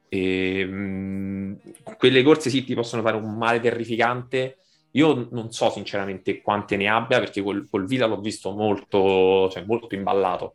E, 0.08 0.64
mh, 0.64 1.58
quelle 1.96 2.22
corse 2.22 2.50
sì 2.50 2.64
ti 2.64 2.74
possono 2.74 3.02
fare 3.02 3.16
un 3.16 3.36
male 3.36 3.60
terrificante. 3.60 4.58
Io 4.92 5.28
non 5.30 5.52
so 5.52 5.70
sinceramente 5.70 6.40
quante 6.40 6.76
ne 6.76 6.88
abbia 6.88 7.18
perché 7.18 7.42
col, 7.42 7.68
col 7.70 7.86
Vita 7.86 8.06
l'ho 8.06 8.20
visto 8.20 8.50
molto, 8.52 9.48
cioè, 9.50 9.64
molto 9.64 9.94
imballato. 9.94 10.54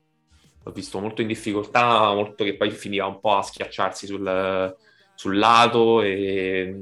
L'ho 0.64 0.72
visto 0.72 1.00
molto 1.00 1.22
in 1.22 1.28
difficoltà, 1.28 2.14
molto 2.14 2.44
che 2.44 2.56
poi 2.56 2.70
finiva 2.72 3.06
un 3.08 3.20
po' 3.20 3.36
a 3.36 3.42
schiacciarsi 3.42 4.06
sul, 4.06 4.76
sul 5.16 5.38
lato 5.38 6.02
e 6.02 6.76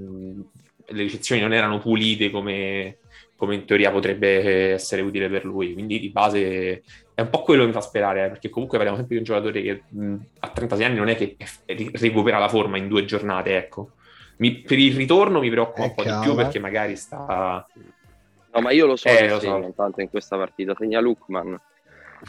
le 0.91 1.02
ricezioni 1.04 1.41
non 1.41 1.54
erano 1.54 1.80
pulite 1.80 2.30
come, 2.30 3.00
come, 3.39 3.56
in 3.56 3.65
teoria 3.65 3.89
potrebbe 3.89 4.73
essere 4.73 5.02
utile 5.02 5.30
per 5.30 5.45
lui. 5.45 5.71
Quindi 5.71 5.97
di 5.97 6.10
base 6.10 6.84
è 7.13 7.21
un 7.21 7.30
po' 7.30 7.41
quello 7.41 7.62
che 7.62 7.67
mi 7.67 7.73
fa 7.73 7.80
sperare, 7.80 8.25
eh, 8.25 8.30
perché 8.30 8.49
comunque 8.49 8.78
parliamo 8.78 8.99
sempre 8.99 9.15
di 9.17 9.21
un 9.21 9.28
giocatore 9.28 9.62
che 9.62 9.84
mh, 9.88 10.15
a 10.39 10.49
36 10.49 10.86
anni 10.86 10.97
non 10.97 11.08
è 11.08 11.15
che 11.15 11.38
recupera 11.93 12.38
la 12.38 12.49
forma 12.49 12.78
in 12.78 12.89
due 12.89 13.06
giornate, 13.06 13.56
ecco. 13.56 13.91
Mi, 14.38 14.56
per 14.56 14.78
il 14.78 14.95
ritorno 14.95 15.39
mi 15.39 15.49
preoccupa 15.49 15.84
un 15.84 15.93
po' 15.95 16.04
di 16.04 16.12
più 16.21 16.36
perché 16.36 16.60
magari 16.60 16.95
sta... 16.97 17.65
No, 18.52 18.62
ma 18.62 18.71
io 18.71 18.88
lo 18.88 18.95
so, 18.95 19.08
eh, 19.08 19.30
lo 19.30 19.39
so. 19.39 19.73
tanto 19.75 20.02
in 20.02 20.10
questa 20.10 20.36
partita, 20.36 20.75
segna 20.78 20.99
Lukman 20.99 21.60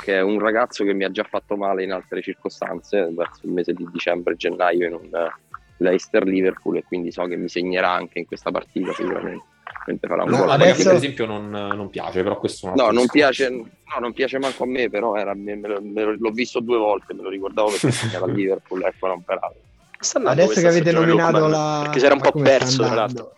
che 0.03 0.19
è 0.19 0.21
un 0.21 0.39
ragazzo 0.39 0.85
che 0.85 0.93
mi 0.93 1.03
ha 1.03 1.11
già 1.11 1.25
fatto 1.25 1.57
male 1.57 1.83
in 1.83 1.93
altre 1.93 2.23
circostanze, 2.23 3.09
verso 3.11 3.41
il 3.47 3.53
mese 3.53 3.73
di 3.73 3.85
dicembre-gennaio 3.91 4.87
in 4.87 4.95
un 4.95 5.31
Leicester-Liverpool 5.79 6.77
e 6.77 6.85
quindi 6.85 7.11
so 7.11 7.25
che 7.25 7.37
mi 7.37 7.49
segnerà 7.49 7.91
anche 7.91 8.21
in 8.21 8.27
questa 8.27 8.51
partita 8.51 8.93
sicuramente. 8.93 9.45
Farà 10.01 10.25
un 10.25 10.31
no, 10.31 10.37
gol. 10.39 10.51
Adesso... 10.51 10.85
per 10.85 10.95
esempio 10.95 11.27
non, 11.27 11.51
non, 11.51 11.91
piace, 11.91 12.23
però 12.23 12.39
questo 12.39 12.67
non 12.67 12.77
No, 12.77 12.91
non 12.91 13.07
piace, 13.07 13.49
no, 13.49 13.69
non 14.01 14.13
piace 14.13 14.39
manco 14.39 14.65
a 14.65 14.67
me, 14.67 14.89
però 14.89 15.17
era, 15.17 15.35
me, 15.35 15.57
me, 15.57 15.81
me, 15.81 16.17
l'ho 16.17 16.31
visto 16.31 16.61
due 16.61 16.79
volte, 16.79 17.15
me 17.15 17.23
lo 17.23 17.29
ricordavo 17.29 17.71
perché 17.71 18.15
era 18.15 18.25
a 18.25 18.29
Liverpool, 18.33 18.83
ecco, 18.83 19.07
non 19.07 19.23
per 19.23 19.39
Adesso 20.25 20.61
che 20.61 20.67
avete 20.67 20.93
nominato 20.93 21.47
la... 21.47 21.81
Perché 21.83 21.99
si 21.99 22.05
era 22.07 22.15
un 22.15 22.21
po' 22.21 22.33
perso, 22.33 22.85
tra 22.85 22.95
l'altro. 22.95 23.35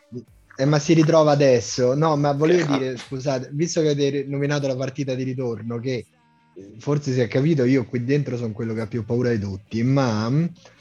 Eh, 0.56 0.64
ma 0.64 0.78
si 0.78 0.92
ritrova 0.94 1.32
adesso. 1.32 1.94
No, 1.94 2.16
ma 2.16 2.32
volevo 2.32 2.74
eh, 2.74 2.78
dire, 2.78 2.96
scusate, 2.96 3.48
visto 3.52 3.80
che 3.80 3.90
avete 3.90 4.24
nominato 4.28 4.68
la 4.68 4.76
partita 4.76 5.14
di 5.14 5.24
ritorno, 5.24 5.78
che 5.78 6.06
forse 6.78 7.12
si 7.12 7.20
è 7.20 7.28
capito, 7.28 7.64
io 7.64 7.84
qui 7.84 8.04
dentro 8.04 8.36
sono 8.36 8.52
quello 8.52 8.74
che 8.74 8.82
ha 8.82 8.86
più 8.86 9.04
paura 9.04 9.30
di 9.30 9.38
tutti, 9.38 9.82
ma 9.82 10.30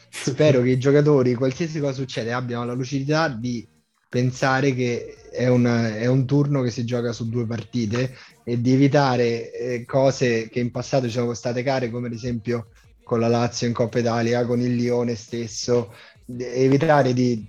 spero 0.09 0.61
che 0.63 0.69
i 0.69 0.77
giocatori, 0.77 1.33
qualsiasi 1.33 1.79
cosa 1.79 1.93
succede, 1.93 2.31
abbiano 2.31 2.65
la 2.65 2.73
lucidità 2.73 3.27
di 3.29 3.67
pensare 4.07 4.73
che 4.73 5.15
è, 5.31 5.47
una, 5.47 5.95
è, 5.95 6.05
un 6.07 6.25
turno 6.25 6.61
che 6.61 6.69
si 6.69 6.83
gioca 6.83 7.13
su 7.13 7.29
due 7.29 7.45
partite 7.45 8.15
e 8.43 8.59
di 8.59 8.73
evitare 8.73 9.51
eh, 9.51 9.85
cose 9.85 10.49
che 10.49 10.59
in 10.59 10.71
passato 10.71 11.05
ci 11.05 11.13
sono 11.13 11.33
state 11.33 11.63
care, 11.63 11.89
come 11.89 12.07
ad 12.07 12.13
esempio 12.13 12.67
con 13.03 13.19
la 13.19 13.27
Lazio 13.27 13.67
in 13.67 13.73
Coppa 13.73 13.99
Italia, 13.99 14.45
con 14.45 14.59
il 14.59 14.75
Lione 14.75 15.15
stesso, 15.15 15.93
evitare 16.37 17.13
di, 17.13 17.45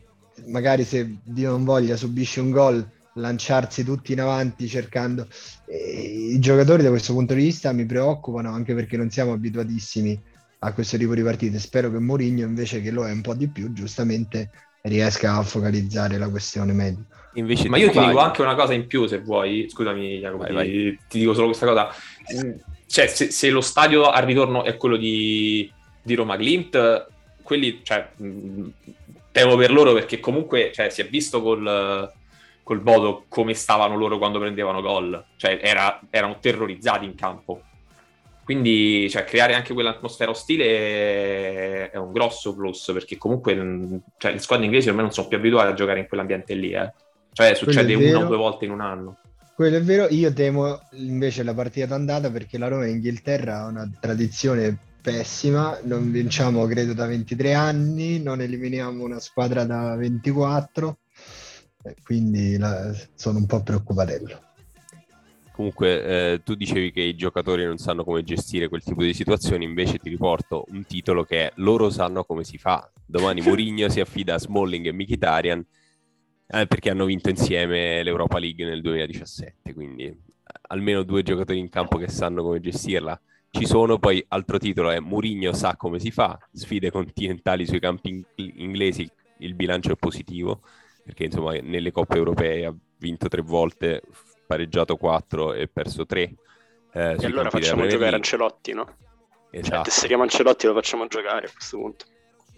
magari 0.46 0.84
se 0.84 1.18
Dio 1.22 1.50
non 1.50 1.64
voglia, 1.64 1.96
subisce 1.96 2.40
un 2.40 2.50
gol, 2.50 2.88
lanciarsi 3.14 3.84
tutti 3.84 4.12
in 4.12 4.20
avanti 4.20 4.68
cercando... 4.68 5.26
I 5.66 6.38
giocatori 6.38 6.82
da 6.82 6.90
questo 6.90 7.14
punto 7.14 7.34
di 7.34 7.42
vista 7.42 7.72
mi 7.72 7.86
preoccupano 7.86 8.50
anche 8.50 8.74
perché 8.74 8.96
non 8.96 9.10
siamo 9.10 9.32
abituatissimi 9.32 10.20
a 10.60 10.72
questo 10.72 10.96
tipo 10.96 11.14
di 11.14 11.22
partite. 11.22 11.58
Spero 11.58 11.90
che 11.90 11.98
Mourinho, 11.98 12.44
invece 12.44 12.82
che 12.82 12.90
lo 12.90 13.06
è 13.06 13.10
un 13.10 13.20
po' 13.20 13.34
di 13.34 13.48
più, 13.48 13.72
giustamente 13.72 14.50
riesca 14.82 15.36
a 15.36 15.42
focalizzare 15.42 16.18
la 16.18 16.28
questione 16.28 16.72
meglio. 16.72 17.04
Invece 17.34 17.68
Ma 17.68 17.78
io 17.78 17.90
ti 17.90 17.96
vai. 17.96 18.08
dico 18.08 18.18
anche 18.18 18.42
una 18.42 18.54
cosa 18.54 18.74
in 18.74 18.86
più, 18.86 19.06
se 19.06 19.20
vuoi. 19.20 19.66
Scusami, 19.68 20.18
Jacopo, 20.18 20.42
vai, 20.42 20.48
ti, 20.48 20.54
vai. 20.54 20.98
ti, 21.08 21.18
dico 21.18 21.34
solo 21.34 21.46
questa 21.46 21.66
cosa. 21.66 21.94
cioè, 22.86 23.06
se, 23.06 23.30
se, 23.30 23.50
lo 23.50 23.60
stadio 23.60 24.10
al 24.10 24.24
ritorno 24.24 24.64
è 24.64 24.76
quello 24.76 24.96
di, 24.96 25.70
di 26.02 26.14
Roma 26.14 26.36
Glint, 26.36 27.06
quelli, 27.42 27.80
cioè, 27.82 28.10
temo 29.30 29.56
per 29.56 29.72
loro 29.72 29.94
perché 29.94 30.20
comunque 30.20 30.70
cioè, 30.74 30.90
si 30.90 31.00
è 31.00 31.08
visto 31.08 31.40
col, 31.40 32.12
col 32.62 32.80
Bodo 32.80 33.24
come 33.28 33.54
stavano 33.54 33.96
loro 33.96 34.18
quando 34.18 34.38
prendevano 34.38 34.82
gol, 34.82 35.24
cioè 35.36 35.58
era, 35.62 36.00
erano 36.10 36.38
terrorizzati 36.38 37.06
in 37.06 37.14
campo. 37.14 37.62
Quindi 38.44 39.08
cioè, 39.08 39.24
creare 39.24 39.54
anche 39.54 39.72
quell'atmosfera 39.72 40.30
ostile 40.30 41.90
è, 41.90 41.96
un 41.96 42.12
grosso 42.12 42.54
plus 42.54 42.90
perché 42.92 43.16
comunque 43.16 43.54
cioè, 44.18 44.32
le 44.32 44.38
squadre 44.38 44.64
inglesi 44.64 44.88
ormai 44.88 45.04
non 45.04 45.12
sono 45.12 45.28
più 45.28 45.36
abituate 45.36 45.70
a 45.70 45.74
giocare 45.74 46.00
in 46.00 46.08
quell'ambiente 46.08 46.54
lì. 46.54 46.72
Eh. 46.72 46.92
Cioè 47.32 47.54
succede 47.54 47.94
una 47.94 48.24
o 48.24 48.26
due 48.26 48.36
volte 48.36 48.64
in 48.64 48.72
un 48.72 48.80
anno. 48.80 49.18
Quello 49.54 49.76
è 49.76 49.82
vero, 49.82 50.06
io 50.08 50.32
temo 50.32 50.80
invece 50.92 51.42
la 51.42 51.54
partita 51.54 51.86
d'andata 51.86 52.30
perché 52.30 52.58
la 52.58 52.68
Roma 52.68 52.86
in 52.86 52.96
Inghilterra 52.96 53.60
ha 53.60 53.66
una 53.66 53.88
tradizione 54.00 54.76
pessima, 55.00 55.78
non 55.84 56.10
vinciamo 56.10 56.64
credo 56.66 56.94
da 56.94 57.06
23 57.06 57.52
anni, 57.52 58.20
non 58.20 58.40
eliminiamo 58.40 59.04
una 59.04 59.20
squadra 59.20 59.64
da 59.64 59.94
24, 59.96 60.98
quindi 62.02 62.56
la, 62.56 62.94
sono 63.14 63.38
un 63.38 63.46
po' 63.46 63.62
preoccupatello. 63.62 64.51
Comunque 65.52 66.04
eh, 66.04 66.42
tu 66.42 66.54
dicevi 66.54 66.90
che 66.90 67.02
i 67.02 67.14
giocatori 67.14 67.64
non 67.64 67.76
sanno 67.76 68.04
come 68.04 68.22
gestire 68.22 68.68
quel 68.68 68.82
tipo 68.82 69.02
di 69.02 69.12
situazioni, 69.12 69.64
invece 69.64 69.98
ti 69.98 70.08
riporto 70.08 70.64
un 70.68 70.84
titolo 70.84 71.24
che 71.24 71.48
è 71.48 71.52
loro 71.56 71.90
sanno 71.90 72.24
come 72.24 72.42
si 72.42 72.56
fa. 72.56 72.90
Domani 73.06 73.40
Mourinho 73.46 73.88
si 73.88 74.00
affida 74.00 74.34
a 74.34 74.38
Smalling 74.38 74.86
e 74.86 74.92
Mkhitaryan 74.92 75.66
eh, 76.46 76.66
perché 76.66 76.90
hanno 76.90 77.04
vinto 77.04 77.28
insieme 77.28 78.02
l'Europa 78.02 78.38
League 78.38 78.64
nel 78.64 78.80
2017, 78.80 79.72
quindi 79.74 80.04
eh, 80.04 80.16
almeno 80.68 81.02
due 81.02 81.22
giocatori 81.22 81.58
in 81.58 81.68
campo 81.68 81.98
che 81.98 82.08
sanno 82.08 82.42
come 82.42 82.60
gestirla 82.60 83.20
ci 83.50 83.66
sono. 83.66 83.98
Poi 83.98 84.24
altro 84.28 84.58
titolo 84.58 84.90
è 84.90 84.98
Mourinho 84.98 85.52
sa 85.52 85.76
come 85.76 85.98
si 85.98 86.10
fa, 86.10 86.38
sfide 86.52 86.90
continentali 86.90 87.66
sui 87.66 87.80
campi 87.80 88.08
in- 88.08 88.52
inglesi, 88.56 89.08
il 89.38 89.54
bilancio 89.54 89.92
è 89.92 89.96
positivo, 89.96 90.62
perché 91.04 91.24
insomma 91.24 91.52
nelle 91.60 91.90
coppe 91.90 92.16
europee 92.16 92.66
ha 92.66 92.74
vinto 92.98 93.28
tre 93.28 93.42
volte, 93.42 94.02
pareggiato 94.46 94.96
quattro 94.96 95.52
e 95.52 95.68
perso 95.68 96.06
tre. 96.06 96.34
Eh, 96.92 97.16
e 97.18 97.26
allora 97.26 97.50
facciamo 97.50 97.86
giocare 97.86 98.16
Ancelotti, 98.16 98.72
no? 98.72 98.84
Cioè, 98.84 99.60
esatto. 99.60 99.74
Cioè, 99.74 99.84
tesseriamo 99.84 100.22
Ancelotti 100.22 100.66
lo 100.66 100.74
facciamo 100.74 101.06
giocare 101.06 101.46
a 101.46 101.50
questo 101.50 101.78
punto. 101.78 102.04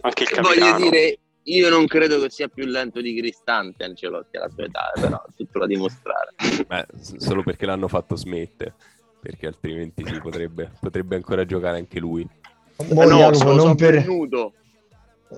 Anche 0.01 0.23
il 0.23 0.29
capitano. 0.29 0.71
Voglio 0.71 0.89
dire, 0.89 1.19
io 1.43 1.69
non 1.69 1.85
credo 1.87 2.19
che 2.19 2.29
sia 2.29 2.47
più 2.47 2.65
lento 2.65 3.01
di 3.01 3.15
Cristante 3.15 3.83
Ancelotti 3.83 4.37
alla 4.37 4.49
sua 4.49 4.65
età, 4.65 4.91
però 4.93 5.23
tutto 5.35 5.59
da 5.59 5.65
dimostrare. 5.67 6.33
Beh, 6.67 6.85
solo 7.17 7.43
perché 7.43 7.65
l'hanno 7.65 7.87
fatto 7.87 8.15
smettere, 8.15 8.75
perché 9.19 9.47
altrimenti 9.47 10.03
potrebbe, 10.21 10.71
potrebbe 10.79 11.15
ancora 11.15 11.45
giocare 11.45 11.77
anche 11.77 11.99
lui. 11.99 12.27
Ma 12.93 13.03
eh 13.03 13.07
no, 13.07 13.33
sono 13.33 13.53
non 13.53 13.75
per... 13.75 13.93
venuto. 14.01 14.53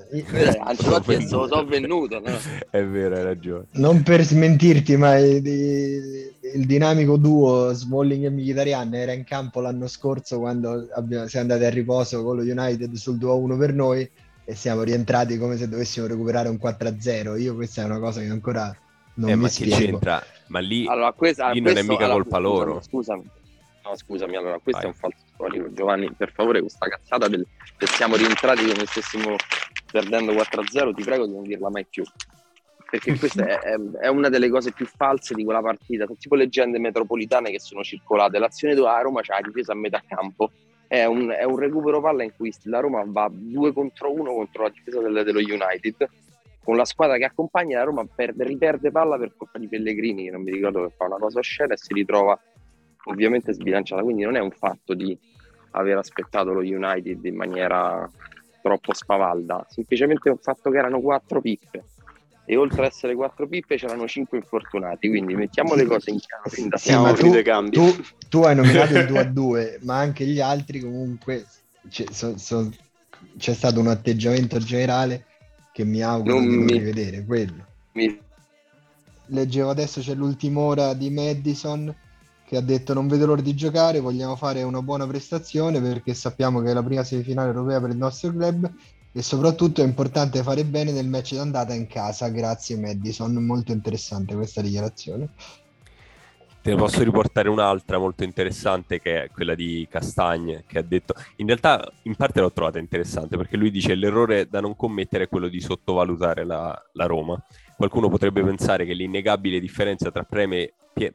Eh, 0.10 0.60
Ancelotti 0.60 1.14
è 1.14 1.22
so, 1.22 1.48
so 1.48 1.66
venuto. 1.66 2.20
No? 2.20 2.38
È 2.70 2.84
vero, 2.84 3.16
hai 3.16 3.24
ragione. 3.24 3.68
Non 3.72 4.04
per 4.04 4.22
smentirti, 4.22 4.98
ma 4.98 5.18
il, 5.18 5.46
il 5.46 6.66
dinamico 6.66 7.16
duo 7.18 7.72
Smalling 7.74 8.26
e 8.26 8.30
Mkhitaryan 8.30 8.94
era 8.94 9.14
in 9.14 9.24
campo 9.24 9.62
l'anno 9.62 9.88
scorso 9.88 10.40
quando 10.40 10.88
abbiamo, 10.94 11.28
siamo 11.28 11.52
andati 11.52 11.70
a 11.70 11.74
riposo 11.74 12.24
con 12.24 12.36
lo 12.36 12.42
United 12.42 12.94
sul 12.96 13.18
2-1 13.18 13.58
per 13.58 13.74
noi 13.74 14.10
e 14.44 14.56
siamo 14.56 14.84
rientrati 14.84 15.38
come 15.38 15.58
se 15.58 15.70
dovessimo 15.70 16.06
recuperare 16.06 16.50
un 16.50 16.60
4-0. 16.62 17.40
Io 17.40 17.56
questa 17.56 17.84
è 17.84 17.86
una 17.86 18.00
cosa 18.00 18.20
che 18.20 18.28
ancora 18.28 18.76
non 19.16 19.30
eh, 19.30 19.36
mi 19.36 19.42
ma 19.44 19.48
spiego. 19.48 19.76
che 19.76 19.86
c'entra? 19.86 20.24
Ma 20.48 20.60
lì, 20.60 20.86
allora, 20.88 21.14
questa, 21.14 21.50
lì 21.52 21.62
non 21.62 21.72
questo, 21.72 21.92
è 21.92 21.92
mica 21.92 22.06
allora, 22.06 22.22
colpa 22.24 22.38
loro. 22.40 22.82
Scusami, 22.82 23.24
no, 23.84 23.96
scusami, 23.96 24.36
allora 24.36 24.60
questo 24.62 24.82
Vai. 24.82 24.92
è 24.92 24.94
un 24.94 25.00
falso 25.00 25.26
storico. 25.34 25.74
Giovanni, 25.74 26.12
per 26.12 26.32
favore, 26.34 26.60
questa 26.60 26.88
cazzata 26.88 27.28
del 27.28 27.46
che 27.78 27.86
siamo 27.86 28.16
rientrati 28.16 28.66
come 28.66 28.86
stessimo 28.86 29.36
perdendo 30.00 30.34
4-0, 30.34 30.94
ti 30.94 31.04
prego 31.04 31.26
di 31.26 31.34
non 31.34 31.44
dirla 31.44 31.70
mai 31.70 31.86
più. 31.86 32.04
Perché 32.90 33.18
questa 33.18 33.46
è, 33.46 33.60
è, 33.60 33.76
è, 34.02 34.08
una 34.08 34.30
delle 34.30 34.50
cose 34.50 34.72
più 34.72 34.86
false 34.86 35.34
di 35.34 35.44
quella 35.44 35.62
partita. 35.62 36.06
Sono 36.06 36.18
tipo 36.18 36.36
leggende 36.36 36.80
metropolitane 36.80 37.52
che 37.52 37.60
sono 37.60 37.84
circolate. 37.84 38.40
L'azione 38.40 38.76
la 38.76 39.02
Roma 39.02 39.22
c'ha 39.22 39.36
la 39.36 39.48
difesa 39.48 39.74
a 39.74 39.76
metà 39.76 40.02
campo 40.08 40.52
è 40.88 41.04
un, 41.04 41.30
è 41.30 41.44
un, 41.44 41.58
recupero 41.58 42.00
palla 42.00 42.24
in 42.24 42.32
cui 42.36 42.54
la 42.64 42.80
Roma 42.80 43.04
va 43.06 43.30
due 43.30 43.74
contro 43.74 44.14
uno 44.14 44.34
contro 44.34 44.64
la 44.64 44.70
difesa 44.70 45.02
del, 45.02 45.24
dello 45.26 45.40
United 45.40 46.10
con 46.64 46.78
la 46.78 46.86
squadra 46.86 47.18
che 47.18 47.26
accompagna 47.26 47.80
la 47.80 47.84
Roma 47.84 48.06
perde, 48.06 48.46
riperde 48.46 48.90
palla 48.90 49.18
per 49.18 49.34
colpa 49.36 49.60
di 49.60 49.68
Pellegrini 49.68 50.24
che 50.24 50.32
non 50.32 50.44
mi 50.44 50.52
ricordo 50.52 50.86
che 50.86 50.94
fa 50.96 51.06
una 51.06 51.18
cosa 51.18 51.40
oscena 51.40 51.74
e 51.74 51.78
si 51.78 51.94
ritrova 51.94 52.40
ovviamente 53.06 53.52
sbilanciata 53.52 54.02
quindi 54.02 54.24
non 54.24 54.38
è 54.38 54.40
un 54.40 54.52
fatto 54.52 54.94
di 54.94 55.18
aver 55.72 55.98
aspettato 55.98 56.54
lo 56.54 56.62
United 56.62 57.24
in 57.26 57.36
maniera 57.36 58.10
troppo 58.68 58.94
spavalda 58.94 59.66
semplicemente 59.70 60.30
un 60.30 60.38
fatto 60.38 60.70
che 60.70 60.78
erano 60.78 61.00
quattro 61.00 61.42
pippe. 61.42 61.84
E 62.50 62.56
oltre 62.56 62.86
ad 62.86 62.92
essere 62.92 63.14
quattro 63.14 63.46
pippe 63.46 63.76
c'erano 63.76 64.08
cinque 64.08 64.38
infortunati, 64.38 65.10
quindi 65.10 65.36
mettiamo 65.36 65.74
le 65.74 65.86
cose 65.86 66.12
in 66.12 66.20
chiaro 66.20 66.50
fin 66.50 66.70
da 66.70 66.78
sì, 66.78 66.96
ma 66.96 67.12
tu, 67.12 67.30
tu, 67.72 68.04
tu, 68.30 68.42
hai 68.44 68.56
nominato 68.56 68.98
il 68.98 69.06
2 69.06 69.20
a 69.20 69.24
2, 69.26 69.80
ma 69.82 69.98
anche 69.98 70.24
gli 70.24 70.40
altri 70.40 70.80
comunque 70.80 71.46
c'è, 71.90 72.06
so, 72.10 72.38
so, 72.38 72.72
c'è 73.38 73.54
stato 73.54 73.82
un 73.82 73.88
atteggiamento 73.88 74.60
generale 74.60 75.26
che 75.74 75.84
mi 75.84 76.02
auguro 76.02 76.36
non 76.36 76.48
di 76.48 76.56
non 76.56 76.64
mi... 76.64 76.72
rivedere, 76.72 77.26
quello. 77.26 77.66
Mi... 77.94 78.18
Leggevo 79.26 79.70
adesso 79.70 80.00
c'è 80.00 80.14
l'ultima 80.14 80.62
ora 80.62 80.94
di 80.94 81.10
Madison 81.10 81.94
che 82.48 82.56
ha 82.56 82.62
detto 82.62 82.94
non 82.94 83.10
vedo 83.10 83.26
l'ora 83.26 83.42
di 83.42 83.54
giocare, 83.54 84.00
vogliamo 84.00 84.38
fare 84.38 84.64
una 84.64 84.82
buona 84.82 85.06
prestazione 85.06 85.82
perché 85.82 86.14
sappiamo 86.14 86.62
che 86.62 86.70
è 86.70 86.74
la 86.74 86.82
prima 86.82 87.04
semifinale 87.04 87.50
europea 87.50 87.82
per 87.82 87.90
il 87.90 87.98
nostro 87.98 88.32
club 88.32 88.72
e 89.12 89.22
soprattutto 89.22 89.82
è 89.82 89.84
importante 89.84 90.42
fare 90.44 90.64
bene 90.64 90.94
nel 90.94 91.08
match 91.10 91.34
d'andata 91.34 91.74
in 91.74 91.88
casa. 91.88 92.30
Grazie 92.30 92.78
Madison, 92.78 93.34
molto 93.34 93.74
interessante 93.74 94.34
questa 94.34 94.62
dichiarazione. 94.62 95.28
Te 96.62 96.70
ne 96.70 96.78
posso 96.78 97.04
riportare 97.04 97.50
un'altra 97.50 97.98
molto 97.98 98.24
interessante 98.24 99.02
che 99.02 99.24
è 99.24 99.30
quella 99.30 99.54
di 99.54 99.86
Castagne 99.90 100.64
che 100.66 100.80
ha 100.80 100.84
detto, 100.84 101.16
in 101.38 101.48
realtà 101.48 101.92
in 102.04 102.16
parte 102.16 102.40
l'ho 102.40 102.52
trovata 102.54 102.80
interessante 102.80 103.36
perché 103.36 103.58
lui 103.58 103.72
dice 103.72 103.94
l'errore 103.94 104.48
da 104.48 104.62
non 104.62 104.74
commettere 104.78 105.26
è 105.26 105.28
quello 105.28 105.50
di 105.50 105.60
sottovalutare 105.60 106.46
la, 106.46 106.82
la 106.94 107.06
Roma. 107.06 107.38
Qualcuno 107.78 108.10
potrebbe 108.10 108.44
pensare 108.44 108.86
che 108.86 108.94
l'innegabile 108.94 109.60
differenza 109.60 110.10
tra 110.10 110.24
Premier, 110.24 110.74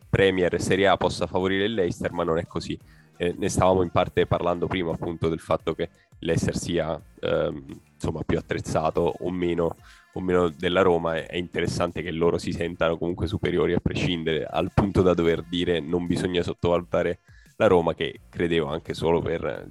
Premier 0.09 0.55
e 0.55 0.61
Serie 0.61 0.87
A 0.87 0.97
possa 0.97 1.27
favorire 1.27 1.65
il 1.65 1.75
Leicester, 1.75 2.13
ma 2.13 2.23
non 2.23 2.39
è 2.39 2.47
così. 2.47 2.79
Eh, 3.17 3.35
ne 3.37 3.49
stavamo 3.49 3.83
in 3.83 3.91
parte 3.91 4.27
parlando 4.27 4.69
prima 4.69 4.93
appunto 4.93 5.29
del 5.29 5.41
fatto 5.41 5.75
che 5.75 5.91
l'Ester 6.21 6.57
sia 6.57 7.01
ehm, 7.21 7.65
insomma, 7.95 8.23
più 8.23 8.39
attrezzato 8.39 9.13
o 9.19 9.31
meno, 9.33 9.75
o 10.13 10.21
meno 10.21 10.51
della 10.51 10.83
Roma, 10.83 11.17
è, 11.17 11.27
è, 11.27 11.37
interessante 11.37 12.01
che 12.01 12.13
loro 12.13 12.39
si 12.39 12.53
sentano 12.53 12.97
comunque 12.97 13.27
superiori 13.27 13.73
a 13.75 13.81
prescindere, 13.81 14.45
al 14.45 14.71
punto 14.73 15.03
da 15.03 15.15
dover 15.15 15.43
dire 15.43 15.81
non 15.81 16.07
bisogna 16.07 16.43
sottovalutare 16.43 17.19
la 17.57 17.67
Roma, 17.67 17.93
che 17.95 18.21
credevo 18.29 18.69
anche 18.69 18.95
solo 18.95 19.21
per, 19.21 19.69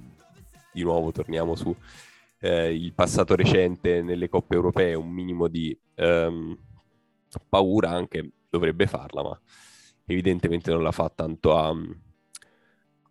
di 0.70 0.82
nuovo 0.82 1.10
torniamo 1.10 1.54
su 1.54 1.74
eh, 2.40 2.74
il 2.74 2.92
passato 2.92 3.34
recente 3.34 4.02
nelle 4.02 4.28
coppe 4.28 4.56
europee, 4.56 4.92
un 4.92 5.08
minimo 5.08 5.48
di 5.48 5.74
ehm, 5.94 6.56
paura 7.48 7.90
anche 7.90 8.30
dovrebbe 8.48 8.86
farla, 8.86 9.22
ma 9.22 9.40
evidentemente 10.06 10.70
non 10.70 10.82
la 10.82 10.92
fa 10.92 11.10
tanto 11.14 11.56
a, 11.56 11.74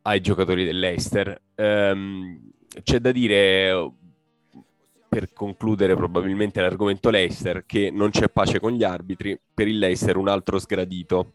ai 0.03 0.21
giocatori 0.21 0.65
dell'Eister. 0.65 1.41
Um, 1.55 2.51
c'è 2.83 2.99
da 2.99 3.11
dire, 3.11 3.91
per 5.09 5.33
concludere 5.33 5.95
probabilmente 5.95 6.61
l'argomento 6.61 7.09
Leicester, 7.09 7.65
che 7.65 7.91
non 7.91 8.11
c'è 8.11 8.29
pace 8.29 8.59
con 8.59 8.71
gli 8.71 8.83
arbitri. 8.83 9.39
Per 9.53 9.67
il 9.67 9.77
Leicester 9.77 10.15
un 10.17 10.29
altro 10.29 10.57
sgradito, 10.57 11.33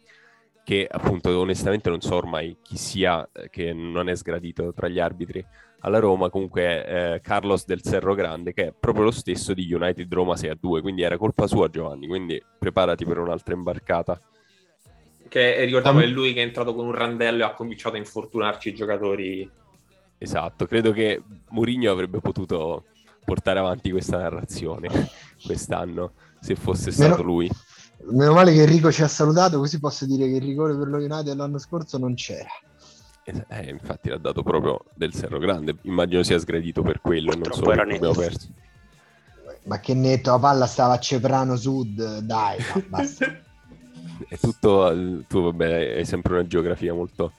che 0.65 0.87
appunto 0.91 1.39
onestamente 1.39 1.91
non 1.91 2.01
so 2.01 2.17
ormai 2.17 2.57
chi 2.63 2.77
sia 2.77 3.29
eh, 3.33 3.51
che 3.51 3.73
non 3.73 4.09
è 4.09 4.17
sgradito 4.17 4.73
tra 4.73 4.89
gli 4.89 4.99
arbitri 4.99 5.45
alla 5.87 6.01
Roma, 6.01 6.31
comunque 6.31 7.15
eh, 7.15 7.21
Carlos 7.21 7.65
del 7.65 7.81
Cerro 7.81 8.15
Grande, 8.15 8.53
che 8.53 8.67
è 8.67 8.75
proprio 8.79 9.05
lo 9.05 9.13
stesso 9.13 9.55
di 9.55 9.73
United 9.73 10.13
Roma 10.13 10.37
6 10.37 10.51
a 10.51 10.57
2, 10.59 10.81
quindi 10.81 11.03
era 11.03 11.17
colpa 11.17 11.47
sua 11.47 11.69
Giovanni, 11.69 12.09
quindi 12.09 12.43
preparati 12.59 13.05
per 13.05 13.19
un'altra 13.19 13.55
imbarcata. 13.55 14.21
Che 15.29 15.65
ricordiamo 15.65 16.01
è 16.01 16.07
lui 16.07 16.33
che 16.33 16.41
è 16.41 16.45
entrato 16.45 16.75
con 16.75 16.87
un 16.87 16.93
randello 16.93 17.43
e 17.43 17.47
ha 17.47 17.55
cominciato 17.55 17.95
a 17.95 17.99
infortunarci 17.99 18.69
i 18.69 18.75
giocatori 18.75 19.51
Esatto, 20.19 20.67
credo 20.67 20.93
che 20.93 21.23
Mourinho 21.51 21.91
avrebbe 21.91 22.21
potuto 22.21 22.85
portare 23.25 23.59
avanti 23.59 23.91
questa 23.91 24.19
narrazione 24.19 24.89
quest'anno 25.45 26.13
se 26.41 26.57
fosse 26.57 26.91
stato 26.91 27.19
meno, 27.19 27.23
lui. 27.23 27.51
Meno 28.11 28.33
male 28.33 28.53
che 28.53 28.63
Enrico 28.63 28.91
ci 28.91 29.03
ha 29.03 29.09
salutato, 29.09 29.59
così 29.59 29.79
posso 29.79 30.07
dire 30.07 30.27
che 30.27 30.37
il 30.37 30.43
rigore 30.43 30.77
per 30.77 30.89
lo 30.89 30.97
United 30.97 31.35
l'anno 31.35 31.59
scorso 31.59 31.99
non 31.99 32.15
c'era. 32.15 32.49
Eh, 33.27 33.71
infatti 33.71 34.09
l'ha 34.09 34.19
dato 34.19 34.45
proprio 34.45 34.85
del 34.95 35.13
Serro 35.13 35.39
Grande, 35.39 35.77
immagino 35.83 36.23
sia 36.23 36.39
sgradito 36.39 36.83
per 36.83 37.01
quello, 37.01 37.33
non 37.35 37.53
so 37.53 37.63
perché 37.63 37.95
abbiamo 37.95 38.15
perso. 38.15 38.49
Ma 39.65 39.81
che 39.81 39.95
netto, 39.95 40.31
la 40.31 40.39
palla 40.39 40.67
stava 40.67 40.95
a 40.95 40.99
Ceprano 41.01 41.57
Sud, 41.57 42.19
dai, 42.21 42.59
basta. 42.87 43.27
È 44.29 44.39
tutto, 44.39 45.25
tu 45.27 45.43
vabbè, 45.43 45.97
hai 45.97 46.05
sempre 46.05 46.35
una 46.35 46.47
geografia 46.47 46.95
molto 46.95 47.33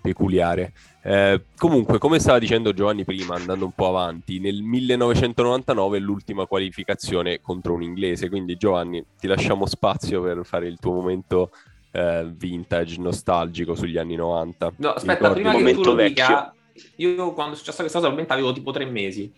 peculiare. 0.00 0.72
Eh, 1.02 1.42
comunque, 1.56 1.98
come 1.98 2.20
stava 2.20 2.38
dicendo 2.38 2.72
Giovanni 2.72 3.04
prima, 3.04 3.34
andando 3.34 3.64
un 3.64 3.72
po' 3.72 3.88
avanti, 3.88 4.38
nel 4.38 4.62
1999 4.62 5.96
è 5.96 6.00
l'ultima 6.00 6.46
qualificazione 6.46 7.40
contro 7.40 7.74
un 7.74 7.82
inglese, 7.82 8.28
quindi 8.28 8.56
Giovanni 8.56 9.04
ti 9.18 9.26
lasciamo 9.26 9.66
spazio 9.66 10.22
per 10.22 10.44
fare 10.44 10.68
il 10.68 10.78
tuo 10.78 10.92
momento 10.92 11.50
eh, 11.92 12.32
vintage, 12.34 12.98
nostalgico 12.98 13.74
sugli 13.74 13.98
anni 13.98 14.16
90. 14.16 14.72
No, 14.76 14.90
aspetta, 14.90 15.32
Ricordi 15.32 15.40
prima 15.42 15.70
che 15.70 15.74
tu 15.74 15.82
lo 15.82 15.94
dica, 15.94 16.54
io 16.96 17.32
quando 17.32 17.54
è 17.54 17.56
successa 17.56 17.80
questa 17.80 17.98
cosa 17.98 18.10
probabilmente 18.10 18.32
avevo 18.32 18.52
tipo 18.52 18.72
tre 18.72 18.86
mesi. 18.86 19.32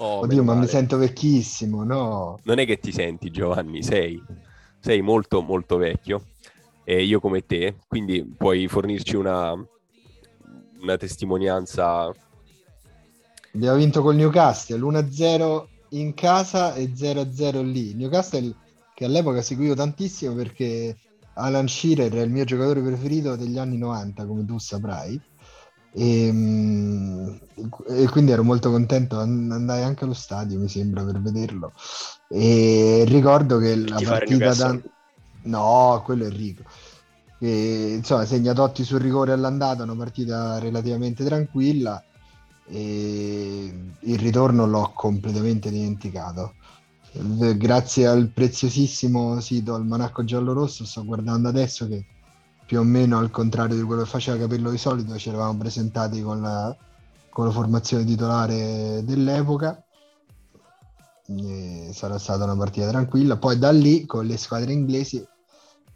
Oh, 0.00 0.20
Oddio, 0.20 0.44
ma 0.44 0.52
male. 0.52 0.64
mi 0.64 0.70
sento 0.70 0.96
vecchissimo, 0.96 1.82
no? 1.82 2.38
Non 2.44 2.58
è 2.60 2.66
che 2.66 2.78
ti 2.78 2.92
senti, 2.92 3.30
Giovanni, 3.30 3.82
sei, 3.82 4.22
sei 4.78 5.00
molto, 5.02 5.42
molto 5.42 5.76
vecchio. 5.76 6.26
E 6.84 7.02
io 7.02 7.18
come 7.20 7.44
te, 7.44 7.78
quindi 7.86 8.24
puoi 8.24 8.68
fornirci 8.68 9.16
una, 9.16 9.52
una 10.80 10.96
testimonianza. 10.96 12.14
Abbiamo 13.52 13.76
vinto 13.76 14.00
col 14.00 14.14
Newcastle 14.14 14.78
1-0 14.78 15.66
in 15.90 16.14
casa 16.14 16.74
e 16.74 16.92
0-0 16.92 17.62
lì. 17.64 17.94
Newcastle 17.94 18.54
che 18.98 19.04
all'epoca 19.04 19.42
seguivo 19.42 19.74
tantissimo 19.74 20.34
perché 20.34 20.96
Alan 21.34 21.68
Shearer 21.68 22.12
è 22.14 22.22
il 22.22 22.32
mio 22.32 22.42
giocatore 22.42 22.82
preferito 22.82 23.36
degli 23.36 23.56
anni 23.56 23.78
90, 23.78 24.26
come 24.26 24.44
tu 24.44 24.58
saprai. 24.58 25.20
E, 25.92 26.26
ehm, 26.26 27.38
e, 27.90 28.08
quindi 28.08 28.32
ero 28.32 28.42
molto 28.42 28.72
contento 28.72 29.20
andai 29.20 29.84
anche 29.84 30.02
allo 30.02 30.14
stadio 30.14 30.58
mi 30.58 30.68
sembra 30.68 31.04
per 31.04 31.20
vederlo. 31.20 31.72
E 32.28 33.04
ricordo 33.06 33.58
che 33.58 33.76
la 33.76 34.00
partita 34.04 34.52
da... 34.54 34.76
no 35.42 36.02
quello 36.04 36.26
è 36.26 36.30
Rico. 36.30 36.64
E, 37.38 37.94
insomma 37.98 38.24
segna 38.24 38.52
Totti 38.52 38.82
sul 38.82 38.98
rigore 38.98 39.30
all'andata 39.30 39.84
una 39.84 39.94
partita 39.94 40.58
relativamente 40.58 41.24
tranquilla 41.24 42.02
e 42.66 43.72
il 44.00 44.18
ritorno 44.18 44.66
l'ho 44.66 44.90
completamente 44.92 45.70
dimenticato 45.70 46.54
grazie 47.56 48.06
al 48.06 48.28
preziosissimo 48.28 49.40
sito 49.40 49.74
Almanacco 49.74 50.24
Giallo 50.24 50.52
Rosso 50.52 50.84
sto 50.84 51.04
guardando 51.04 51.48
adesso 51.48 51.88
che 51.88 52.06
più 52.68 52.80
o 52.80 52.82
meno 52.82 53.16
al 53.16 53.30
contrario 53.30 53.76
di 53.76 53.82
quello 53.82 54.02
che 54.02 54.08
faceva 54.08 54.36
Capello 54.36 54.70
di 54.70 54.76
solito 54.76 55.16
ci 55.16 55.30
eravamo 55.30 55.56
presentati 55.56 56.20
con 56.20 56.42
la, 56.42 56.76
con 57.30 57.46
la 57.46 57.50
formazione 57.50 58.04
titolare 58.04 59.02
dell'epoca. 59.04 59.82
E 61.26 61.88
sarà 61.94 62.18
stata 62.18 62.44
una 62.44 62.56
partita 62.56 62.88
tranquilla. 62.88 63.38
Poi 63.38 63.58
da 63.58 63.70
lì 63.70 64.04
con 64.04 64.26
le 64.26 64.36
squadre 64.36 64.74
inglesi 64.74 65.26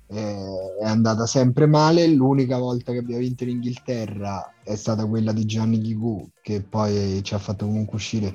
eh, 0.06 0.76
è 0.80 0.86
andata 0.86 1.26
sempre 1.26 1.66
male. 1.66 2.06
L'unica 2.06 2.56
volta 2.56 2.92
che 2.92 2.98
abbiamo 3.00 3.20
vinto 3.20 3.44
in 3.44 3.50
Inghilterra 3.50 4.54
è 4.64 4.74
stata 4.74 5.04
quella 5.04 5.32
di 5.32 5.44
Gianni 5.44 5.78
Ghigù 5.78 6.26
che 6.40 6.62
poi 6.62 7.22
ci 7.22 7.34
ha 7.34 7.38
fatto 7.38 7.66
comunque 7.66 7.96
uscire 7.96 8.34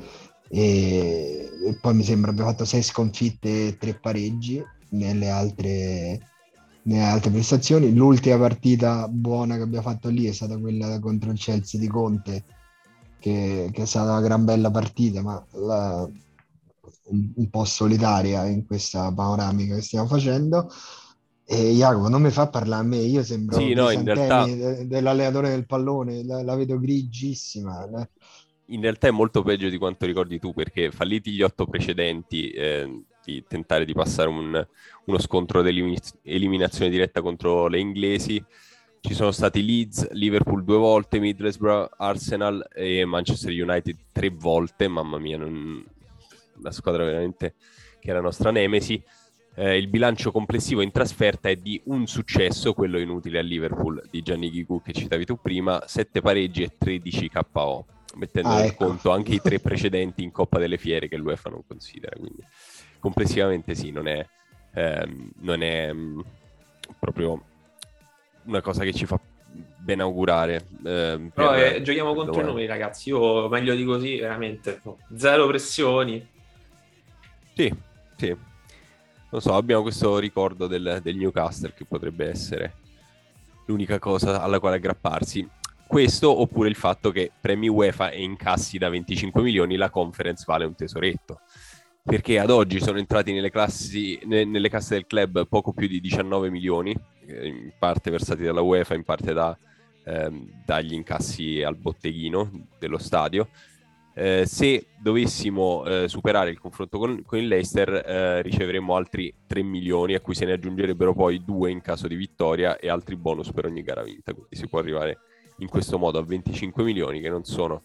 e, 0.49 1.49
e 1.65 1.77
poi 1.81 1.95
mi 1.95 2.03
sembra 2.03 2.31
abbia 2.31 2.45
fatto 2.45 2.65
sei 2.65 2.81
sconfitte 2.81 3.67
e 3.67 3.77
tre 3.77 3.95
pareggi 3.95 4.63
nelle 4.89 5.29
altre, 5.29 6.19
nelle 6.83 7.03
altre 7.03 7.31
prestazioni. 7.31 7.93
L'ultima 7.93 8.37
partita 8.37 9.07
buona 9.07 9.55
che 9.55 9.63
abbiamo 9.63 9.89
fatto 9.89 10.09
lì 10.09 10.25
è 10.25 10.31
stata 10.31 10.57
quella 10.57 10.99
contro 10.99 11.31
il 11.31 11.39
Chelsea 11.39 11.79
di 11.79 11.87
Conte, 11.87 12.43
che, 13.19 13.69
che 13.71 13.81
è 13.81 13.85
stata 13.85 14.11
una 14.11 14.21
gran 14.21 14.45
bella 14.45 14.71
partita, 14.71 15.21
ma 15.21 15.43
la, 15.53 16.09
un, 17.05 17.31
un, 17.35 17.49
po' 17.49 17.65
solitaria 17.65 18.45
in 18.45 18.65
questa 18.65 19.11
panoramica 19.11 19.75
che 19.75 19.81
stiamo 19.81 20.07
facendo. 20.07 20.69
E 21.49 21.71
Jacopo 21.71 22.09
non 22.09 22.21
mi 22.21 22.29
fa 22.29 22.49
parlare 22.49 22.83
a 22.83 22.87
me, 22.87 22.97
io 22.97 23.23
sembro 23.23 23.57
sì, 23.57 23.73
no, 23.73 23.89
in 23.89 24.03
realtà... 24.03 24.45
dell'allenatore 24.83 25.49
del 25.49 25.65
pallone, 25.65 26.25
la, 26.25 26.43
la 26.43 26.55
vedo 26.55 26.77
grigissima. 26.77 27.85
Eh 27.85 28.09
in 28.67 28.81
realtà 28.81 29.07
è 29.07 29.11
molto 29.11 29.43
peggio 29.43 29.69
di 29.69 29.77
quanto 29.77 30.05
ricordi 30.05 30.39
tu, 30.39 30.53
perché 30.53 30.91
falliti 30.91 31.31
gli 31.31 31.41
otto 31.41 31.65
precedenti 31.65 32.49
eh, 32.49 33.03
di 33.23 33.43
tentare 33.47 33.85
di 33.85 33.93
passare 33.93 34.29
un, 34.29 34.67
uno 35.05 35.19
scontro 35.19 35.61
di 35.61 35.97
eliminazione 36.23 36.89
diretta 36.89 37.21
contro 37.21 37.67
le 37.67 37.79
inglesi, 37.79 38.43
ci 38.99 39.13
sono 39.13 39.31
stati 39.31 39.65
Leeds, 39.65 40.09
Liverpool 40.11 40.63
due 40.63 40.77
volte, 40.77 41.19
Middlesbrough, 41.19 41.91
Arsenal 41.97 42.67
e 42.73 43.05
Manchester 43.05 43.51
United 43.51 43.95
tre 44.11 44.29
volte, 44.29 44.87
mamma 44.87 45.17
mia, 45.17 45.37
non... 45.37 45.83
la 46.61 46.71
squadra 46.71 47.05
veramente 47.05 47.55
che 47.99 48.09
era 48.09 48.21
nostra 48.21 48.51
nemesi. 48.51 49.01
Eh, 49.55 49.77
il 49.77 49.87
bilancio 49.87 50.31
complessivo 50.31 50.81
in 50.81 50.91
trasferta 50.91 51.49
è 51.49 51.55
di 51.55 51.81
un 51.85 52.05
successo, 52.05 52.73
quello 52.73 52.99
inutile 52.99 53.39
a 53.39 53.41
Liverpool 53.41 54.03
di 54.11 54.21
Gianni 54.21 54.49
Ghigu 54.49 54.81
che 54.81 54.93
citavi 54.93 55.25
tu 55.25 55.39
prima, 55.41 55.81
7 55.85 56.21
pareggi 56.21 56.63
e 56.63 56.73
13 56.77 57.29
KO 57.29 57.85
mettendo 58.17 58.49
ah, 58.49 58.59
in 58.59 58.65
ecco. 58.65 58.85
conto 58.85 59.11
anche 59.11 59.33
i 59.33 59.41
tre 59.41 59.59
precedenti 59.61 60.23
in 60.23 60.31
Coppa 60.31 60.59
delle 60.59 60.77
Fiere 60.77 61.07
che 61.07 61.17
l'UEFA 61.17 61.49
non 61.49 61.61
considera. 61.65 62.15
Quindi 62.15 62.43
complessivamente 62.99 63.75
sì, 63.75 63.91
non 63.91 64.07
è, 64.07 64.25
ehm, 64.73 65.31
non 65.39 65.61
è 65.61 65.91
mh, 65.91 65.99
mm, 65.99 66.19
proprio 66.99 67.41
una 68.43 68.61
cosa 68.61 68.83
che 68.83 68.93
ci 68.93 69.05
fa 69.05 69.19
ben 69.77 70.01
augurare. 70.01 70.65
Eh, 70.83 71.29
Però 71.33 71.51
per... 71.51 71.75
eh, 71.75 71.81
giochiamo 71.81 72.13
contro 72.13 72.41
noi 72.41 72.65
ragazzi, 72.65 73.09
io 73.09 73.47
meglio 73.47 73.75
di 73.75 73.85
così, 73.85 74.17
veramente. 74.17 74.81
Zero 75.15 75.47
pressioni. 75.47 76.25
Sì, 77.53 77.73
sì. 78.17 78.35
Non 79.29 79.41
so, 79.41 79.53
abbiamo 79.55 79.81
questo 79.81 80.19
ricordo 80.19 80.67
del, 80.67 80.99
del 81.01 81.15
Newcastle 81.17 81.73
che 81.73 81.85
potrebbe 81.85 82.29
essere 82.29 82.73
l'unica 83.65 83.99
cosa 83.99 84.41
alla 84.41 84.59
quale 84.59 84.77
aggrapparsi. 84.77 85.47
Questo 85.87 86.41
oppure 86.41 86.67
il 86.67 86.75
fatto 86.75 87.11
che 87.11 87.31
premi 87.39 87.69
UEFA 87.69 88.09
e 88.09 88.21
incassi 88.21 88.77
da 88.77 88.89
25 88.89 89.41
milioni 89.41 89.77
la 89.77 89.89
conference 89.89 90.43
vale 90.45 90.65
un 90.65 90.75
tesoretto. 90.75 91.39
Perché 92.03 92.39
ad 92.39 92.49
oggi 92.49 92.79
sono 92.79 92.97
entrati 92.99 93.33
nelle, 93.33 93.49
classi, 93.49 94.19
ne, 94.25 94.43
nelle 94.43 94.69
casse 94.69 94.95
del 94.95 95.07
club 95.07 95.47
poco 95.47 95.73
più 95.73 95.87
di 95.87 95.99
19 95.99 96.49
milioni, 96.49 96.95
eh, 97.25 97.47
in 97.47 97.71
parte 97.79 98.11
versati 98.11 98.43
dalla 98.43 98.61
UEFA, 98.61 98.95
in 98.95 99.03
parte 99.03 99.33
da, 99.33 99.57
ehm, 100.05 100.63
dagli 100.65 100.93
incassi 100.93 101.61
al 101.61 101.77
botteghino 101.77 102.67
dello 102.77 102.97
stadio. 102.97 103.49
Eh, 104.13 104.45
se 104.45 104.87
dovessimo 104.99 105.85
eh, 105.85 106.07
superare 106.07 106.49
il 106.49 106.59
confronto 106.59 106.97
con, 106.97 107.23
con 107.23 107.37
il 107.39 107.47
Leicester, 107.47 107.89
eh, 107.93 108.41
riceveremmo 108.41 108.95
altri 108.95 109.33
3 109.45 109.61
milioni, 109.61 110.15
a 110.15 110.21
cui 110.21 110.33
se 110.33 110.45
ne 110.45 110.53
aggiungerebbero 110.53 111.13
poi 111.13 111.43
2 111.45 111.71
in 111.71 111.81
caso 111.81 112.07
di 112.07 112.15
vittoria 112.15 112.77
e 112.77 112.89
altri 112.89 113.15
bonus 113.15 113.51
per 113.51 113.65
ogni 113.65 113.83
gara 113.83 114.01
vinta. 114.01 114.33
Quindi 114.33 114.55
si 114.55 114.67
può 114.67 114.79
arrivare 114.79 115.19
in 115.57 115.69
questo 115.69 115.97
modo 115.97 116.19
a 116.19 116.23
25 116.23 116.83
milioni 116.83 117.21
che 117.21 117.29
non 117.29 117.43
sono 117.43 117.81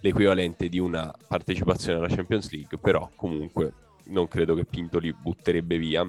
l'equivalente 0.00 0.68
di 0.68 0.78
una 0.78 1.12
partecipazione 1.26 1.98
alla 1.98 2.14
Champions 2.14 2.50
League, 2.50 2.78
però 2.78 3.08
comunque 3.14 3.72
non 4.06 4.28
credo 4.28 4.54
che 4.54 4.64
Pinto 4.64 4.98
li 4.98 5.12
butterebbe 5.12 5.78
via. 5.78 6.06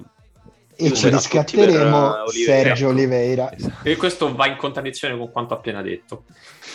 E 0.78 0.92
ci 0.92 1.08
riscatteremo 1.08 2.26
Sergio 2.28 2.88
Oliveira. 2.88 3.50
Esatto. 3.50 3.88
E 3.88 3.96
questo 3.96 4.34
va 4.34 4.46
in 4.46 4.56
contraddizione 4.56 5.16
con 5.16 5.30
quanto 5.32 5.54
appena 5.54 5.80
detto. 5.80 6.24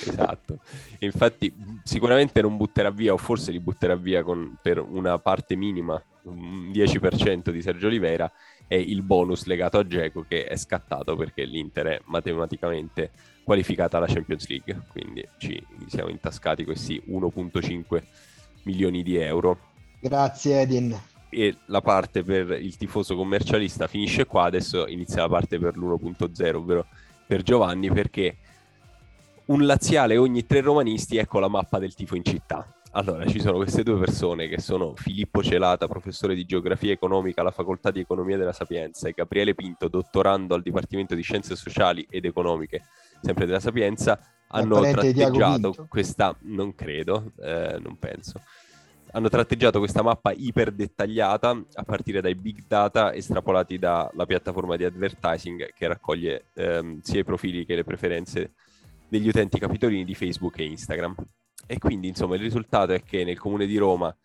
Esatto. 0.07 0.57
Infatti 0.99 1.53
sicuramente 1.83 2.41
non 2.41 2.57
butterà 2.57 2.89
via, 2.89 3.13
o 3.13 3.17
forse 3.17 3.51
li 3.51 3.59
butterà 3.59 3.95
via 3.95 4.23
con, 4.23 4.57
per 4.59 4.79
una 4.79 5.19
parte 5.19 5.55
minima, 5.55 6.01
un 6.23 6.71
10% 6.73 7.51
di 7.51 7.61
Sergio 7.61 7.85
Oliveira, 7.85 8.31
e 8.67 8.79
il 8.79 9.03
bonus 9.03 9.45
legato 9.45 9.77
a 9.77 9.85
Geco 9.85 10.25
che 10.27 10.45
è 10.45 10.55
scattato 10.55 11.15
perché 11.15 11.43
l'Inter 11.43 11.85
è 11.87 12.01
matematicamente 12.05 13.11
qualificata 13.43 13.97
alla 13.97 14.07
Champions 14.07 14.47
League, 14.47 14.81
quindi 14.91 15.27
ci 15.37 15.65
siamo 15.87 16.09
intascati 16.09 16.63
questi 16.63 17.01
1.5 17.07 18.03
milioni 18.63 19.03
di 19.03 19.17
euro. 19.17 19.57
Grazie 19.99 20.61
Edin. 20.61 20.99
E 21.29 21.55
la 21.67 21.81
parte 21.81 22.23
per 22.23 22.51
il 22.51 22.75
tifoso 22.75 23.15
commercialista 23.15 23.87
finisce 23.87 24.25
qua, 24.25 24.43
adesso 24.43 24.87
inizia 24.87 25.21
la 25.21 25.29
parte 25.29 25.59
per 25.59 25.77
l'1.0, 25.77 26.55
ovvero 26.55 26.85
per 27.25 27.41
Giovanni, 27.41 27.89
perché 27.89 28.37
un 29.45 29.65
laziale 29.65 30.17
ogni 30.17 30.45
tre 30.45 30.61
romanisti, 30.61 31.17
ecco 31.17 31.39
la 31.39 31.47
mappa 31.47 31.79
del 31.79 31.93
tifo 31.93 32.15
in 32.15 32.23
città. 32.23 32.67
Allora, 32.93 33.25
ci 33.25 33.39
sono 33.39 33.55
queste 33.55 33.83
due 33.83 33.97
persone 33.97 34.49
che 34.49 34.59
sono 34.59 34.93
Filippo 34.95 35.41
Celata, 35.41 35.87
professore 35.87 36.35
di 36.35 36.43
geografia 36.43 36.91
economica 36.91 37.39
alla 37.39 37.51
Facoltà 37.51 37.89
di 37.89 38.01
Economia 38.01 38.35
della 38.35 38.51
Sapienza, 38.51 39.07
e 39.07 39.13
Gabriele 39.15 39.55
Pinto, 39.55 39.87
dottorando 39.87 40.55
al 40.55 40.61
Dipartimento 40.61 41.15
di 41.15 41.21
Scienze 41.21 41.55
Sociali 41.55 42.05
ed 42.09 42.25
Economiche 42.25 42.83
sempre 43.21 43.45
della 43.45 43.59
Sapienza, 43.59 44.19
hanno 44.47 44.81
tratteggiato 44.81 45.87
questa, 45.87 46.35
non 46.41 46.75
credo, 46.75 47.31
eh, 47.39 47.79
non 47.81 47.97
penso, 47.97 48.41
hanno 49.11 49.29
tratteggiato 49.29 49.79
questa 49.79 50.01
mappa 50.01 50.31
iper 50.31 50.71
dettagliata 50.71 51.49
a 51.73 51.83
partire 51.83 52.21
dai 52.21 52.35
big 52.35 52.63
data 52.67 53.13
estrapolati 53.13 53.77
dalla 53.77 54.25
piattaforma 54.25 54.75
di 54.75 54.85
advertising 54.85 55.73
che 55.73 55.87
raccoglie 55.87 56.45
ehm, 56.53 57.01
sia 57.01 57.19
i 57.19 57.25
profili 57.25 57.65
che 57.65 57.75
le 57.75 57.83
preferenze 57.83 58.53
degli 59.07 59.27
utenti 59.27 59.59
capitolini 59.59 60.05
di 60.05 60.15
Facebook 60.15 60.57
e 60.59 60.63
Instagram. 60.63 61.15
E 61.67 61.77
quindi, 61.77 62.07
insomma, 62.07 62.35
il 62.35 62.41
risultato 62.41 62.93
è 62.93 63.03
che 63.03 63.23
nel 63.23 63.37
comune 63.37 63.65
di 63.65 63.77
Roma 63.77 64.15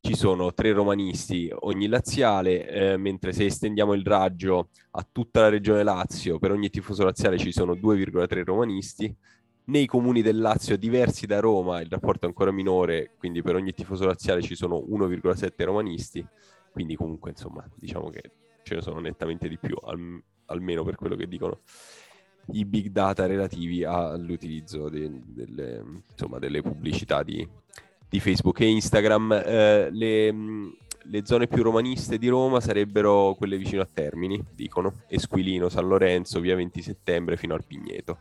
ci 0.00 0.16
sono 0.16 0.52
tre 0.54 0.72
romanisti 0.72 1.52
ogni 1.60 1.86
laziale, 1.86 2.68
eh, 2.68 2.96
mentre 2.96 3.32
se 3.32 3.44
estendiamo 3.44 3.92
il 3.92 4.04
raggio 4.04 4.70
a 4.92 5.06
tutta 5.10 5.42
la 5.42 5.48
regione 5.50 5.82
Lazio, 5.82 6.38
per 6.38 6.52
ogni 6.52 6.70
tifoso 6.70 7.04
laziale 7.04 7.38
ci 7.38 7.52
sono 7.52 7.74
2,3 7.74 8.42
romanisti. 8.44 9.14
Nei 9.64 9.86
comuni 9.86 10.22
del 10.22 10.38
Lazio 10.38 10.76
diversi 10.76 11.26
da 11.26 11.38
Roma 11.38 11.80
il 11.80 11.88
rapporto 11.90 12.24
è 12.24 12.28
ancora 12.28 12.50
minore, 12.50 13.12
quindi 13.18 13.42
per 13.42 13.54
ogni 13.54 13.72
tifoso 13.72 14.06
laziale 14.06 14.40
ci 14.40 14.56
sono 14.56 14.78
1,7 14.78 15.64
romanisti, 15.64 16.26
quindi 16.72 16.96
comunque 16.96 17.30
insomma 17.30 17.64
diciamo 17.76 18.08
che 18.08 18.22
ce 18.62 18.76
ne 18.76 18.80
sono 18.80 19.00
nettamente 19.00 19.48
di 19.48 19.58
più, 19.58 19.76
al, 19.82 20.20
almeno 20.46 20.82
per 20.82 20.96
quello 20.96 21.14
che 21.14 21.28
dicono 21.28 21.60
i 22.52 22.64
big 22.64 22.88
data 22.88 23.26
relativi 23.26 23.84
all'utilizzo 23.84 24.88
de, 24.88 25.08
delle, 25.26 26.02
insomma, 26.10 26.38
delle 26.38 26.62
pubblicità 26.62 27.22
di, 27.22 27.46
di 28.10 28.20
Facebook 28.20 28.60
e 28.60 28.66
Instagram. 28.66 29.32
Eh, 29.32 29.88
le, 29.92 30.34
le, 31.02 31.22
zone 31.24 31.46
più 31.46 31.62
romaniste 31.62 32.18
di 32.18 32.28
Roma 32.28 32.60
sarebbero 32.60 33.34
quelle 33.38 33.56
vicino 33.56 33.80
a 33.80 33.88
Termini, 33.90 34.44
dicono, 34.54 35.02
Esquilino, 35.08 35.68
San 35.68 35.86
Lorenzo, 35.86 36.40
via 36.40 36.56
20 36.56 36.82
settembre 36.82 37.36
fino 37.36 37.54
al 37.54 37.64
Pigneto. 37.64 38.18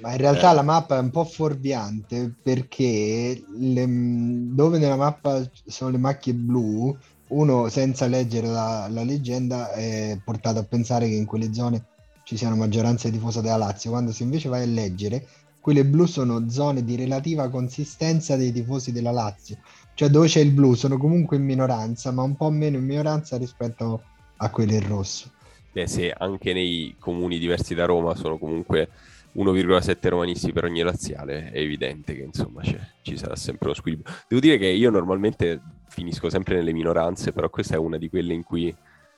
Ma 0.00 0.10
in 0.10 0.18
realtà 0.18 0.50
eh. 0.50 0.54
la 0.54 0.62
mappa 0.62 0.96
è 0.96 1.00
un 1.00 1.10
po' 1.10 1.24
fuorviante 1.24 2.34
perché 2.42 3.40
le, 3.56 3.86
dove 3.88 4.78
nella 4.78 4.96
mappa 4.96 5.48
sono 5.64 5.90
le 5.90 5.98
macchie 5.98 6.34
blu, 6.34 6.94
uno 7.28 7.68
senza 7.68 8.06
leggere 8.06 8.48
la, 8.48 8.88
la, 8.90 9.04
leggenda 9.04 9.72
è 9.72 10.18
portato 10.22 10.58
a 10.58 10.64
pensare 10.64 11.08
che 11.08 11.14
in 11.14 11.24
quelle 11.24 11.54
zone 11.54 11.84
ci 12.24 12.36
sia 12.36 12.48
una 12.48 12.56
maggioranza 12.56 13.08
di 13.08 13.16
tifosa 13.16 13.40
della 13.40 13.56
Lazio, 13.56 13.90
quando 13.90 14.10
se 14.10 14.24
invece 14.24 14.48
vai 14.48 14.62
a 14.62 14.66
leggere 14.66 15.24
quelle 15.62 15.84
blu 15.84 16.06
sono 16.06 16.50
zone 16.50 16.82
di 16.82 16.96
relativa 16.96 17.48
consistenza 17.48 18.34
dei 18.36 18.50
tifosi 18.50 18.90
della 18.90 19.12
Lazio, 19.12 19.58
cioè 19.94 20.08
dove 20.08 20.26
c'è 20.26 20.40
il 20.40 20.50
blu 20.50 20.74
sono 20.74 20.98
comunque 20.98 21.36
in 21.36 21.44
minoranza, 21.44 22.10
ma 22.10 22.22
un 22.22 22.34
po' 22.34 22.50
meno 22.50 22.78
in 22.78 22.84
minoranza 22.84 23.38
rispetto 23.38 24.02
a 24.38 24.50
quelle 24.50 24.74
in 24.74 24.88
rosso. 24.88 25.30
Beh, 25.70 25.86
se 25.86 26.10
anche 26.10 26.52
nei 26.52 26.96
comuni 26.98 27.38
diversi 27.38 27.76
da 27.76 27.84
Roma 27.84 28.16
sono 28.16 28.38
comunque 28.38 28.88
1,7 29.36 30.08
romanisti 30.08 30.52
per 30.52 30.64
ogni 30.64 30.82
laziale, 30.82 31.52
è 31.52 31.60
evidente 31.60 32.14
che 32.16 32.22
insomma 32.22 32.62
ci 32.62 33.16
sarà 33.16 33.36
sempre 33.36 33.66
uno 33.68 33.76
squilibrio. 33.76 34.12
Devo 34.26 34.40
dire 34.40 34.58
che 34.58 34.66
io 34.66 34.90
normalmente 34.90 35.62
finisco 35.88 36.28
sempre 36.28 36.56
nelle 36.56 36.72
minoranze, 36.72 37.32
però 37.32 37.48
questa 37.48 37.76
è 37.76 37.78
una 37.78 37.98
di 37.98 38.08
quelle 38.08 38.34
in 38.34 38.42
cui, 38.42 38.74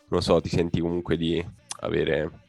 non 0.09 0.20
so, 0.20 0.40
ti 0.42 0.51
senti 0.51 0.80
comunque 0.80 1.16
di 1.16 1.42
avere 1.80 2.43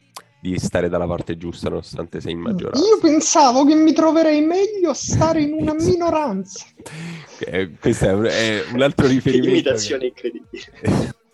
di 0.50 0.58
stare 0.58 0.88
dalla 0.88 1.06
parte 1.06 1.36
giusta 1.36 1.68
nonostante 1.68 2.20
sei 2.20 2.32
in 2.32 2.38
maggioranza. 2.38 2.86
Io 2.86 2.98
pensavo 3.00 3.64
che 3.64 3.74
mi 3.74 3.92
troverei 3.92 4.40
meglio 4.42 4.90
a 4.90 4.94
stare 4.94 5.42
in 5.42 5.52
una 5.52 5.74
minoranza. 5.78 6.64
eh, 7.40 7.72
questo 7.80 8.04
è 8.06 8.12
un, 8.12 8.24
è 8.24 8.64
un 8.72 8.82
altro 8.82 9.06
riferimento. 9.08 9.50
Imitazione 9.50 10.12
che... 10.12 10.26
incredibile. 10.26 11.14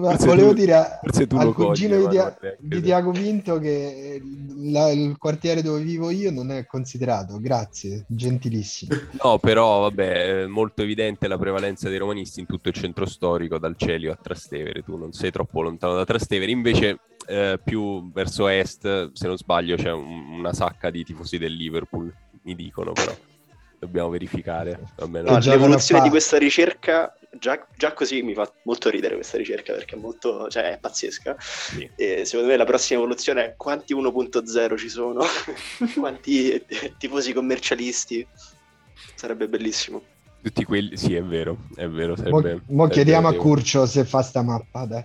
volevo 0.00 0.48
tu, 0.48 0.54
dire 0.54 0.74
al 0.76 1.52
cugino 1.52 1.96
cogli, 1.96 2.04
di, 2.04 2.08
Dia- 2.08 2.38
di 2.58 2.80
Diago 2.80 3.10
Vinto 3.10 3.58
che 3.58 4.22
la, 4.70 4.90
il 4.90 5.16
quartiere 5.18 5.60
dove 5.60 5.82
vivo 5.82 6.08
io 6.10 6.30
non 6.30 6.50
è 6.50 6.64
considerato, 6.64 7.38
grazie, 7.38 8.04
gentilissimo. 8.08 8.94
No, 9.22 9.38
però 9.38 9.80
vabbè, 9.80 10.42
è 10.42 10.46
molto 10.46 10.82
evidente 10.82 11.28
la 11.28 11.36
prevalenza 11.36 11.90
dei 11.90 11.98
romanisti 11.98 12.40
in 12.40 12.46
tutto 12.46 12.68
il 12.68 12.74
centro 12.74 13.04
storico, 13.04 13.58
dal 13.58 13.76
Celio 13.76 14.12
a 14.12 14.18
Trastevere, 14.20 14.82
tu 14.82 14.96
non 14.96 15.12
sei 15.12 15.30
troppo 15.30 15.60
lontano 15.60 15.94
da 15.94 16.04
Trastevere, 16.04 16.50
invece 16.50 16.98
eh, 17.30 17.60
più 17.62 18.10
verso 18.10 18.48
est, 18.48 19.12
se 19.12 19.26
non 19.28 19.36
sbaglio, 19.36 19.76
c'è 19.76 19.92
un, 19.92 20.32
una 20.32 20.52
sacca 20.52 20.90
di 20.90 21.04
tifosi 21.04 21.38
del 21.38 21.54
Liverpool, 21.54 22.12
mi 22.42 22.56
dicono 22.56 22.92
però. 22.92 23.16
Dobbiamo 23.78 24.10
verificare. 24.10 24.78
No, 25.06 25.38
l'evoluzione 25.38 26.02
di 26.02 26.10
questa 26.10 26.36
ricerca, 26.36 27.16
già, 27.38 27.64
già, 27.76 27.94
così 27.94 28.20
mi 28.20 28.34
fa 28.34 28.52
molto 28.64 28.90
ridere 28.90 29.14
questa 29.14 29.38
ricerca 29.38 29.72
perché 29.72 29.94
è 29.94 29.98
molto, 29.98 30.48
cioè 30.48 30.72
è 30.72 30.78
pazzesca. 30.78 31.36
Sì. 31.38 31.88
E 31.96 32.26
secondo 32.26 32.50
me 32.50 32.58
la 32.58 32.66
prossima 32.66 32.98
evoluzione 32.98 33.44
è 33.44 33.54
quanti 33.56 33.94
1.0 33.94 34.76
ci 34.76 34.88
sono, 34.90 35.22
quanti 35.98 36.62
tifosi 36.98 37.32
commercialisti. 37.32 38.26
Sarebbe 39.14 39.48
bellissimo. 39.48 40.02
Tutti 40.42 40.64
quelli, 40.64 40.98
sì, 40.98 41.14
è 41.14 41.22
vero, 41.22 41.56
è 41.74 41.86
vero. 41.86 42.16
Sarebbe, 42.16 42.54
mo, 42.66 42.84
mo 42.84 42.88
chiediamo 42.88 43.28
a 43.28 43.34
Curcio 43.34 43.86
se 43.86 44.04
fa 44.04 44.20
sta 44.20 44.42
mappa, 44.42 44.84
dai. 44.84 45.04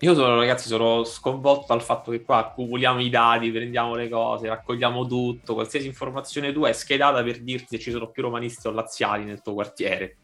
Io 0.00 0.14
sono, 0.14 0.36
ragazzi, 0.36 0.68
sono 0.68 1.04
sconvolto 1.04 1.66
dal 1.68 1.82
fatto 1.82 2.10
che 2.10 2.22
qua 2.22 2.38
accumuliamo 2.38 3.00
i 3.00 3.08
dati, 3.08 3.50
prendiamo 3.50 3.94
le 3.94 4.10
cose, 4.10 4.48
raccogliamo 4.48 5.06
tutto, 5.06 5.54
qualsiasi 5.54 5.86
informazione 5.86 6.52
tua 6.52 6.68
è 6.68 6.74
schedata 6.74 7.22
per 7.22 7.40
dirti 7.40 7.76
se 7.76 7.82
ci 7.82 7.90
sono 7.90 8.10
più 8.10 8.22
romanisti 8.22 8.66
o 8.66 8.72
laziali 8.72 9.24
nel 9.24 9.40
tuo 9.40 9.54
quartiere. 9.54 10.18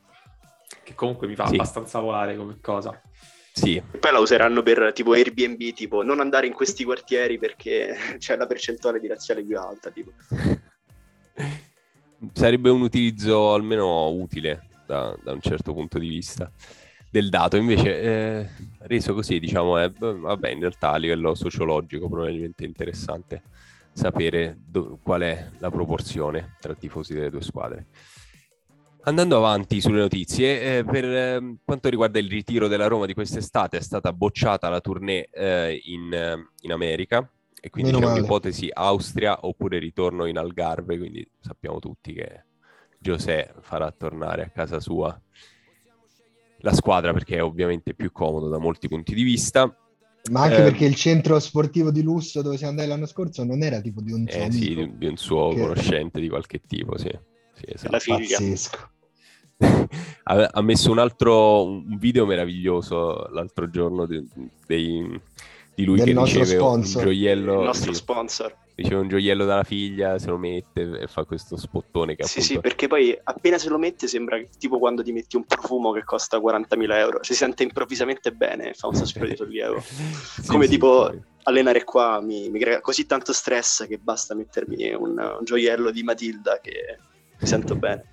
Che 0.84 0.94
comunque 0.94 1.26
mi 1.26 1.34
fa 1.34 1.46
sì. 1.46 1.54
abbastanza 1.54 2.00
volare 2.00 2.36
come 2.36 2.58
cosa. 2.60 3.00
Sì. 3.54 3.76
E 3.76 3.98
poi 3.98 4.12
la 4.12 4.18
useranno 4.18 4.62
per 4.62 4.92
tipo 4.94 5.12
Airbnb, 5.12 5.72
tipo 5.72 6.02
non 6.02 6.20
andare 6.20 6.46
in 6.46 6.52
questi 6.52 6.84
quartieri 6.84 7.38
perché 7.38 7.96
c'è 8.18 8.36
la 8.36 8.46
percentuale 8.46 9.00
di 9.00 9.08
razziale 9.08 9.42
più 9.42 9.58
alta. 9.58 9.90
Tipo. 9.90 10.10
Sarebbe 12.34 12.68
un 12.68 12.82
utilizzo 12.82 13.54
almeno 13.54 14.10
utile 14.10 14.68
da, 14.86 15.16
da 15.22 15.32
un 15.32 15.40
certo 15.40 15.72
punto 15.72 15.98
di 15.98 16.08
vista 16.08 16.52
del 17.12 17.28
dato. 17.28 17.58
Invece, 17.58 18.00
eh, 18.00 18.48
reso 18.78 19.12
così, 19.12 19.38
diciamo, 19.38 19.76
è, 19.76 19.90
vabbè, 19.90 20.48
in 20.48 20.60
realtà 20.60 20.92
a 20.92 20.96
livello 20.96 21.34
sociologico 21.34 22.08
probabilmente 22.08 22.64
interessante 22.64 23.42
sapere 23.92 24.56
do- 24.64 24.98
qual 25.02 25.20
è 25.20 25.50
la 25.58 25.70
proporzione 25.70 26.56
tra 26.58 26.74
tifosi 26.74 27.12
delle 27.12 27.28
due 27.28 27.42
squadre. 27.42 27.86
Andando 29.04 29.36
avanti 29.36 29.80
sulle 29.82 29.98
notizie, 29.98 30.78
eh, 30.78 30.84
per 30.84 31.04
eh, 31.04 31.56
quanto 31.62 31.90
riguarda 31.90 32.18
il 32.18 32.30
ritiro 32.30 32.66
della 32.66 32.86
Roma 32.86 33.04
di 33.04 33.12
quest'estate, 33.12 33.76
è 33.76 33.82
stata 33.82 34.12
bocciata 34.12 34.70
la 34.70 34.80
tournée 34.80 35.28
eh, 35.30 35.78
in, 35.84 36.46
in, 36.60 36.72
America 36.72 37.28
e 37.60 37.68
quindi 37.68 37.90
Meno 37.90 38.02
c'è 38.02 38.08
male. 38.08 38.20
un'ipotesi 38.20 38.70
Austria 38.72 39.44
oppure 39.44 39.78
ritorno 39.78 40.24
in 40.24 40.38
Algarve, 40.38 40.96
quindi 40.96 41.28
sappiamo 41.40 41.78
tutti 41.78 42.14
che 42.14 42.44
José 42.98 43.52
farà 43.60 43.90
tornare 43.90 44.44
a 44.44 44.50
casa 44.50 44.80
sua 44.80 45.20
la 46.62 46.72
squadra 46.72 47.12
perché 47.12 47.36
è 47.36 47.42
ovviamente 47.42 47.94
più 47.94 48.10
comodo 48.10 48.48
da 48.48 48.58
molti 48.58 48.88
punti 48.88 49.14
di 49.14 49.22
vista. 49.22 49.76
Ma 50.30 50.42
anche 50.42 50.58
eh, 50.58 50.62
perché 50.62 50.84
il 50.84 50.94
centro 50.94 51.38
sportivo 51.40 51.90
di 51.90 52.02
lusso 52.02 52.42
dove 52.42 52.56
siamo 52.56 52.72
andati 52.72 52.88
l'anno 52.88 53.06
scorso 53.06 53.44
non 53.44 53.62
era 53.62 53.80
tipo 53.80 54.00
di 54.00 54.12
un 54.12 54.24
suo 54.28 54.40
eh, 54.40 54.52
sì, 54.52 54.74
di, 54.74 54.96
di, 54.96 55.06
un 55.06 55.16
suo 55.16 55.48
che... 55.48 55.60
conoscente 55.60 56.20
di 56.20 56.28
qualche 56.28 56.60
tipo, 56.64 56.96
sì. 56.96 57.10
sì 57.54 57.64
esatto. 57.66 57.90
La 57.90 57.98
figlia. 57.98 58.38
Pazzesco. 58.38 58.90
ha, 60.24 60.62
messo 60.62 60.90
un 60.90 60.98
altro 60.98 61.64
un 61.64 61.96
video 61.98 62.26
meraviglioso 62.26 63.28
l'altro 63.30 63.68
giorno 63.68 64.06
di, 64.06 64.24
dei, 64.66 65.20
di 65.74 65.84
lui 65.84 65.96
Del 65.96 66.14
che 66.14 66.20
riceve 66.20 66.44
sponsor. 66.44 67.02
un 67.02 67.08
gioiello. 67.08 67.58
Il 67.60 67.66
nostro 67.66 67.92
sì. 67.92 67.98
sponsor 67.98 68.56
riceve 68.74 69.00
un 69.00 69.08
gioiello 69.08 69.44
dalla 69.44 69.64
figlia, 69.64 70.18
se 70.18 70.28
lo 70.28 70.38
mette 70.38 71.00
e 71.00 71.06
fa 71.06 71.24
questo 71.24 71.56
spottone 71.56 72.14
che 72.14 72.24
Sì, 72.24 72.38
appunto... 72.38 72.54
sì, 72.54 72.60
perché 72.60 72.86
poi 72.88 73.18
appena 73.22 73.58
se 73.58 73.68
lo 73.68 73.78
mette 73.78 74.06
sembra 74.06 74.40
tipo 74.58 74.78
quando 74.78 75.02
ti 75.02 75.12
metti 75.12 75.36
un 75.36 75.44
profumo 75.44 75.92
che 75.92 76.04
costa 76.04 76.38
40.000 76.38 76.92
euro, 76.96 77.20
ci 77.20 77.32
si 77.32 77.38
sente 77.38 77.62
improvvisamente 77.62 78.32
bene 78.32 78.70
e 78.70 78.74
fa 78.74 78.88
un 78.88 78.94
sospiro 78.94 79.26
di 79.26 79.36
sollievo. 79.36 79.80
sì, 79.80 80.46
Come 80.46 80.64
sì, 80.64 80.70
tipo 80.70 81.08
poi. 81.08 81.20
allenare 81.44 81.84
qua 81.84 82.20
mi, 82.20 82.48
mi, 82.48 82.58
crea 82.58 82.80
così 82.80 83.06
tanto 83.06 83.32
stress 83.32 83.86
che 83.86 83.98
basta 83.98 84.34
mettermi 84.34 84.92
un, 84.94 85.18
un 85.18 85.44
gioiello 85.44 85.90
di 85.90 86.02
Matilda 86.02 86.58
che 86.60 86.98
mi 87.38 87.46
sento 87.46 87.74
bene. 87.76 88.04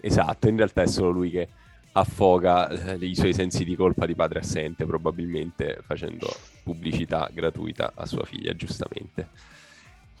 Esatto, 0.00 0.48
in 0.48 0.56
realtà 0.56 0.82
è 0.82 0.86
solo 0.86 1.10
lui 1.10 1.30
che 1.30 1.48
affoga 1.92 2.68
eh, 2.68 3.04
i 3.04 3.14
suoi 3.14 3.34
sensi 3.34 3.64
di 3.64 3.74
colpa 3.74 4.06
di 4.06 4.14
padre 4.14 4.40
assente, 4.40 4.84
probabilmente 4.84 5.80
facendo 5.82 6.28
pubblicità 6.62 7.28
gratuita 7.32 7.92
a 7.94 8.06
sua 8.06 8.24
figlia, 8.24 8.54
giustamente. 8.54 9.28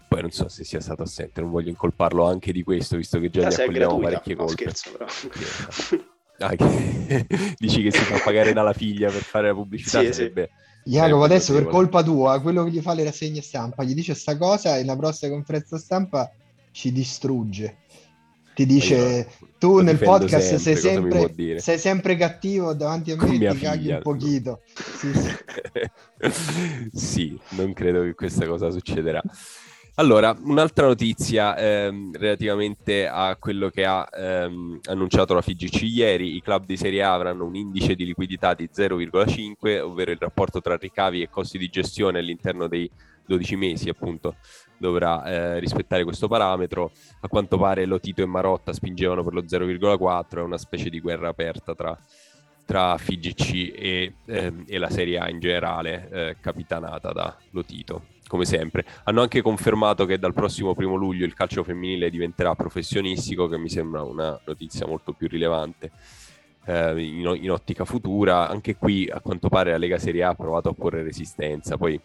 Poi 0.08 0.22
non 0.22 0.30
so 0.30 0.48
se 0.48 0.64
sia 0.64 0.80
stato 0.80 1.02
assente, 1.02 1.40
non 1.40 1.50
voglio 1.50 1.68
incolparlo 1.68 2.26
anche 2.26 2.50
di 2.52 2.62
questo, 2.62 2.96
visto 2.96 3.18
che 3.20 3.28
già 3.28 3.48
gli 3.48 3.52
accogliamo 3.52 3.98
parecchie 3.98 4.34
colpe. 4.34 4.64
No, 4.64 4.72
scherzo, 4.72 4.90
però. 4.92 6.06
Ah, 6.40 6.54
che... 6.54 7.26
Dici 7.58 7.82
che 7.82 7.90
si 7.90 7.98
fa 7.98 8.20
pagare 8.22 8.52
dalla 8.52 8.72
figlia 8.72 9.10
per 9.10 9.22
fare 9.22 9.48
la 9.48 9.54
pubblicità? 9.54 10.00
Sì, 10.00 10.12
sarebbe... 10.12 10.50
sì. 10.84 10.90
Jacopo, 10.92 11.24
adesso 11.24 11.52
per 11.52 11.66
colpa 11.66 12.02
tua, 12.04 12.40
quello 12.40 12.62
che 12.64 12.70
gli 12.70 12.80
fa 12.80 12.94
le 12.94 13.02
rassegne 13.02 13.42
stampa, 13.42 13.82
gli 13.82 13.92
dice 13.92 14.14
sta 14.14 14.36
cosa 14.38 14.78
e 14.78 14.84
la 14.84 14.96
prossima 14.96 15.32
conferenza 15.32 15.76
stampa 15.76 16.30
ci 16.70 16.92
distrugge 16.92 17.78
ti 18.58 18.66
dice 18.66 19.28
tu 19.56 19.78
nel 19.82 19.98
podcast 19.98 20.56
sempre, 20.56 20.80
sei, 20.80 20.92
sempre, 20.92 21.60
sei 21.60 21.78
sempre 21.78 22.16
cattivo 22.16 22.74
davanti 22.74 23.12
a 23.12 23.16
me 23.16 23.36
e 23.36 23.50
ti 23.52 23.58
caghi 23.60 23.88
un 23.92 24.00
pochino. 24.02 24.62
Sì, 24.96 25.12
sì. 25.14 26.90
sì, 26.92 27.40
non 27.50 27.72
credo 27.72 28.02
che 28.02 28.14
questa 28.14 28.46
cosa 28.46 28.68
succederà. 28.70 29.22
Allora, 29.94 30.36
un'altra 30.42 30.86
notizia 30.86 31.56
ehm, 31.56 32.16
relativamente 32.16 33.06
a 33.06 33.36
quello 33.36 33.68
che 33.68 33.84
ha 33.84 34.08
ehm, 34.12 34.80
annunciato 34.88 35.34
la 35.34 35.42
FIGC 35.42 35.82
ieri, 35.82 36.34
i 36.34 36.42
club 36.42 36.66
di 36.66 36.76
Serie 36.76 37.04
A 37.04 37.14
avranno 37.14 37.44
un 37.44 37.54
indice 37.54 37.94
di 37.94 38.04
liquidità 38.04 38.54
di 38.54 38.68
0,5, 38.72 39.80
ovvero 39.80 40.10
il 40.10 40.18
rapporto 40.18 40.60
tra 40.60 40.76
ricavi 40.76 41.22
e 41.22 41.28
costi 41.28 41.58
di 41.58 41.68
gestione 41.68 42.18
all'interno 42.18 42.66
dei 42.66 42.90
12 43.24 43.54
mesi, 43.54 43.88
appunto, 43.88 44.36
dovrà 44.78 45.24
eh, 45.24 45.58
rispettare 45.58 46.04
questo 46.04 46.28
parametro. 46.28 46.92
A 47.20 47.28
quanto 47.28 47.58
pare 47.58 47.84
Lotito 47.84 48.22
e 48.22 48.26
Marotta 48.26 48.72
spingevano 48.72 49.22
per 49.24 49.34
lo 49.34 49.42
0,4, 49.42 50.38
è 50.38 50.42
una 50.42 50.58
specie 50.58 50.88
di 50.88 51.00
guerra 51.00 51.28
aperta 51.28 51.74
tra, 51.74 51.98
tra 52.64 52.96
FIGC 52.96 53.72
e, 53.76 54.14
ehm, 54.26 54.64
e, 54.66 54.78
la 54.78 54.90
Serie 54.90 55.18
A 55.18 55.28
in 55.28 55.40
generale, 55.40 56.08
eh, 56.10 56.36
capitanata 56.40 57.12
da 57.12 57.36
Lotito 57.50 58.16
come 58.28 58.44
sempre. 58.44 58.84
Hanno 59.04 59.22
anche 59.22 59.42
confermato 59.42 60.04
che 60.04 60.18
dal 60.18 60.34
prossimo 60.34 60.74
primo 60.74 60.94
luglio 60.94 61.24
il 61.24 61.34
calcio 61.34 61.64
femminile 61.64 62.10
diventerà 62.10 62.54
professionistico, 62.54 63.48
che 63.48 63.58
mi 63.58 63.68
sembra 63.68 64.02
una 64.02 64.38
notizia 64.44 64.86
molto 64.86 65.12
più 65.14 65.26
rilevante 65.28 65.90
eh, 66.66 67.02
in, 67.02 67.38
in, 67.40 67.50
ottica 67.50 67.84
futura. 67.84 68.48
Anche 68.48 68.76
qui, 68.76 69.08
a 69.10 69.20
quanto 69.20 69.48
pare, 69.48 69.70
la 69.72 69.78
Lega 69.78 69.98
Serie 69.98 70.22
A 70.22 70.28
ha 70.28 70.34
provato 70.34 70.68
a 70.68 70.74
porre 70.74 71.02
resistenza, 71.02 71.76
poi 71.76 71.98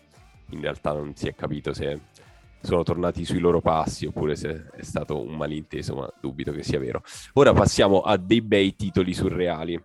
in 0.49 0.61
realtà 0.61 0.93
non 0.93 1.15
si 1.15 1.27
è 1.27 1.35
capito 1.35 1.73
se 1.73 1.99
sono 2.63 2.83
tornati 2.83 3.25
sui 3.25 3.39
loro 3.39 3.61
passi 3.61 4.05
oppure 4.05 4.35
se 4.35 4.67
è 4.75 4.81
stato 4.81 5.21
un 5.21 5.35
malinteso, 5.35 5.95
ma 5.95 6.11
dubito 6.19 6.51
che 6.51 6.63
sia 6.63 6.79
vero. 6.79 7.03
Ora 7.33 7.53
passiamo 7.53 8.01
a 8.01 8.17
dei 8.17 8.41
bei 8.41 8.75
titoli 8.75 9.13
surreali 9.13 9.79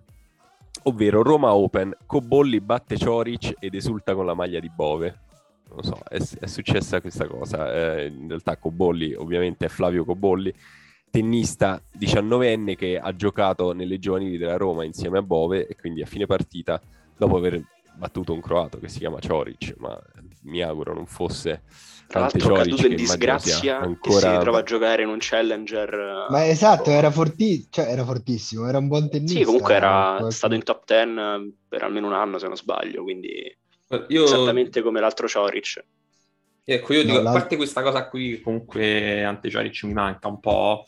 ovvero 0.85 1.23
Roma 1.23 1.53
Open, 1.55 1.95
Cobolli 2.07 2.61
batte 2.61 2.97
Cioric 2.97 3.57
ed 3.59 3.75
esulta 3.75 4.15
con 4.15 4.25
la 4.25 4.35
maglia 4.35 4.61
di 4.61 4.71
Bove 4.71 5.27
non 5.71 5.83
so, 5.83 5.99
è, 6.09 6.17
è 6.17 6.47
successa 6.47 7.01
questa 7.01 7.27
cosa. 7.27 7.73
Eh, 7.73 8.07
in 8.07 8.29
realtà 8.29 8.57
Cobolli 8.57 9.13
ovviamente 9.15 9.67
è 9.67 9.69
Flavio 9.69 10.05
Cobolli, 10.05 10.53
tennista 11.11 11.83
19enne 11.99 12.77
che 12.77 12.99
ha 12.99 13.15
giocato 13.15 13.73
nelle 13.73 13.99
giovanili 13.99 14.39
della 14.39 14.57
Roma 14.57 14.85
insieme 14.85 15.19
a 15.19 15.23
Bove 15.23 15.67
e 15.67 15.77
quindi 15.77 16.03
a 16.03 16.07
fine 16.07 16.27
partita, 16.27 16.81
dopo 17.17 17.37
aver 17.37 17.63
battuto 17.97 18.33
un 18.33 18.41
croato 18.41 18.79
che 18.79 18.89
si 18.89 18.99
chiama 18.99 19.19
Cioric, 19.19 19.75
ma 19.79 19.99
mi 20.43 20.63
auguro 20.63 20.95
non 20.95 21.07
fosse 21.07 21.63
tra 22.09 22.21
l'altro 22.21 22.55
caduto 22.55 22.87
in 22.87 22.97
disgrazia 22.97 23.79
ancora... 23.79 24.33
si 24.35 24.39
trova 24.41 24.59
a 24.59 24.63
giocare 24.63 25.03
in 25.03 25.11
un 25.11 25.19
challenger 25.21 26.27
ma 26.31 26.49
esatto 26.49 26.91
era, 26.91 27.11
forti... 27.11 27.69
cioè, 27.71 27.87
era 27.87 28.05
fortissimo 28.05 28.67
era 28.67 28.79
un 28.79 28.89
buon 28.89 29.09
tennista 29.09 29.39
sì 29.39 29.45
comunque 29.45 29.75
era 29.75 30.29
stato 30.31 30.55
in 30.55 30.63
top 30.63 30.85
10 30.87 31.55
per 31.69 31.83
almeno 31.83 32.07
un 32.07 32.15
anno 32.15 32.39
se 32.39 32.47
non 32.47 32.57
sbaglio 32.57 33.03
quindi 33.03 33.57
io... 34.09 34.25
Esattamente 34.25 34.83
come 34.83 35.01
l'altro 35.01 35.27
Cioric. 35.27 35.85
Ecco, 36.65 36.93
io 36.93 37.05
dico, 37.05 37.23
no, 37.23 37.31
a 37.31 37.33
parte 37.33 37.57
questa 37.57 37.83
cosa 37.83 38.09
qui, 38.09 38.41
comunque 38.41 39.25
Ante 39.25 39.49
Cioric 39.49 39.83
mi 39.85 39.95
manca 39.95 40.29
un 40.29 40.39
po'. 40.41 40.85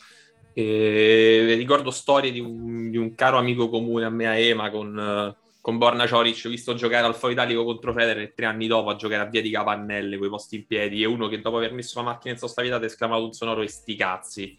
E 0.53 1.55
ricordo 1.57 1.91
storie 1.91 2.33
di 2.33 2.41
un, 2.41 2.91
di 2.91 2.99
un, 2.99 3.15
caro 3.15 3.39
amico 3.39 3.71
comune 3.71 4.05
a 4.05 4.11
me 4.11 4.27
a 4.27 4.37
Ema 4.37 4.71
con, 4.71 5.35
con 5.61 5.77
Borna 5.77 6.07
Cioric, 6.07 6.43
ho 6.47 6.49
visto 6.49 6.75
giocare 6.75 7.07
al 7.07 7.15
Foro 7.15 7.33
Italico 7.33 7.65
contro 7.65 7.93
Federer 7.93 8.23
e 8.23 8.33
tre 8.35 8.47
anni 8.47 8.67
dopo 8.67 8.89
a 8.91 8.97
giocare 8.97 9.23
a 9.23 9.27
Via 9.27 9.43
di 9.43 9.51
Capannelle, 9.51 10.17
quei 10.17 10.31
posti 10.31 10.57
in 10.57 10.67
piedi, 10.67 11.03
e 11.03 11.07
uno 11.07 11.29
che 11.29 11.41
dopo 11.41 11.59
aver 11.59 11.73
messo 11.73 11.99
la 11.99 12.07
macchina 12.07 12.35
in 12.35 12.41
sostavità 12.41 12.77
ha 12.77 12.85
esclamato 12.85 13.25
un 13.25 13.33
sonoro 13.33 13.63
e 13.63 13.69
sti 13.69 13.97
cazzi. 13.97 14.59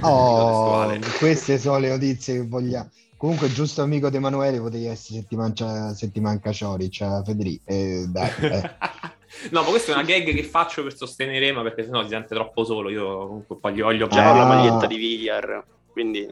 Oh, 0.00 0.92
queste 1.18 1.58
sono 1.58 1.78
le 1.78 1.88
notizie 1.88 2.34
che 2.34 2.46
vogliamo. 2.46 2.90
Comunque, 3.16 3.50
giusto 3.52 3.82
amico 3.82 4.10
di 4.10 4.16
Emanuele, 4.16 4.58
potevi 4.60 4.86
essere 4.86 5.20
se 5.20 5.26
ti, 5.26 5.36
manca, 5.36 5.94
se 5.94 6.10
ti 6.10 6.20
manca 6.20 6.52
Cioric, 6.52 7.22
Federico. 7.24 7.62
Eh, 7.66 8.04
dai, 8.08 8.30
eh. 8.40 8.70
no, 9.50 9.62
ma 9.62 9.68
questa 9.68 9.92
è 9.92 9.94
una 9.94 10.04
gag 10.04 10.24
che 10.24 10.42
faccio 10.42 10.82
per 10.82 10.94
sostenere 10.94 11.46
Ema 11.46 11.62
perché 11.62 11.84
sennò 11.84 12.02
si 12.02 12.08
sente 12.08 12.34
troppo 12.34 12.64
solo. 12.64 12.90
Io 12.90 13.26
comunque 13.26 13.56
poi 13.58 13.74
gli 13.74 13.80
ho 13.80 14.08
già 14.08 14.28
ah. 14.28 14.36
la 14.36 14.44
maglietta 14.44 14.86
di 14.86 14.96
Villar, 14.96 15.64
quindi 15.92 16.30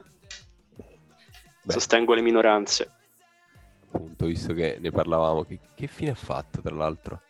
Beh. 1.63 1.73
sostengo 1.73 2.13
le 2.13 2.23
minoranze. 2.23 3.00
Appunto, 3.93 4.27
visto 4.27 4.55
che 4.55 4.79
ne 4.81 4.91
parlavamo, 4.91 5.45
che, 5.45 5.59
che 5.75 5.87
fine 5.87 6.11
ha 6.11 6.15
fatto 6.15 6.61
tra 6.61 6.75
l'altro? 6.75 7.23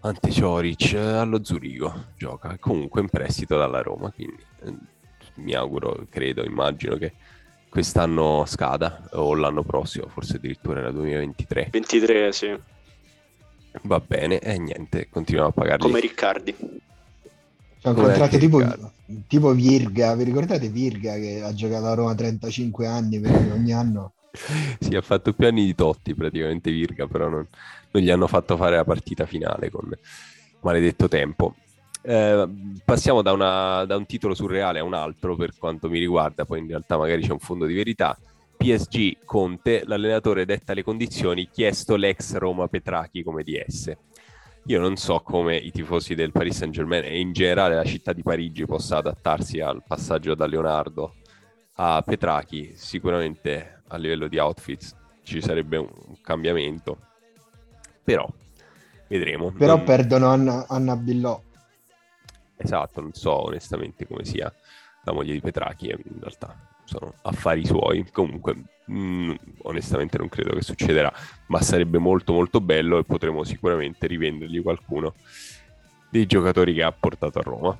Ante 0.00 0.30
Cioric 0.32 0.94
allo 0.94 1.44
Zurigo 1.44 2.06
gioca 2.16 2.56
comunque 2.58 3.00
in 3.00 3.08
prestito 3.08 3.56
dalla 3.56 3.82
Roma, 3.82 4.10
quindi 4.10 4.42
eh, 4.64 4.74
mi 5.36 5.54
auguro, 5.54 6.06
credo, 6.10 6.44
immagino 6.44 6.96
che 6.96 7.12
quest'anno 7.68 8.44
scada 8.46 9.08
o 9.12 9.34
l'anno 9.34 9.62
prossimo, 9.62 10.08
forse 10.08 10.36
addirittura 10.36 10.80
nel 10.80 10.92
2023. 10.92 11.68
23, 11.70 12.32
sì. 12.32 12.58
Va 13.82 14.00
bene, 14.00 14.40
e 14.40 14.58
niente, 14.58 15.08
continuiamo 15.08 15.50
a 15.50 15.52
pagarli. 15.52 15.86
Come 15.86 16.00
Riccardi. 16.00 16.56
Contratto 17.80 18.38
tipo, 18.38 18.60
tipo, 19.26 19.52
Virga, 19.52 20.14
vi 20.14 20.24
ricordate 20.24 20.68
Virga 20.68 21.14
che 21.14 21.42
ha 21.42 21.52
giocato 21.54 21.86
a 21.86 21.94
Roma 21.94 22.14
35 22.14 22.86
anni 22.86 23.18
perché 23.18 23.50
ogni 23.50 23.72
anno? 23.72 24.12
sì, 24.80 24.94
ha 24.96 25.02
fatto 25.02 25.32
più 25.32 25.46
anni 25.46 25.64
di 25.64 25.74
Totti 25.74 26.14
praticamente 26.14 26.70
Virga, 26.70 27.06
però 27.06 27.28
non, 27.28 27.46
non 27.90 28.02
gli 28.02 28.10
hanno 28.10 28.26
fatto 28.26 28.56
fare 28.56 28.76
la 28.76 28.84
partita 28.84 29.26
finale 29.26 29.70
con 29.70 29.90
maledetto 30.60 31.08
tempo. 31.08 31.54
Eh, 32.04 32.48
passiamo 32.84 33.22
da, 33.22 33.32
una, 33.32 33.84
da, 33.84 33.96
un 33.96 34.06
titolo 34.06 34.34
surreale 34.34 34.80
a 34.80 34.84
un 34.84 34.94
altro 34.94 35.36
per 35.36 35.52
quanto 35.56 35.88
mi 35.88 35.98
riguarda, 35.98 36.44
poi 36.44 36.60
in 36.60 36.66
realtà 36.66 36.96
magari 36.96 37.22
c'è 37.22 37.32
un 37.32 37.38
fondo 37.38 37.66
di 37.66 37.74
verità. 37.74 38.16
PSG 38.56 39.24
Conte, 39.24 39.82
l'allenatore 39.84 40.44
detta 40.44 40.72
le 40.72 40.82
condizioni, 40.82 41.48
chiesto 41.50 41.96
l'ex 41.96 42.36
Roma 42.36 42.68
Petrachi 42.68 43.22
come 43.22 43.42
DS. 43.42 43.92
Io 44.66 44.80
non 44.80 44.96
so 44.96 45.20
come 45.20 45.56
i 45.56 45.72
tifosi 45.72 46.14
del 46.14 46.30
Paris 46.30 46.58
Saint 46.58 46.72
Germain 46.72 47.02
e 47.02 47.18
in 47.18 47.32
generale 47.32 47.74
la 47.74 47.84
città 47.84 48.12
di 48.12 48.22
Parigi 48.22 48.64
possa 48.64 48.98
adattarsi 48.98 49.58
al 49.58 49.82
passaggio 49.84 50.36
da 50.36 50.46
Leonardo 50.46 51.14
a 51.74 52.00
Petrachi. 52.06 52.72
Sicuramente 52.76 53.81
a 53.92 53.96
livello 53.96 54.28
di 54.28 54.38
outfits 54.38 54.94
ci 55.22 55.40
sarebbe 55.40 55.76
un 55.76 56.20
cambiamento, 56.22 56.98
però 58.02 58.28
vedremo. 59.08 59.52
Però 59.52 59.76
non... 59.76 59.84
perdono 59.84 60.26
Anna, 60.26 60.66
Anna 60.68 60.96
Billò 60.96 61.40
Esatto, 62.62 63.00
non 63.00 63.12
so 63.12 63.46
onestamente 63.46 64.06
come 64.06 64.24
sia 64.24 64.52
la 65.04 65.12
moglie 65.12 65.32
di 65.32 65.40
Petrachi, 65.40 65.88
in 65.88 66.20
realtà 66.20 66.56
sono 66.84 67.14
affari 67.22 67.66
suoi. 67.66 68.08
Comunque, 68.12 68.54
mh, 68.84 68.94
mm, 68.94 69.34
onestamente 69.62 70.16
non 70.18 70.28
credo 70.28 70.54
che 70.54 70.62
succederà, 70.62 71.12
ma 71.46 71.60
sarebbe 71.60 71.98
molto 71.98 72.32
molto 72.32 72.60
bello 72.60 72.98
e 72.98 73.04
potremo 73.04 73.42
sicuramente 73.42 74.06
rivendergli 74.06 74.62
qualcuno 74.62 75.14
dei 76.08 76.26
giocatori 76.26 76.74
che 76.74 76.84
ha 76.84 76.92
portato 76.92 77.38
a 77.40 77.42
Roma. 77.42 77.76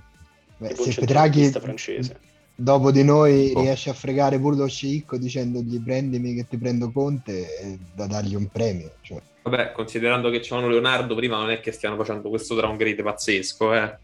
Beh, 0.56 0.74
se 0.74 1.00
Petrachi 1.00 1.50
francese. 1.50 2.30
Dopo 2.54 2.90
di 2.90 3.02
noi 3.02 3.52
oh. 3.54 3.60
riesce 3.60 3.90
a 3.90 3.94
fregare 3.94 4.38
pure 4.38 4.56
lo 4.56 4.68
sceicco 4.68 5.16
dicendogli 5.16 5.82
prendimi 5.82 6.34
che 6.34 6.46
ti 6.48 6.56
prendo 6.56 6.90
Conte, 6.90 7.46
è 7.56 7.76
da 7.94 8.06
dargli 8.06 8.34
un 8.34 8.48
premio. 8.48 8.92
Cioè. 9.00 9.20
Vabbè, 9.42 9.72
considerando 9.72 10.30
che 10.30 10.40
c'erano 10.40 10.68
Leonardo 10.68 11.14
prima, 11.14 11.36
non 11.38 11.50
è 11.50 11.60
che 11.60 11.72
stiano 11.72 11.96
facendo 11.96 12.28
questo 12.28 12.54
downgrade 12.54 13.02
pazzesco, 13.02 13.74
eh. 13.74 13.96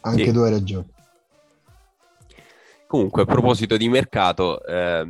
Anche 0.00 0.24
sì. 0.24 0.32
tu 0.32 0.38
hai 0.38 0.50
ragione. 0.50 0.86
Comunque, 2.86 3.22
a 3.22 3.24
proposito 3.26 3.76
di 3.76 3.88
mercato, 3.88 4.64
eh, 4.64 5.06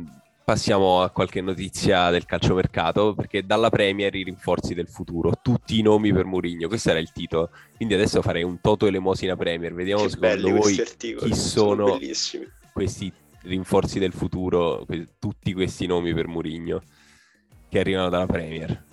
passiamo 0.47 1.01
a 1.01 1.09
qualche 1.09 1.41
notizia 1.41 2.09
del 2.09 2.25
calciomercato, 2.25 3.13
perché 3.13 3.45
dalla 3.45 3.69
Premier 3.69 4.15
i 4.15 4.23
rinforzi 4.23 4.73
del 4.73 4.87
futuro, 4.87 5.33
tutti 5.41 5.77
i 5.77 5.81
nomi 5.81 6.13
per 6.13 6.23
Mourinho, 6.23 6.69
questo 6.69 6.91
era 6.91 6.99
il 6.99 7.11
titolo. 7.11 7.49
Quindi 7.75 7.95
adesso 7.95 8.21
farei 8.21 8.43
un 8.43 8.61
Toto 8.61 8.87
Elemosina 8.87 9.35
Premier, 9.35 9.73
vediamo 9.73 10.03
che 10.03 10.09
secondo 10.11 10.49
voi 10.53 10.81
chi 11.17 11.35
sono, 11.35 11.99
sono 12.13 12.47
questi 12.71 13.11
rinforzi 13.41 13.99
del 13.99 14.13
futuro, 14.13 14.85
que- 14.85 15.15
tutti 15.19 15.51
questi 15.51 15.85
nomi 15.85 16.13
per 16.13 16.27
Mourinho 16.27 16.81
che 17.67 17.79
arrivano 17.79 18.07
dalla 18.07 18.25
Premier. 18.25 18.85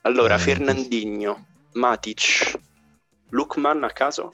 Allora, 0.00 0.34
eh, 0.34 0.38
Fernandinho, 0.38 1.46
Matic, 1.74 2.58
Lukman 3.28 3.84
a 3.84 3.90
caso? 3.90 4.32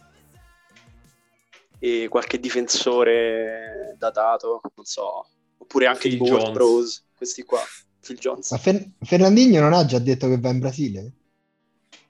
e 1.79 2.07
qualche 2.09 2.39
difensore 2.39 3.97
datato, 3.99 4.61
non 4.77 4.85
so, 4.85 5.27
oppure 5.73 5.87
anche 5.87 6.09
Phil 6.11 6.23
i 6.23 6.51
Bros, 6.53 7.05
questi 7.17 7.43
qua, 7.43 7.61
Phil 8.01 8.19
Jones. 8.19 8.51
Ma 8.51 8.59
Fer- 8.59 8.91
Fernandinho 9.01 9.61
non 9.61 9.73
ha 9.73 9.87
già 9.87 9.99
detto 9.99 10.29
che 10.29 10.39
va 10.39 10.51
in 10.51 10.59
Brasile? 10.59 11.13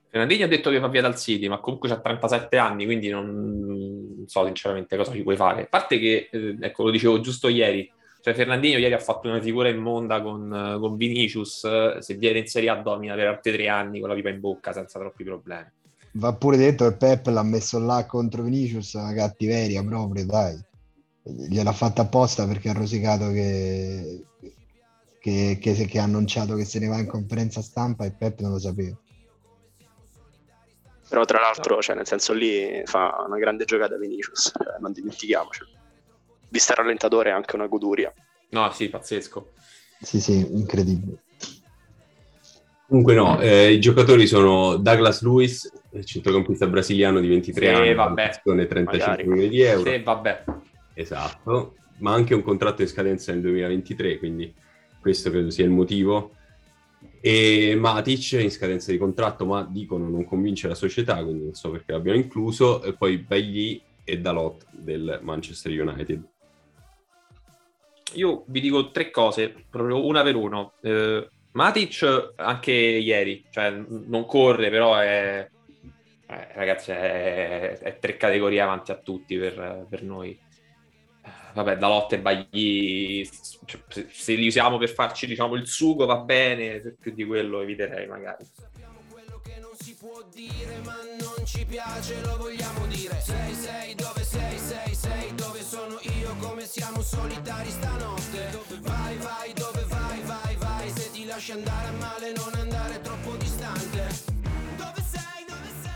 Fernandinho 0.08 0.44
ha 0.44 0.48
detto 0.48 0.70
che 0.70 0.78
va 0.78 0.88
via 0.88 1.00
dal 1.00 1.16
City, 1.16 1.48
ma 1.48 1.58
comunque 1.58 1.88
ha 1.90 1.98
37 1.98 2.58
anni, 2.58 2.84
quindi 2.84 3.08
non, 3.08 3.26
non 3.64 4.24
so 4.26 4.44
sinceramente 4.44 4.96
cosa 4.96 5.12
ci 5.12 5.22
puoi 5.22 5.36
fare. 5.36 5.62
A 5.62 5.66
parte 5.66 5.98
che, 5.98 6.28
eh, 6.30 6.56
ecco, 6.60 6.84
lo 6.84 6.90
dicevo 6.90 7.20
giusto 7.20 7.48
ieri, 7.48 7.90
cioè 8.20 8.34
Fernandinho 8.34 8.78
ieri 8.78 8.92
ha 8.92 8.98
fatto 8.98 9.28
una 9.28 9.40
figura 9.40 9.68
immonda 9.68 10.20
con, 10.20 10.76
con 10.80 10.96
Vinicius, 10.96 11.98
se 11.98 12.14
viene 12.14 12.40
in 12.40 12.46
Serie 12.46 12.68
A 12.68 12.76
domina 12.76 13.14
per 13.14 13.28
altri 13.28 13.52
tre 13.52 13.68
anni 13.68 14.00
con 14.00 14.08
la 14.08 14.14
pipa 14.14 14.28
in 14.28 14.40
bocca 14.40 14.72
senza 14.72 14.98
troppi 14.98 15.24
problemi 15.24 15.70
va 16.16 16.34
pure 16.34 16.58
detto 16.58 16.86
che 16.86 16.96
Pep 16.96 17.28
l'ha 17.28 17.42
messo 17.42 17.78
là 17.78 18.04
contro 18.04 18.42
Vinicius, 18.42 18.92
una 18.92 19.14
cattiveria 19.14 19.82
proprio, 19.82 20.26
dai. 20.26 20.62
Gliel'ha 21.24 21.72
fatta 21.72 22.02
apposta 22.02 22.46
perché 22.46 22.68
ha 22.68 22.72
rosicato 22.72 23.30
che, 23.30 24.24
che, 25.20 25.58
che, 25.60 25.86
che, 25.86 25.98
ha 25.98 26.02
annunciato 26.02 26.56
che 26.56 26.64
se 26.64 26.80
ne 26.80 26.88
va 26.88 26.98
in 26.98 27.06
conferenza 27.06 27.62
stampa 27.62 28.04
e 28.04 28.12
Pep 28.12 28.40
non 28.40 28.52
lo 28.52 28.58
sapeva. 28.58 28.96
Però 31.08 31.24
tra 31.24 31.40
l'altro, 31.40 31.80
cioè, 31.80 31.94
nel 31.94 32.06
senso 32.06 32.32
lì 32.32 32.82
fa 32.86 33.24
una 33.26 33.38
grande 33.38 33.64
giocata 33.64 33.96
Vinicius, 33.98 34.52
cioè, 34.56 34.78
non 34.80 34.92
dimentichiamoci. 34.92 35.62
Vista 36.48 36.72
il 36.72 36.78
rallentatore 36.78 37.30
è 37.30 37.32
anche 37.32 37.54
una 37.54 37.66
goduria. 37.66 38.12
No, 38.50 38.70
sì, 38.72 38.88
pazzesco. 38.88 39.52
Sì, 40.00 40.20
sì, 40.20 40.46
incredibile. 40.52 41.22
Comunque 42.88 43.14
no, 43.14 43.40
eh, 43.40 43.72
i 43.72 43.80
giocatori 43.80 44.26
sono 44.26 44.76
Douglas 44.76 45.22
Lewis, 45.22 45.70
centrocampista 46.04 46.66
brasiliano 46.66 47.20
di 47.20 47.28
23 47.28 47.66
sì, 47.66 47.72
anni, 47.72 47.94
vabbè. 47.94 48.40
35 48.42 48.98
Magari. 48.98 49.26
milioni 49.26 49.48
di 49.48 49.60
euro. 49.62 49.90
Sì, 49.90 49.98
vabbè. 49.98 50.44
Esatto, 50.94 51.76
ma 51.98 52.12
anche 52.12 52.34
un 52.34 52.42
contratto 52.42 52.82
in 52.82 52.88
scadenza 52.88 53.32
nel 53.32 53.42
2023, 53.42 54.18
quindi 54.18 54.52
questo 55.00 55.30
credo 55.30 55.50
sia 55.50 55.64
il 55.64 55.70
motivo. 55.70 56.32
E 57.20 57.74
Matic 57.76 58.32
in 58.32 58.50
scadenza 58.50 58.90
di 58.90 58.98
contratto, 58.98 59.44
ma 59.44 59.66
dicono 59.68 60.08
non 60.08 60.24
convince 60.24 60.68
la 60.68 60.74
società, 60.74 61.22
quindi 61.22 61.44
non 61.44 61.54
so 61.54 61.70
perché 61.70 61.92
l'abbiano 61.92 62.18
incluso, 62.18 62.82
e 62.82 62.94
poi 62.94 63.18
Bailly 63.18 63.80
e 64.04 64.20
Dalot 64.20 64.66
del 64.70 65.20
Manchester 65.22 65.80
United. 65.80 66.22
Io 68.14 68.44
vi 68.46 68.60
dico 68.60 68.90
tre 68.90 69.10
cose, 69.10 69.54
proprio 69.70 70.04
una 70.04 70.22
per 70.22 70.36
uno. 70.36 70.72
Eh, 70.80 71.28
Matic 71.52 72.32
anche 72.36 72.72
ieri, 72.72 73.44
cioè 73.50 73.70
non 73.70 74.24
corre, 74.26 74.70
però 74.70 74.96
è, 74.96 75.48
eh, 76.26 76.48
ragazzi, 76.54 76.90
è, 76.90 77.78
è, 77.78 77.98
tre 77.98 78.16
categorie 78.16 78.60
avanti 78.60 78.90
a 78.90 78.96
tutti 78.96 79.36
per, 79.36 79.86
per 79.88 80.02
noi. 80.02 80.38
Vabbè, 81.54 81.76
da 81.76 81.88
lotte 81.88 82.18
Bagli, 82.18 83.28
cioè, 83.66 83.80
se, 84.10 84.34
li 84.34 84.46
usiamo 84.46 84.78
per 84.78 84.90
farci 84.90 85.26
diciamo 85.26 85.54
il 85.54 85.66
sugo 85.66 86.06
va 86.06 86.16
bene, 86.16 86.96
più 86.98 87.12
di 87.12 87.24
quello 87.26 87.60
eviterei 87.60 88.06
magari. 88.06 88.44
Quello 89.10 89.40
che 89.42 89.58
non 89.60 89.72
si 89.78 89.94
può 89.94 90.22
dire 90.32 90.80
ma 90.84 90.96
non 91.20 91.44
ci 91.44 91.64
piace 91.66 92.20
lo 92.22 92.36
vogliamo 92.38 92.86
dire. 92.86 93.20
Sei, 93.20 93.52
sei, 93.52 93.94
dove 93.94 94.22
sei, 94.22 94.58
sei, 94.58 94.94
sei, 94.94 95.34
dove 95.34 95.60
sono 95.62 95.98
io, 96.20 96.34
come 96.40 96.64
siamo 96.64 97.02
solitari 97.02 97.68
stanotte. 97.68 98.58
Vai, 98.80 99.16
vai, 99.18 99.52
dove 99.52 99.84
vai, 99.88 100.20
vai, 100.22 100.56
vai, 100.56 100.90
se 100.90 101.10
ti 101.10 101.24
lasci 101.26 101.52
andare 101.52 101.88
a 101.88 101.92
male 101.92 102.32
non 102.32 102.44
andare 102.44 102.61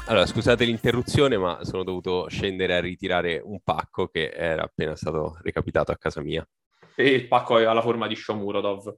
Allora, 0.09 0.25
scusate 0.25 0.65
l'interruzione, 0.65 1.37
ma 1.37 1.65
sono 1.65 1.83
dovuto 1.83 2.29
scendere 2.29 2.77
a 2.77 2.81
ritirare 2.81 3.41
un 3.43 3.59
pacco 3.65 4.07
che 4.07 4.31
era 4.31 4.63
appena 4.63 4.95
stato 4.95 5.37
recapitato 5.43 5.91
a 5.91 5.97
casa 5.97 6.23
mia. 6.23 6.49
E 6.95 7.09
il 7.09 7.27
pacco 7.27 7.57
aveva 7.57 7.73
la 7.73 7.83
forma 7.83 8.07
di 8.07 8.15
Shomurodov. 8.15 8.97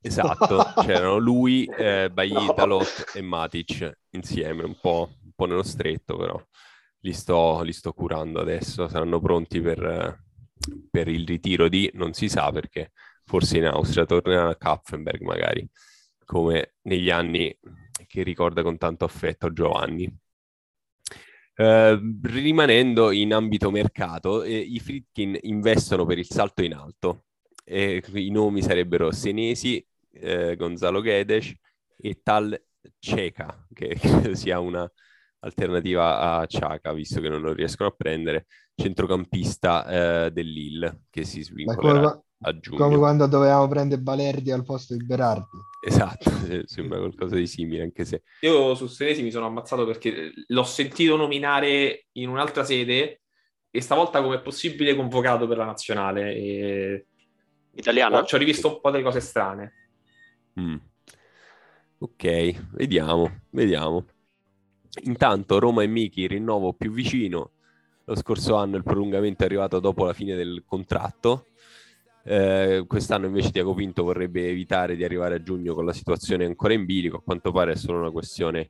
Esatto, 0.00 0.72
c'erano 0.86 1.18
lui, 1.18 1.66
eh, 1.66 2.08
Bailly, 2.10 2.46
no. 2.56 2.80
E 3.12 3.20
Matic 3.20 3.98
insieme, 4.12 4.64
un 4.64 4.78
po', 4.80 5.10
un 5.22 5.32
po', 5.36 5.44
nello 5.44 5.62
stretto, 5.62 6.16
però 6.16 6.42
li 7.00 7.12
sto, 7.12 7.60
li 7.60 7.74
sto 7.74 7.92
curando 7.92 8.40
adesso, 8.40 8.88
saranno 8.88 9.20
pronti 9.20 9.60
per, 9.60 10.24
per, 10.90 11.08
il 11.08 11.26
ritiro 11.26 11.68
di, 11.68 11.90
non 11.92 12.14
si 12.14 12.30
sa 12.30 12.50
perché, 12.50 12.92
forse 13.22 13.58
in 13.58 13.66
Austria 13.66 14.06
tornerà 14.06 14.48
a 14.48 14.56
Kapfenberg 14.56 15.20
magari, 15.20 15.68
come 16.24 16.76
negli 16.82 17.10
anni 17.10 17.54
che 18.06 18.22
ricorda 18.22 18.62
con 18.62 18.78
tanto 18.78 19.04
affetto 19.04 19.52
Giovanni. 19.52 20.10
Uh, 21.58 21.98
rimanendo 22.22 23.10
in 23.10 23.34
ambito 23.34 23.72
mercato, 23.72 24.44
eh, 24.44 24.56
i 24.56 24.78
Fritkin 24.78 25.36
investono 25.42 26.06
per 26.06 26.16
il 26.16 26.26
salto 26.26 26.62
in 26.62 26.72
alto. 26.72 27.24
Eh, 27.64 28.00
I 28.14 28.30
nomi 28.30 28.62
sarebbero 28.62 29.10
Senesi, 29.10 29.84
eh, 30.12 30.54
Gonzalo 30.54 31.00
Guedes 31.00 31.52
e 31.96 32.20
Tal 32.22 32.56
Ceca, 33.00 33.66
che 33.74 33.96
credo 33.98 34.36
sia 34.36 34.60
una 34.60 34.88
alternativa 35.40 36.38
a 36.38 36.46
Ciaca, 36.46 36.92
visto 36.92 37.20
che 37.20 37.28
non 37.28 37.40
lo 37.40 37.52
riescono 37.52 37.88
a 37.88 37.94
prendere, 37.96 38.46
centrocampista 38.76 40.26
eh, 40.26 40.30
dell'Ille, 40.30 41.06
che 41.10 41.24
si 41.24 41.42
svincolerà 41.42 42.22
a 42.40 42.58
giugno. 42.58 42.78
Come 42.78 42.96
quando 42.96 43.26
dovevamo 43.26 43.66
prendere 43.68 44.00
Balerdi 44.00 44.50
al 44.50 44.64
posto 44.64 44.94
di 44.94 45.04
Berardi. 45.04 45.58
Esatto, 45.80 46.30
sembra 46.66 46.98
qualcosa 46.98 47.36
di 47.36 47.46
simile, 47.46 47.82
anche 47.82 48.04
se... 48.04 48.22
Io 48.40 48.74
su 48.74 48.86
Senesi 48.86 49.22
mi 49.22 49.30
sono 49.30 49.46
ammazzato 49.46 49.84
perché 49.84 50.32
l'ho 50.46 50.64
sentito 50.64 51.16
nominare 51.16 52.06
in 52.12 52.28
un'altra 52.28 52.64
sede 52.64 53.22
e 53.70 53.80
stavolta 53.80 54.22
come 54.22 54.40
possibile 54.40 54.94
convocato 54.94 55.46
per 55.46 55.56
la 55.56 55.64
nazionale. 55.64 56.34
E... 56.34 57.06
Italiana? 57.74 58.24
ci 58.24 58.34
ho 58.34 58.38
rivisto 58.38 58.68
un 58.68 58.80
po' 58.80 58.90
delle 58.90 59.04
cose 59.04 59.20
strane. 59.20 59.72
Mm. 60.60 60.76
Ok, 61.98 62.54
vediamo, 62.72 63.42
vediamo. 63.50 64.04
Intanto 65.02 65.58
Roma 65.58 65.82
e 65.82 65.86
Miki 65.86 66.26
rinnovo 66.26 66.72
più 66.72 66.92
vicino. 66.92 67.52
Lo 68.04 68.16
scorso 68.16 68.54
anno 68.54 68.76
il 68.76 68.82
prolungamento 68.82 69.42
è 69.42 69.46
arrivato 69.46 69.80
dopo 69.80 70.04
la 70.04 70.12
fine 70.12 70.34
del 70.34 70.64
contratto 70.64 71.46
eh, 72.28 72.84
quest'anno 72.86 73.24
invece 73.24 73.50
Tiago 73.50 73.72
Pinto 73.72 74.04
vorrebbe 74.04 74.46
evitare 74.46 74.96
di 74.96 75.02
arrivare 75.02 75.36
a 75.36 75.42
giugno 75.42 75.72
con 75.72 75.86
la 75.86 75.94
situazione 75.94 76.44
ancora 76.44 76.74
in 76.74 76.84
bilico, 76.84 77.16
a 77.16 77.22
quanto 77.22 77.52
pare 77.52 77.72
è 77.72 77.76
solo 77.76 78.00
una 78.00 78.10
questione 78.10 78.68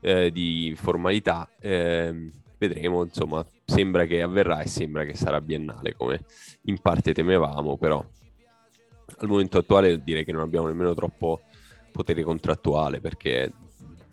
eh, 0.00 0.30
di 0.30 0.72
formalità. 0.74 1.50
Eh, 1.60 2.30
vedremo, 2.56 3.02
insomma, 3.02 3.44
sembra 3.66 4.06
che 4.06 4.22
avverrà 4.22 4.62
e 4.62 4.68
sembra 4.68 5.04
che 5.04 5.14
sarà 5.14 5.42
biennale, 5.42 5.94
come 5.94 6.24
in 6.62 6.78
parte 6.78 7.12
temevamo, 7.12 7.76
però 7.76 8.02
al 9.18 9.28
momento 9.28 9.58
attuale 9.58 10.02
direi 10.02 10.24
che 10.24 10.32
non 10.32 10.40
abbiamo 10.40 10.68
nemmeno 10.68 10.94
troppo 10.94 11.42
potere 11.92 12.22
contrattuale 12.22 13.00
perché 13.00 13.52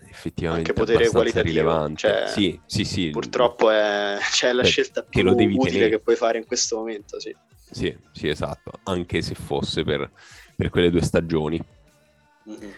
effettivamente 0.10 0.72
Anche 0.72 0.82
potere 0.82 1.07
qualitativo, 1.07 1.53
rilevante. 1.53 1.99
Cioè, 1.99 2.28
sì, 2.28 2.60
sì, 2.66 2.84
sì. 2.84 3.10
Purtroppo 3.12 3.70
è, 3.70 4.18
cioè, 4.34 4.51
la 4.51 4.64
Beh, 4.64 4.68
scelta 4.68 5.01
più 5.03 5.24
lo 5.24 5.34
devi 5.34 5.55
utile 5.57 5.88
che 5.88 5.99
puoi 5.99 6.18
fare 6.18 6.38
in 6.38 6.45
questo 6.45 6.76
momento, 6.76 7.22
sì. 7.22 7.34
Sì, 7.72 7.95
sì, 8.11 8.28
esatto, 8.28 8.72
anche 8.84 9.22
se 9.22 9.36
fosse 9.36 9.84
per, 9.84 10.09
per 10.55 10.70
quelle 10.70 10.89
due 10.89 11.01
stagioni. 11.01 11.61
Mm-hmm. 12.49 12.70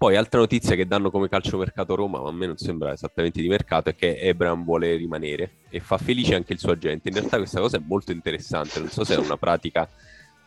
Poi 0.00 0.16
altra 0.16 0.40
notizia 0.40 0.74
che 0.76 0.86
danno 0.86 1.10
come 1.10 1.28
calciomercato 1.28 1.94
Roma, 1.94 2.20
ma 2.20 2.30
a 2.30 2.32
me 2.32 2.46
non 2.46 2.56
sembra 2.56 2.92
esattamente 2.92 3.42
di 3.42 3.48
mercato, 3.48 3.90
è 3.90 3.94
che 3.94 4.16
Ebram 4.18 4.64
vuole 4.64 4.96
rimanere 4.96 5.56
e 5.68 5.78
fa 5.80 5.98
felice 5.98 6.34
anche 6.34 6.54
il 6.54 6.58
suo 6.58 6.72
agente. 6.72 7.08
In 7.08 7.16
realtà 7.16 7.36
questa 7.36 7.60
cosa 7.60 7.76
è 7.76 7.82
molto 7.84 8.10
interessante, 8.10 8.78
non 8.78 8.88
so 8.88 9.04
se 9.04 9.16
è 9.16 9.18
una 9.18 9.36
pratica 9.36 9.86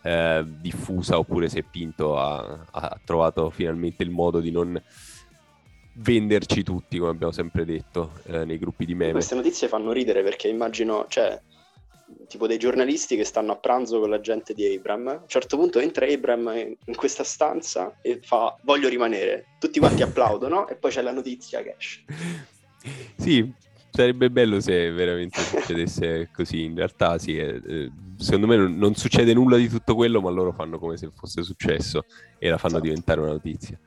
eh, 0.01 0.43
diffusa 0.60 1.20
oppure 1.20 1.49
se 1.49 1.62
Pinto 1.64 2.18
ha, 2.18 2.66
ha, 2.72 2.99
trovato 3.06 3.51
finalmente 3.51 4.01
il 4.01 4.10
modo 4.10 4.39
di 4.39 4.49
non 4.49 4.82
venderci 5.97 6.64
tutti, 6.64 6.97
come 6.97 7.12
abbiamo 7.12 7.32
sempre 7.32 7.64
detto 7.64 8.14
eh, 8.26 8.45
nei 8.45 8.58
gruppi 8.58 8.86
di 8.86 8.95
meme. 8.95 9.12
Queste 9.12 9.36
notizie 9.36 9.68
fanno 9.68 9.91
ridere 9.91 10.24
perché 10.24 10.47
immagino, 10.47 11.06
cioè, 11.08 11.39
tipo 12.28 12.47
dei 12.47 12.58
giornalisti 12.58 13.16
che 13.16 13.24
stanno 13.24 13.51
a 13.51 13.58
pranzo 13.58 13.99
con 13.99 14.10
la 14.10 14.20
gente 14.20 14.54
di 14.54 14.66
Abram. 14.66 15.08
A 15.08 15.12
un 15.22 15.28
certo 15.28 15.58
punto 15.58 15.80
entra 15.80 16.06
Abram 16.06 16.51
in 16.86 16.95
questa 16.95 17.24
stanza 17.24 17.97
e 18.01 18.20
fa 18.22 18.56
voglio 18.64 18.89
rimanere. 18.89 19.47
Tutti 19.60 19.80
quanti 19.80 20.01
applaudono 20.04 20.68
e 20.68 20.76
poi 20.76 20.91
c'è 20.91 21.01
la 21.01 21.12
notizia 21.12 21.62
che 21.62 21.76
esce. 21.78 22.04
Sì, 23.18 23.51
sarebbe 23.91 24.30
bello 24.30 24.60
se 24.60 24.91
veramente 24.91 25.39
succedesse 25.39 26.30
così. 26.34 26.64
In 26.64 26.76
realtà 26.76 27.18
sì, 27.18 27.38
eh, 27.38 27.91
secondo 28.18 28.47
me 28.47 28.56
non, 28.56 28.78
non, 28.78 28.95
succede 28.95 29.34
nulla 29.34 29.58
di 29.58 29.70
tutto 29.70 29.95
quello, 29.95 30.22
ma 30.22 30.30
loro 30.30 30.51
fanno 30.51 30.80
come 30.80 30.97
se 30.97 31.12
fosse 31.14 31.43
successo 31.43 32.06
e 32.39 32.49
la 32.49 32.58
fanno 32.58 32.76
esatto. 32.76 32.88
diventare 32.88 33.20
una 33.22 33.32
notizia. 33.32 33.80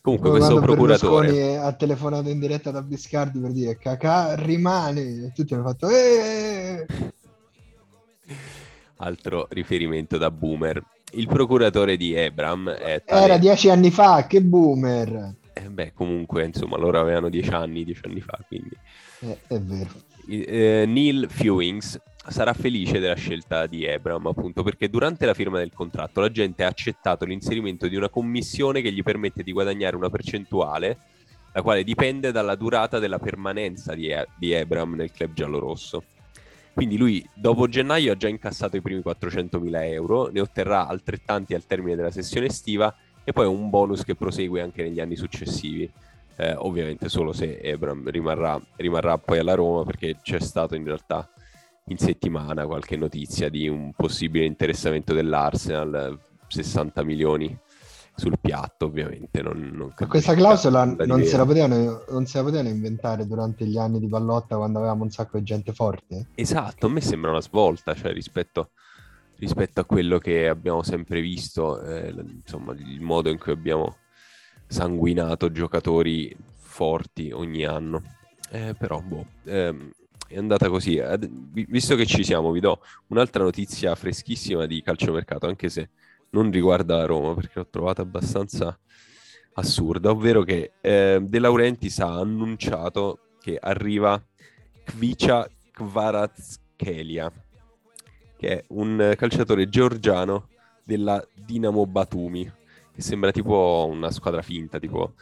Comunque 0.00 0.30
Poi 0.30 0.38
questo 0.38 0.60
procuratore 0.60 1.26
Berlusconi 1.26 1.56
ha 1.56 1.72
telefonato 1.72 2.28
in 2.28 2.38
diretta 2.38 2.70
da 2.70 2.82
Biscardi 2.82 3.40
per 3.40 3.52
dire 3.52 3.76
Cacà 3.76 4.36
rimane 4.36 5.26
e 5.26 5.32
tutti 5.34 5.52
hanno 5.52 5.64
fatto 5.64 5.90
Eeeh! 5.90 6.86
altro 8.98 9.46
riferimento 9.50 10.18
da 10.18 10.30
boomer. 10.30 10.82
Il 11.12 11.26
procuratore 11.26 11.96
di 11.96 12.14
Ebram 12.14 12.64
tale... 13.04 13.24
Era 13.24 13.38
dieci 13.38 13.70
anni 13.70 13.90
fa, 13.90 14.26
che 14.26 14.42
boomer! 14.42 15.34
Eh 15.54 15.68
beh, 15.70 15.92
comunque, 15.92 16.44
insomma, 16.44 16.76
loro 16.76 17.00
avevano 17.00 17.28
dieci 17.28 17.50
anni, 17.50 17.84
dieci 17.84 18.02
anni 18.04 18.20
fa, 18.20 18.38
quindi... 18.46 18.76
Eh, 19.20 19.38
è 19.48 19.58
vero. 19.58 19.90
Eh, 20.28 20.84
Neil 20.86 21.26
Fewings 21.28 21.98
sarà 22.28 22.52
felice 22.52 22.98
della 22.98 23.14
scelta 23.14 23.66
di 23.66 23.84
Ebram, 23.84 24.26
appunto, 24.26 24.62
perché 24.62 24.88
durante 24.88 25.26
la 25.26 25.34
firma 25.34 25.58
del 25.58 25.72
contratto 25.72 26.20
la 26.20 26.30
gente 26.30 26.62
ha 26.62 26.68
accettato 26.68 27.24
l'inserimento 27.24 27.88
di 27.88 27.96
una 27.96 28.08
commissione 28.08 28.82
che 28.82 28.92
gli 28.92 29.02
permette 29.02 29.42
di 29.42 29.52
guadagnare 29.52 29.96
una 29.96 30.10
percentuale, 30.10 30.98
la 31.52 31.62
quale 31.62 31.82
dipende 31.82 32.30
dalla 32.30 32.54
durata 32.54 32.98
della 32.98 33.18
permanenza 33.18 33.94
di, 33.94 34.08
e- 34.08 34.28
di 34.36 34.52
Ebram 34.52 34.94
nel 34.94 35.10
club 35.10 35.32
giallorosso. 35.32 36.04
Quindi 36.72 36.96
lui 36.96 37.26
dopo 37.34 37.68
gennaio 37.68 38.12
ha 38.12 38.16
già 38.16 38.28
incassato 38.28 38.76
i 38.76 38.80
primi 38.80 39.02
400.000 39.04 39.82
euro, 39.90 40.28
ne 40.28 40.40
otterrà 40.40 40.86
altrettanti 40.86 41.54
al 41.54 41.66
termine 41.66 41.96
della 41.96 42.10
sessione 42.10 42.46
estiva 42.46 42.94
e 43.24 43.32
poi 43.32 43.46
un 43.46 43.68
bonus 43.68 44.04
che 44.04 44.14
prosegue 44.14 44.62
anche 44.62 44.82
negli 44.82 45.00
anni 45.00 45.16
successivi. 45.16 45.90
Eh, 46.36 46.54
ovviamente 46.54 47.08
solo 47.08 47.32
se 47.32 47.58
Ebram 47.60 48.08
rimarrà, 48.10 48.60
rimarrà 48.76 49.18
poi 49.18 49.38
alla 49.38 49.54
Roma 49.54 49.82
perché 49.84 50.18
c'è 50.22 50.38
stato 50.38 50.76
in 50.76 50.84
realtà 50.84 51.28
in 51.86 51.98
settimana 51.98 52.66
qualche 52.66 52.96
notizia 52.96 53.48
di 53.48 53.68
un 53.68 53.92
possibile 53.92 54.44
interessamento 54.44 55.14
dell'Arsenal, 55.14 56.18
60 56.46 57.02
milioni 57.02 57.58
sul 58.18 58.36
piatto, 58.40 58.86
ovviamente. 58.86 59.40
Non, 59.42 59.70
non 59.72 59.94
questa 60.08 60.34
clausola 60.34 60.84
non 60.84 61.22
se, 61.22 61.36
potevano, 61.38 62.04
non 62.08 62.26
se, 62.26 62.38
la 62.38 62.42
potevano, 62.42 62.68
inventare 62.68 63.26
durante 63.26 63.64
gli 63.64 63.78
anni 63.78 64.00
di 64.00 64.08
pallotta 64.08 64.56
quando 64.56 64.78
avevamo 64.78 65.04
un 65.04 65.10
sacco 65.10 65.38
di 65.38 65.44
gente 65.44 65.72
forte? 65.72 66.26
Esatto, 66.34 66.86
a 66.86 66.90
me 66.90 67.00
sembra 67.00 67.30
una 67.30 67.40
svolta, 67.40 67.94
cioè 67.94 68.12
rispetto, 68.12 68.72
rispetto 69.36 69.80
a 69.80 69.84
quello 69.84 70.18
che 70.18 70.48
abbiamo 70.48 70.82
sempre 70.82 71.20
visto, 71.20 71.80
eh, 71.80 72.12
insomma, 72.42 72.72
il 72.72 73.00
modo 73.00 73.30
in 73.30 73.38
cui 73.38 73.52
abbiamo 73.52 73.98
sanguinato 74.66 75.52
giocatori 75.52 76.36
forti 76.56 77.30
ogni 77.30 77.64
anno. 77.64 78.02
Eh, 78.50 78.74
però, 78.76 79.00
boh, 79.00 79.26
ehm, 79.44 79.92
è 80.26 80.38
andata 80.38 80.68
così. 80.68 81.00
Visto 81.68 81.94
che 81.94 82.04
ci 82.04 82.24
siamo, 82.24 82.50
vi 82.50 82.58
do 82.58 82.80
un'altra 83.08 83.44
notizia 83.44 83.94
freschissima 83.94 84.66
di 84.66 84.82
calciomercato, 84.82 85.46
anche 85.46 85.68
se 85.68 85.90
non 86.30 86.50
riguarda 86.50 87.04
Roma, 87.06 87.34
perché 87.34 87.52
l'ho 87.54 87.68
trovata 87.68 88.02
abbastanza 88.02 88.78
assurda, 89.54 90.10
ovvero 90.10 90.42
che 90.42 90.72
eh, 90.80 91.18
De 91.20 91.38
Laurentiis 91.38 91.98
ha 92.00 92.18
annunciato 92.18 93.18
che 93.40 93.58
arriva 93.60 94.22
Kvicia 94.84 95.48
Kvaratskhelia, 95.72 97.32
che 98.36 98.48
è 98.48 98.64
un 98.68 99.14
calciatore 99.16 99.68
georgiano 99.68 100.48
della 100.84 101.24
Dinamo 101.34 101.86
Batumi, 101.86 102.50
che 102.92 103.02
sembra 103.02 103.30
tipo 103.30 103.86
una 103.90 104.10
squadra 104.10 104.42
finta, 104.42 104.78
tipo 104.78 105.14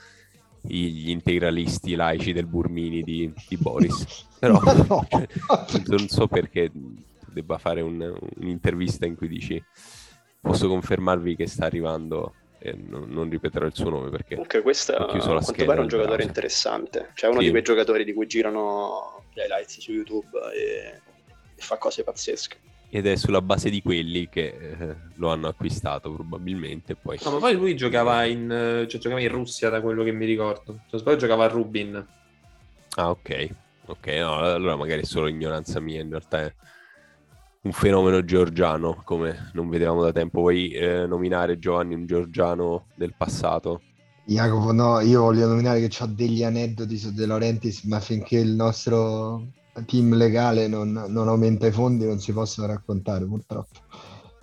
gli 0.63 1.11
integralisti 1.11 1.95
laici 1.95 2.33
del 2.33 2.47
Burmini 2.47 3.03
di, 3.03 3.33
di 3.49 3.57
Boris. 3.57 4.27
Però 4.39 4.61
no. 4.89 5.07
cioè, 5.09 5.83
non 5.87 6.09
so 6.09 6.27
perché 6.27 6.71
debba 7.33 7.59
fare 7.59 7.81
un, 7.81 8.17
un'intervista 8.37 9.07
in 9.07 9.17
cui 9.17 9.29
dici 9.29 9.63
posso 10.47 10.69
confermarvi 10.69 11.37
che 11.37 11.47
sta 11.47 11.67
arrivando 11.67 12.35
e 12.59 12.75
non, 12.75 13.09
non 13.09 13.29
ripeterò 13.29 13.67
il 13.67 13.75
suo 13.75 13.91
nome 13.91 14.09
perché 14.11 14.35
comunque 14.35 14.63
questo 14.63 14.95
a 14.95 15.05
quanto 15.05 15.35
pare 15.65 15.79
è 15.79 15.83
un 15.83 15.89
giocatore 15.89 16.05
browser. 16.07 16.27
interessante 16.27 17.11
cioè 17.15 17.31
uno 17.31 17.41
sì. 17.41 17.47
di 17.47 17.51
quei 17.51 17.63
giocatori 17.63 18.05
di 18.05 18.15
cui 18.15 18.27
girano 18.27 19.25
gli 19.33 19.41
highlights 19.41 19.79
su 19.79 19.93
YouTube 19.93 20.39
e, 20.55 21.01
e 21.55 21.63
fa 21.63 21.77
cose 21.77 22.03
pazzesche 22.03 22.57
ed 22.89 23.07
è 23.07 23.17
sulla 23.17 23.43
base 23.43 23.69
di 23.69 23.83
quelli 23.83 24.29
che 24.29 24.57
eh, 24.57 24.97
lo 25.17 25.31
hanno 25.31 25.49
acquistato 25.49 26.13
probabilmente. 26.13 26.95
Poi... 26.95 27.19
No, 27.25 27.33
ma 27.33 27.39
poi 27.39 27.55
lui 27.55 27.75
giocava 27.75 28.25
in, 28.25 28.87
cioè, 28.89 29.01
giocava 29.01 29.21
in 29.21 29.29
Russia 29.29 29.69
da 29.69 29.81
quello 29.81 30.05
che 30.05 30.13
mi 30.13 30.25
ricordo. 30.25 30.83
Se 30.89 31.03
poi 31.03 31.19
giocava 31.19 31.45
a 31.45 31.49
Rubin. 31.49 32.07
Ah, 32.95 33.11
ok. 33.11 33.49
Ok, 33.87 34.07
no, 34.07 34.39
allora 34.39 34.77
magari 34.77 35.03
è 35.03 35.05
solo 35.05 35.29
ignoranza 35.29 35.79
mia, 35.79 36.01
in 36.01 36.11
realtà 36.11 36.43
è 36.43 36.53
un 37.67 37.73
fenomeno 37.73 38.25
georgiano, 38.25 39.03
come 39.05 39.51
non 39.53 39.69
vedevamo 39.69 40.03
da 40.03 40.13
tempo. 40.13 40.41
Vuoi 40.41 40.71
eh, 40.71 41.07
nominare 41.07 41.59
Giovanni 41.59 41.95
un 41.95 42.07
georgiano 42.07 42.87
del 42.95 43.15
passato? 43.17 43.83
Jacopo, 44.25 44.73
no, 44.73 45.01
io 45.01 45.23
voglio 45.23 45.47
nominare 45.47 45.87
che 45.87 46.03
ho 46.03 46.07
degli 46.07 46.45
aneddoti 46.45 46.97
su 46.97 47.13
De 47.13 47.27
Laurentiis, 47.27 47.83
ma 47.85 48.01
finché 48.01 48.39
il 48.39 48.53
nostro 48.53 49.49
team 49.85 50.15
legale 50.15 50.69
non, 50.69 50.93
non 51.09 51.29
aumenta 51.29 51.67
i 51.67 51.73
fondi 51.73 52.07
non 52.07 52.19
si 52.19 52.33
possono 52.33 52.69
raccontare 52.69 53.25
purtroppo. 53.27 53.81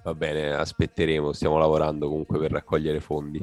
Va 0.03 0.13
bene, 0.13 0.53
aspetteremo, 0.53 1.32
stiamo 1.32 1.57
lavorando 1.57 2.09
comunque 2.09 2.38
per 2.38 2.51
raccogliere 2.51 2.99
fondi 2.99 3.41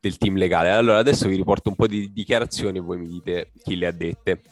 del 0.00 0.18
team 0.18 0.36
legale. 0.36 0.70
Allora, 0.70 0.98
adesso 0.98 1.28
vi 1.28 1.36
riporto 1.36 1.68
un 1.68 1.76
po' 1.76 1.86
di 1.86 2.12
dichiarazioni 2.12 2.78
e 2.78 2.80
voi 2.80 2.98
mi 2.98 3.06
dite 3.06 3.52
chi 3.62 3.76
le 3.76 3.86
ha 3.86 3.92
dette. 3.92 4.42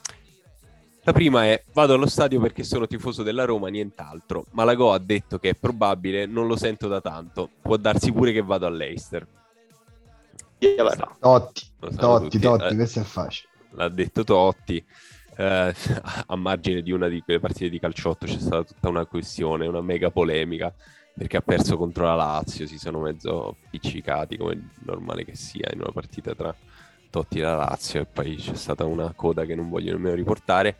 La 1.07 1.13
prima 1.13 1.45
è, 1.45 1.63
vado 1.73 1.95
allo 1.95 2.09
stadio 2.09 2.41
perché 2.41 2.65
sono 2.65 2.89
tifoso 2.89 3.23
della 3.23 3.45
Roma, 3.45 3.69
nient'altro. 3.69 4.47
Malagò 4.51 4.93
ha 4.93 4.99
detto 4.99 5.39
che 5.39 5.51
è 5.51 5.55
probabile, 5.55 6.27
non 6.27 6.49
lo 6.49 6.57
sento 6.57 6.89
da 6.89 7.01
tanto. 7.01 7.49
Può 7.63 7.77
darsi 7.77 8.11
pure 8.11 8.33
che 8.33 8.43
vado 8.43 8.67
all'Eister. 8.67 9.25
Totti, 11.21 11.63
Totti, 11.97 12.39
Totti, 12.41 12.75
questo 12.75 12.99
è 12.99 13.05
facile. 13.05 13.51
L'ha 13.71 13.89
detto 13.89 14.25
Totti 14.25 14.85
eh, 15.37 15.75
a 16.27 16.35
margine 16.35 16.83
di 16.83 16.91
una 16.91 17.07
di 17.07 17.21
quelle 17.21 17.39
partite 17.39 17.71
di 17.71 17.79
calciotto 17.79 18.27
c'è 18.27 18.41
stata 18.41 18.65
tutta 18.65 18.89
una 18.89 19.07
questione, 19.07 19.69
una 19.69 19.83
mega 19.83 20.11
polemica 20.11 20.75
perché 21.17 21.37
ha 21.37 21.41
perso 21.41 21.77
contro 21.77 22.05
la 22.05 22.17
Lazio, 22.17 22.67
si 22.67 22.79
sono 22.79 22.99
mezzo 22.99 23.55
piccicati 23.71 24.37
come 24.37 24.55
è 24.55 24.59
normale 24.85 25.25
che 25.25 25.37
sia 25.37 25.71
in 25.73 25.83
una 25.83 25.93
partita 25.93 26.35
tra 26.35 26.53
Totti 27.17 27.39
la 27.39 27.55
Lazio 27.55 28.03
e 28.03 28.05
poi 28.05 28.37
c'è 28.37 28.55
stata 28.55 28.85
una 28.85 29.11
coda 29.17 29.47
che 29.47 29.55
non 29.55 29.71
voglio 29.71 29.93
nemmeno 29.93 30.15
riportare. 30.15 30.77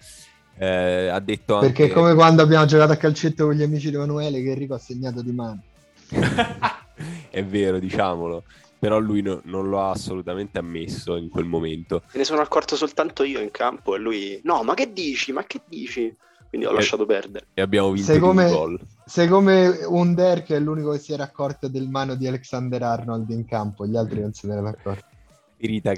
Eh, 0.59 1.09
ha 1.09 1.19
detto 1.19 1.55
anche... 1.55 1.73
Perché 1.73 1.95
come 1.95 2.13
quando 2.13 2.43
abbiamo 2.43 2.67
giocato 2.67 2.93
a 2.93 2.97
calcetto 2.97 3.47
con 3.47 3.55
gli 3.55 3.63
amici 3.63 3.89
di 3.89 3.95
Emanuele 3.97 4.43
che 4.43 4.51
Enrico 4.51 4.75
ha 4.75 4.79
segnato 4.79 5.23
di 5.23 5.33
mano. 5.33 5.63
è 7.31 7.43
vero, 7.43 7.79
diciamolo 7.79 8.43
però 8.79 8.99
lui 8.99 9.23
no, 9.23 9.41
non 9.45 9.71
lo 9.71 9.81
ha 9.81 9.91
assolutamente 9.91 10.59
ammesso 10.59 11.17
in 11.17 11.31
quel 11.31 11.47
momento. 11.47 12.03
Me 12.13 12.19
ne 12.19 12.25
sono 12.25 12.43
accorto 12.43 12.77
soltanto 12.77 13.25
io 13.25 13.41
in 13.41 13.51
campo 13.51 13.97
e 13.97 13.99
lui, 13.99 14.39
no, 14.45 14.63
ma 14.63 14.75
che 14.75 14.93
dici? 14.93 15.33
Ma 15.33 15.45
che 15.45 15.63
dici? 15.67 16.15
Quindi 16.51 16.67
ho 16.67 16.71
e, 16.71 16.75
lasciato 16.75 17.07
perdere. 17.07 17.47
E 17.55 17.63
abbiamo 17.63 17.91
vinto 17.91 18.13
sei 18.13 18.21
come, 18.21 18.51
gol. 18.51 18.79
Sei 19.07 19.27
come 19.29 19.69
un 19.87 20.15
Der 20.15 20.43
che 20.43 20.57
è 20.57 20.61
l'unico 20.61 20.91
che 20.91 20.99
si 20.99 21.15
era 21.15 21.25
accorto 21.25 21.69
del 21.69 21.89
mano 21.89 22.15
di 22.15 22.29
Alexander 22.29 22.83
Arnold 22.83 23.31
in 23.31 23.47
campo, 23.47 23.87
gli 23.87 23.97
altri 23.97 24.21
non 24.21 24.35
se 24.35 24.47
ne 24.47 24.53
erano 24.53 24.69
accorti. 24.69 25.16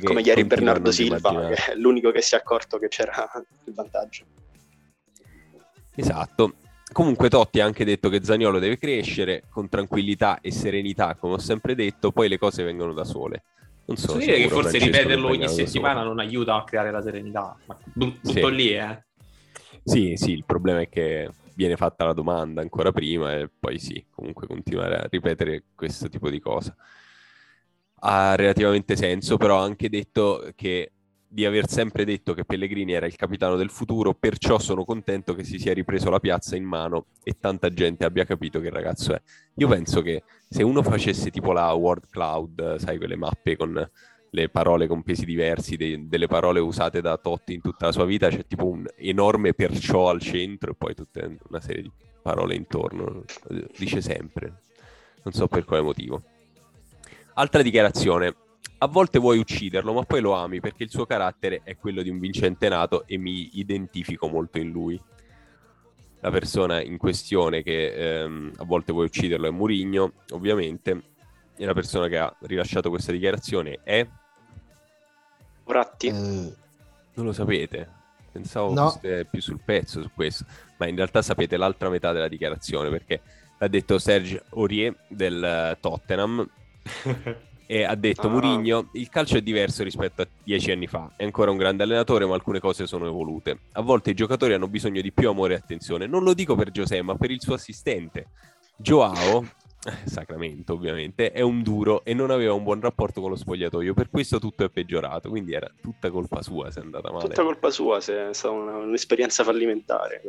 Come 0.02 0.20
ieri 0.20 0.44
Bernardo 0.44 0.90
Silva, 0.92 1.48
che 1.48 1.72
è 1.72 1.74
l'unico 1.74 2.10
che 2.10 2.22
si 2.22 2.34
è 2.34 2.38
accorto 2.38 2.78
che 2.78 2.88
c'era 2.88 3.30
il 3.64 3.74
vantaggio. 3.74 4.24
Esatto. 5.94 6.54
Comunque 6.90 7.28
Totti 7.28 7.60
ha 7.60 7.64
anche 7.64 7.84
detto 7.84 8.08
che 8.08 8.24
Zaniolo 8.24 8.58
deve 8.58 8.78
crescere 8.78 9.42
con 9.50 9.68
tranquillità 9.68 10.40
e 10.40 10.50
serenità, 10.50 11.16
come 11.16 11.34
ho 11.34 11.38
sempre 11.38 11.74
detto, 11.74 12.12
poi 12.12 12.28
le 12.28 12.38
cose 12.38 12.62
vengono 12.62 12.94
da 12.94 13.04
sole. 13.04 13.42
Non 13.84 13.96
so 13.96 14.06
Posso 14.06 14.18
dire 14.18 14.36
che 14.36 14.48
forse 14.48 14.78
ripeterlo 14.78 15.28
ogni 15.28 15.48
settimana 15.48 16.02
non 16.02 16.18
aiuta 16.18 16.54
a 16.54 16.64
creare 16.64 16.90
la 16.90 17.02
serenità, 17.02 17.56
ma 17.66 17.76
tutto 17.92 18.30
sì. 18.30 18.54
lì, 18.54 18.74
eh. 18.74 19.04
Sì, 19.82 20.14
sì, 20.16 20.32
il 20.32 20.44
problema 20.44 20.80
è 20.80 20.88
che 20.88 21.30
viene 21.54 21.76
fatta 21.76 22.04
la 22.04 22.12
domanda 22.12 22.60
ancora 22.60 22.92
prima 22.92 23.34
e 23.34 23.50
poi 23.58 23.78
sì, 23.78 24.04
comunque 24.10 24.46
continuare 24.46 24.96
a 24.96 25.08
ripetere 25.10 25.64
questo 25.74 26.08
tipo 26.08 26.30
di 26.30 26.38
cosa. 26.38 26.74
Ha 28.00 28.34
relativamente 28.36 28.96
senso, 28.96 29.36
però 29.36 29.58
ha 29.58 29.64
anche 29.64 29.88
detto 29.88 30.50
che 30.54 30.92
di 31.30 31.44
aver 31.44 31.68
sempre 31.68 32.06
detto 32.06 32.32
che 32.32 32.44
Pellegrini 32.44 32.92
era 32.92 33.06
il 33.06 33.14
capitano 33.14 33.56
del 33.56 33.68
futuro, 33.70 34.14
perciò 34.14 34.58
sono 34.58 34.84
contento 34.84 35.34
che 35.34 35.44
si 35.44 35.58
sia 35.58 35.74
ripreso 35.74 36.08
la 36.08 36.20
piazza 36.20 36.56
in 36.56 36.64
mano 36.64 37.06
e 37.22 37.36
tanta 37.38 37.68
gente 37.68 38.06
abbia 38.06 38.24
capito 38.24 38.60
che 38.60 38.70
ragazzo 38.70 39.14
è. 39.14 39.20
Io 39.56 39.68
penso 39.68 40.00
che 40.00 40.22
se 40.48 40.62
uno 40.62 40.82
facesse 40.82 41.30
tipo 41.30 41.52
la 41.52 41.70
word 41.74 42.08
cloud, 42.08 42.76
sai, 42.76 42.96
quelle 42.96 43.16
mappe 43.16 43.56
con 43.56 43.90
le 44.30 44.48
parole 44.48 44.86
con 44.86 45.02
pesi 45.02 45.26
diversi, 45.26 45.76
de- 45.76 46.06
delle 46.06 46.26
parole 46.26 46.60
usate 46.60 47.02
da 47.02 47.18
Totti 47.18 47.52
in 47.52 47.60
tutta 47.60 47.86
la 47.86 47.92
sua 47.92 48.06
vita, 48.06 48.28
c'è 48.28 48.46
tipo 48.46 48.66
un 48.66 48.86
enorme 48.96 49.52
perciò 49.52 50.08
al 50.08 50.20
centro 50.20 50.70
e 50.70 50.74
poi 50.76 50.94
tutta 50.94 51.28
una 51.48 51.60
serie 51.60 51.82
di 51.82 51.90
parole 52.22 52.54
intorno. 52.54 53.24
Dice 53.76 54.00
sempre, 54.00 54.60
non 55.22 55.34
so 55.34 55.46
per 55.46 55.64
quale 55.64 55.82
motivo. 55.82 56.22
Altra 57.38 57.62
dichiarazione, 57.62 58.34
a 58.78 58.88
volte 58.88 59.20
vuoi 59.20 59.38
ucciderlo, 59.38 59.92
ma 59.92 60.02
poi 60.02 60.20
lo 60.20 60.34
ami 60.34 60.58
perché 60.58 60.82
il 60.82 60.90
suo 60.90 61.06
carattere 61.06 61.60
è 61.62 61.76
quello 61.76 62.02
di 62.02 62.10
un 62.10 62.18
vincente 62.18 62.68
nato 62.68 63.06
e 63.06 63.16
mi 63.16 63.50
identifico 63.60 64.26
molto 64.26 64.58
in 64.58 64.70
lui. 64.70 65.00
La 66.18 66.32
persona 66.32 66.82
in 66.82 66.96
questione 66.96 67.62
che 67.62 68.22
ehm, 68.22 68.54
a 68.56 68.64
volte 68.64 68.90
vuoi 68.90 69.04
ucciderlo 69.04 69.46
è 69.46 69.50
Murigno, 69.50 70.14
ovviamente, 70.30 71.02
e 71.56 71.64
la 71.64 71.74
persona 71.74 72.08
che 72.08 72.18
ha 72.18 72.36
rilasciato 72.40 72.90
questa 72.90 73.12
dichiarazione 73.12 73.78
è... 73.84 74.04
Ratti. 75.64 76.08
Eh... 76.08 76.12
Non 76.12 77.24
lo 77.24 77.32
sapete? 77.32 77.88
Pensavo 78.32 78.74
no. 78.74 78.90
foste 78.90 79.26
più 79.26 79.40
sul 79.40 79.60
pezzo 79.64 80.02
su 80.02 80.10
questo, 80.12 80.44
ma 80.76 80.88
in 80.88 80.96
realtà 80.96 81.22
sapete 81.22 81.56
l'altra 81.56 81.88
metà 81.88 82.10
della 82.10 82.26
dichiarazione 82.26 82.90
perché 82.90 83.20
l'ha 83.56 83.68
detto 83.68 84.00
Serge 84.00 84.42
Aurier 84.50 84.92
del 85.06 85.76
Tottenham 85.80 86.44
e 87.66 87.84
ha 87.84 87.94
detto 87.94 88.28
ah. 88.28 88.30
Murigno, 88.30 88.88
il 88.92 89.08
calcio 89.08 89.36
è 89.36 89.42
diverso 89.42 89.82
rispetto 89.82 90.22
a 90.22 90.28
dieci 90.42 90.70
anni 90.70 90.86
fa, 90.86 91.12
è 91.16 91.24
ancora 91.24 91.50
un 91.50 91.58
grande 91.58 91.82
allenatore 91.82 92.26
ma 92.26 92.34
alcune 92.34 92.60
cose 92.60 92.86
sono 92.86 93.06
evolute. 93.06 93.58
A 93.72 93.82
volte 93.82 94.10
i 94.10 94.14
giocatori 94.14 94.54
hanno 94.54 94.68
bisogno 94.68 95.00
di 95.00 95.12
più 95.12 95.28
amore 95.28 95.54
e 95.54 95.56
attenzione, 95.58 96.06
non 96.06 96.22
lo 96.22 96.34
dico 96.34 96.54
per 96.54 96.70
Giuseppe 96.70 97.02
ma 97.02 97.14
per 97.16 97.30
il 97.30 97.40
suo 97.40 97.54
assistente. 97.54 98.28
Joao, 98.76 99.44
Sacramento 100.06 100.72
ovviamente, 100.72 101.30
è 101.30 101.40
un 101.40 101.62
duro 101.62 102.04
e 102.04 102.14
non 102.14 102.30
aveva 102.30 102.54
un 102.54 102.62
buon 102.62 102.80
rapporto 102.80 103.20
con 103.20 103.30
lo 103.30 103.36
spogliatoio, 103.36 103.94
per 103.94 104.10
questo 104.10 104.38
tutto 104.38 104.64
è 104.64 104.70
peggiorato, 104.70 105.28
quindi 105.28 105.52
era 105.52 105.70
tutta 105.80 106.10
colpa 106.10 106.42
sua 106.42 106.70
se 106.70 106.80
è 106.80 106.82
andata 106.82 107.10
male. 107.10 107.28
Tutta 107.28 107.42
colpa 107.42 107.70
sua 107.70 108.00
se 108.00 108.30
è 108.30 108.34
stata 108.34 108.54
una, 108.54 108.76
un'esperienza 108.76 109.44
fallimentare. 109.44 110.22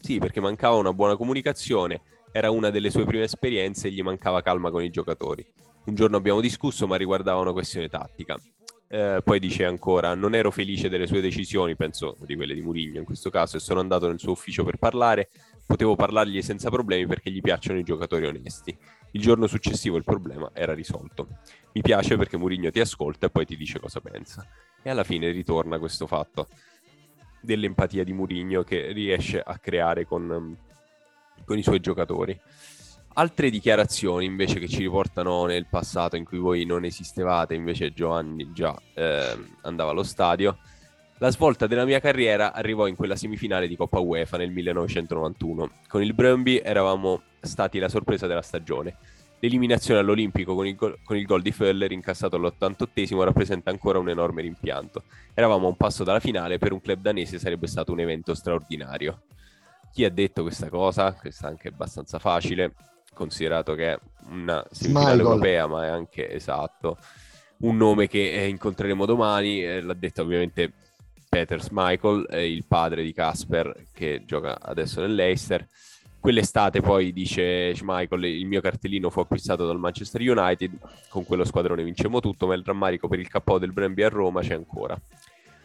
Sì, 0.00 0.18
perché 0.18 0.40
mancava 0.40 0.76
una 0.76 0.92
buona 0.92 1.16
comunicazione, 1.16 2.00
era 2.32 2.50
una 2.50 2.70
delle 2.70 2.90
sue 2.90 3.04
prime 3.04 3.24
esperienze 3.24 3.88
e 3.88 3.90
gli 3.90 4.02
mancava 4.02 4.42
calma 4.42 4.70
con 4.70 4.82
i 4.82 4.90
giocatori 4.90 5.46
un 5.90 5.94
giorno 5.94 6.16
abbiamo 6.16 6.40
discusso, 6.40 6.86
ma 6.86 6.96
riguardava 6.96 7.40
una 7.40 7.52
questione 7.52 7.88
tattica. 7.88 8.38
Eh, 8.88 9.20
poi 9.24 9.38
dice 9.38 9.64
ancora: 9.64 10.14
Non 10.14 10.34
ero 10.34 10.50
felice 10.50 10.88
delle 10.88 11.06
sue 11.06 11.20
decisioni, 11.20 11.76
penso 11.76 12.16
di 12.20 12.36
quelle 12.36 12.54
di 12.54 12.60
Murigno 12.60 12.98
in 12.98 13.04
questo 13.04 13.30
caso, 13.30 13.56
e 13.56 13.60
sono 13.60 13.80
andato 13.80 14.06
nel 14.06 14.18
suo 14.18 14.32
ufficio 14.32 14.64
per 14.64 14.76
parlare. 14.76 15.28
Potevo 15.66 15.94
parlargli 15.94 16.42
senza 16.42 16.68
problemi 16.68 17.06
perché 17.06 17.30
gli 17.30 17.40
piacciono 17.40 17.78
i 17.78 17.84
giocatori 17.84 18.26
onesti. 18.26 18.76
Il 19.12 19.20
giorno 19.20 19.46
successivo 19.46 19.96
il 19.96 20.04
problema 20.04 20.50
era 20.52 20.74
risolto. 20.74 21.28
mi 21.72 21.80
piace 21.80 22.16
perché 22.16 22.36
Mourinho 22.36 22.70
ti 22.70 22.80
ascolta 22.80 23.26
e 23.26 23.30
poi 23.30 23.46
ti 23.46 23.56
dice 23.56 23.78
cosa 23.78 24.00
pensa. 24.00 24.44
E 24.82 24.90
alla 24.90 25.04
fine 25.04 25.30
ritorna 25.30 25.78
questo 25.78 26.06
fatto 26.06 26.48
dell'empatia 27.40 28.04
di 28.04 28.12
Mourinho 28.12 28.64
che 28.64 28.92
riesce 28.92 29.40
a 29.40 29.58
creare 29.58 30.04
con, 30.04 30.56
con 31.44 31.58
i 31.58 31.62
suoi 31.62 31.80
giocatori. 31.80 32.38
Altre 33.14 33.50
dichiarazioni 33.50 34.24
invece 34.24 34.58
che 34.58 34.68
ci 34.68 34.78
riportano 34.78 35.44
nel 35.44 35.66
passato 35.66 36.16
in 36.16 36.24
cui 36.24 36.38
voi 36.38 36.64
non 36.64 36.84
esistevate, 36.84 37.54
invece 37.54 37.92
Giovanni 37.92 38.52
già 38.52 38.76
eh, 38.94 39.36
andava 39.62 39.90
allo 39.90 40.04
stadio. 40.04 40.58
La 41.18 41.30
svolta 41.30 41.66
della 41.66 41.84
mia 41.84 42.00
carriera 42.00 42.54
arrivò 42.54 42.86
in 42.86 42.96
quella 42.96 43.16
semifinale 43.16 43.68
di 43.68 43.76
Coppa 43.76 43.98
UEFA 43.98 44.38
nel 44.38 44.50
1991. 44.50 45.70
Con 45.86 46.02
il 46.02 46.14
Brøndby 46.14 46.62
eravamo 46.64 47.22
stati 47.40 47.78
la 47.78 47.90
sorpresa 47.90 48.26
della 48.26 48.40
stagione. 48.40 48.96
L'eliminazione 49.40 50.00
all'Olimpico 50.00 50.54
con 50.54 50.66
il, 50.66 50.76
go- 50.76 50.98
con 51.02 51.16
il 51.16 51.26
gol 51.26 51.42
di 51.42 51.50
Föller 51.50 51.92
incassato 51.92 52.36
all'88esimo 52.36 53.22
rappresenta 53.22 53.70
ancora 53.70 53.98
un 53.98 54.08
enorme 54.08 54.42
rimpianto. 54.42 55.02
Eravamo 55.34 55.66
a 55.66 55.70
un 55.70 55.76
passo 55.76 56.04
dalla 56.04 56.20
finale, 56.20 56.58
per 56.58 56.72
un 56.72 56.80
club 56.80 57.00
danese 57.00 57.38
sarebbe 57.38 57.66
stato 57.66 57.92
un 57.92 58.00
evento 58.00 58.34
straordinario. 58.34 59.22
Chi 59.92 60.04
ha 60.04 60.10
detto 60.10 60.42
questa 60.42 60.68
cosa? 60.68 61.12
Questa 61.14 61.46
è 61.46 61.50
anche 61.50 61.68
abbastanza 61.68 62.18
facile, 62.18 62.74
considerato 63.14 63.74
che 63.74 63.92
è 63.92 63.98
una 64.28 64.64
semifinale 64.70 65.22
europea, 65.22 65.66
ma 65.66 65.84
è 65.86 65.88
anche 65.88 66.30
esatto 66.30 66.96
un 67.60 67.76
nome 67.76 68.06
che 68.06 68.32
eh, 68.32 68.48
incontreremo 68.48 69.04
domani. 69.06 69.64
Eh, 69.64 69.80
l'ha 69.80 69.94
detto 69.94 70.22
ovviamente 70.22 70.72
Peter 71.28 71.60
Michael, 71.70 72.26
eh, 72.30 72.50
il 72.50 72.64
padre 72.66 73.02
di 73.02 73.12
Casper 73.12 73.86
che 73.92 74.22
gioca 74.26 74.58
adesso 74.60 75.00
nell'Eister. 75.00 75.66
Quell'estate 76.18 76.82
poi 76.82 77.14
dice 77.14 77.74
Schmeichel, 77.74 78.24
il 78.24 78.46
mio 78.46 78.60
cartellino 78.60 79.08
fu 79.08 79.20
acquistato 79.20 79.66
dal 79.66 79.78
Manchester 79.78 80.20
United, 80.20 80.70
con 81.08 81.24
quello 81.24 81.44
squadrone 81.44 81.82
vincemmo 81.82 82.20
tutto, 82.20 82.46
ma 82.46 82.54
il 82.54 82.62
drammarico 82.62 83.08
per 83.08 83.20
il 83.20 83.30
KO 83.30 83.58
del 83.58 83.72
Bremby 83.72 84.02
a 84.02 84.08
Roma 84.10 84.42
c'è 84.42 84.52
ancora. 84.52 85.00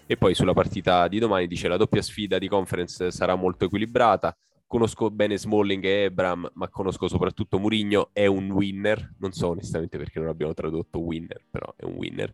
E 0.08 0.18
poi 0.18 0.36
sulla 0.36 0.54
partita 0.54 1.08
di 1.08 1.18
domani 1.18 1.48
dice 1.48 1.68
la 1.68 1.78
doppia 1.78 2.02
sfida 2.02 2.38
di 2.38 2.48
conference 2.48 3.10
sarà 3.10 3.34
molto 3.34 3.66
equilibrata, 3.66 4.38
conosco 4.68 5.10
bene 5.10 5.38
Smalling 5.38 5.84
e 5.84 6.04
Ebram, 6.04 6.52
ma 6.54 6.70
conosco 6.70 7.08
soprattutto 7.08 7.58
Murigno, 7.58 8.10
è 8.14 8.28
un 8.28 8.52
winner, 8.52 9.16
non 9.20 9.32
so 9.32 9.50
onestamente 9.50 9.98
perché 9.98 10.20
non 10.20 10.28
abbiamo 10.28 10.54
tradotto 10.54 11.00
winner, 11.00 11.44
però 11.50 11.74
è 11.76 11.86
un 11.86 11.94
winner, 11.94 12.32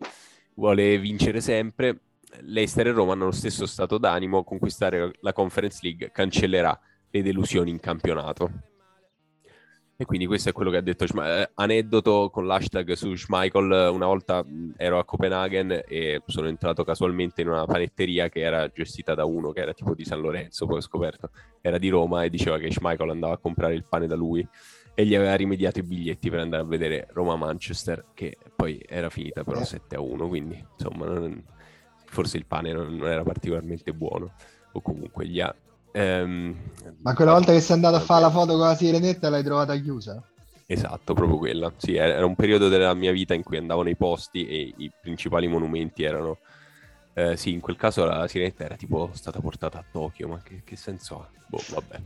vuole 0.56 0.98
vincere 0.98 1.40
sempre, 1.40 2.02
Leicester 2.42 2.88
e 2.88 2.92
Roma 2.92 3.14
hanno 3.14 3.26
lo 3.26 3.32
stesso 3.32 3.66
stato 3.66 3.98
d'animo, 3.98 4.44
conquistare 4.44 5.14
la 5.22 5.34
Conference 5.34 5.80
League 5.82 6.12
cancellerà 6.12 6.78
le 7.10 7.22
delusioni 7.22 7.70
in 7.70 7.80
campionato. 7.80 8.71
E 10.02 10.06
quindi 10.06 10.26
questo 10.26 10.50
è 10.50 10.52
quello 10.52 10.72
che 10.72 10.78
ha 10.78 10.82
detto 10.82 11.06
Schme- 11.06 11.42
eh, 11.44 11.52
aneddoto 11.54 12.32
con 12.32 12.48
l'hashtag 12.48 12.94
su 12.94 13.14
Schmeichel. 13.14 13.92
Una 13.94 14.08
volta 14.08 14.44
ero 14.76 14.98
a 14.98 15.06
Copenaghen 15.06 15.84
e 15.88 16.24
sono 16.26 16.48
entrato 16.48 16.84
casualmente 16.84 17.42
in 17.42 17.50
una 17.50 17.66
panetteria 17.66 18.28
che 18.28 18.40
era 18.40 18.68
gestita 18.68 19.14
da 19.14 19.26
uno 19.26 19.52
che 19.52 19.60
era 19.60 19.74
tipo 19.74 19.94
di 19.94 20.04
San 20.04 20.20
Lorenzo, 20.20 20.66
poi 20.66 20.78
ho 20.78 20.82
scoperto 20.82 21.30
era 21.62 21.78
di 21.78 21.90
Roma 21.90 22.24
e 22.24 22.32
diceva 22.32 22.58
che 22.58 22.72
Schmeichel 22.72 23.12
andava 23.12 23.34
a 23.34 23.38
comprare 23.38 23.76
il 23.76 23.86
pane 23.88 24.08
da 24.08 24.16
lui 24.16 24.46
e 24.96 25.06
gli 25.06 25.14
aveva 25.14 25.36
rimediato 25.36 25.78
i 25.78 25.84
biglietti 25.84 26.32
per 26.32 26.40
andare 26.40 26.64
a 26.64 26.66
vedere 26.66 27.08
Roma-Manchester, 27.12 28.06
che 28.16 28.38
poi 28.56 28.84
era 28.90 29.12
finita 29.12 29.44
però 29.44 29.64
7 29.64 29.98
a 29.98 30.02
1, 30.02 30.28
quindi 30.28 30.66
insomma 30.80 31.06
non... 31.06 31.44
forse 32.06 32.38
il 32.38 32.48
pane 32.48 32.74
non, 32.74 32.96
non 32.96 33.08
era 33.08 33.22
particolarmente 33.22 33.94
buono 33.94 34.34
o 34.72 34.82
comunque 34.82 35.28
gli 35.28 35.40
ha 35.40 35.56
Ehm, 35.92 36.56
Ma 37.02 37.14
quella 37.14 37.34
volta 37.34 37.52
che 37.52 37.60
sei 37.60 37.76
andato 37.76 37.96
a 37.96 38.00
fare 38.00 38.22
la 38.22 38.32
foto 38.32 38.58
con 38.58 38.68
la 38.68 38.76
sirenetta 38.76 39.30
l'hai 39.30 39.44
trovata 39.44 39.76
chiusa? 39.78 40.22
Esatto, 40.66 41.14
proprio 41.14 41.38
quella. 41.38 41.72
Sì, 41.76 41.96
era 41.96 42.26
un 42.26 42.36
periodo 42.36 42.70
della 42.70 42.94
mia 42.94 43.12
vita 43.12 43.34
in 43.34 43.44
cui 43.44 43.58
andavo 43.58 43.82
nei 43.84 43.96
posti 43.96 44.48
e 44.48 44.74
i 44.78 44.92
principali 45.02 45.48
monumenti 45.48 46.04
erano... 46.04 46.38
Eh, 47.14 47.36
sì, 47.36 47.52
in 47.52 47.60
quel 47.60 47.76
caso 47.76 48.06
la 48.06 48.26
sirenetta 48.28 48.64
era 48.64 48.76
tipo 48.78 49.10
stata 49.14 49.42
portata 49.42 49.80
a 49.80 49.84
Tokyo, 49.92 50.30
ma 50.30 50.40
che, 50.42 50.62
che 50.64 50.78
senso 50.78 51.20
ha? 51.20 51.28
Boh, 51.48 51.62
vabbè. 51.72 52.00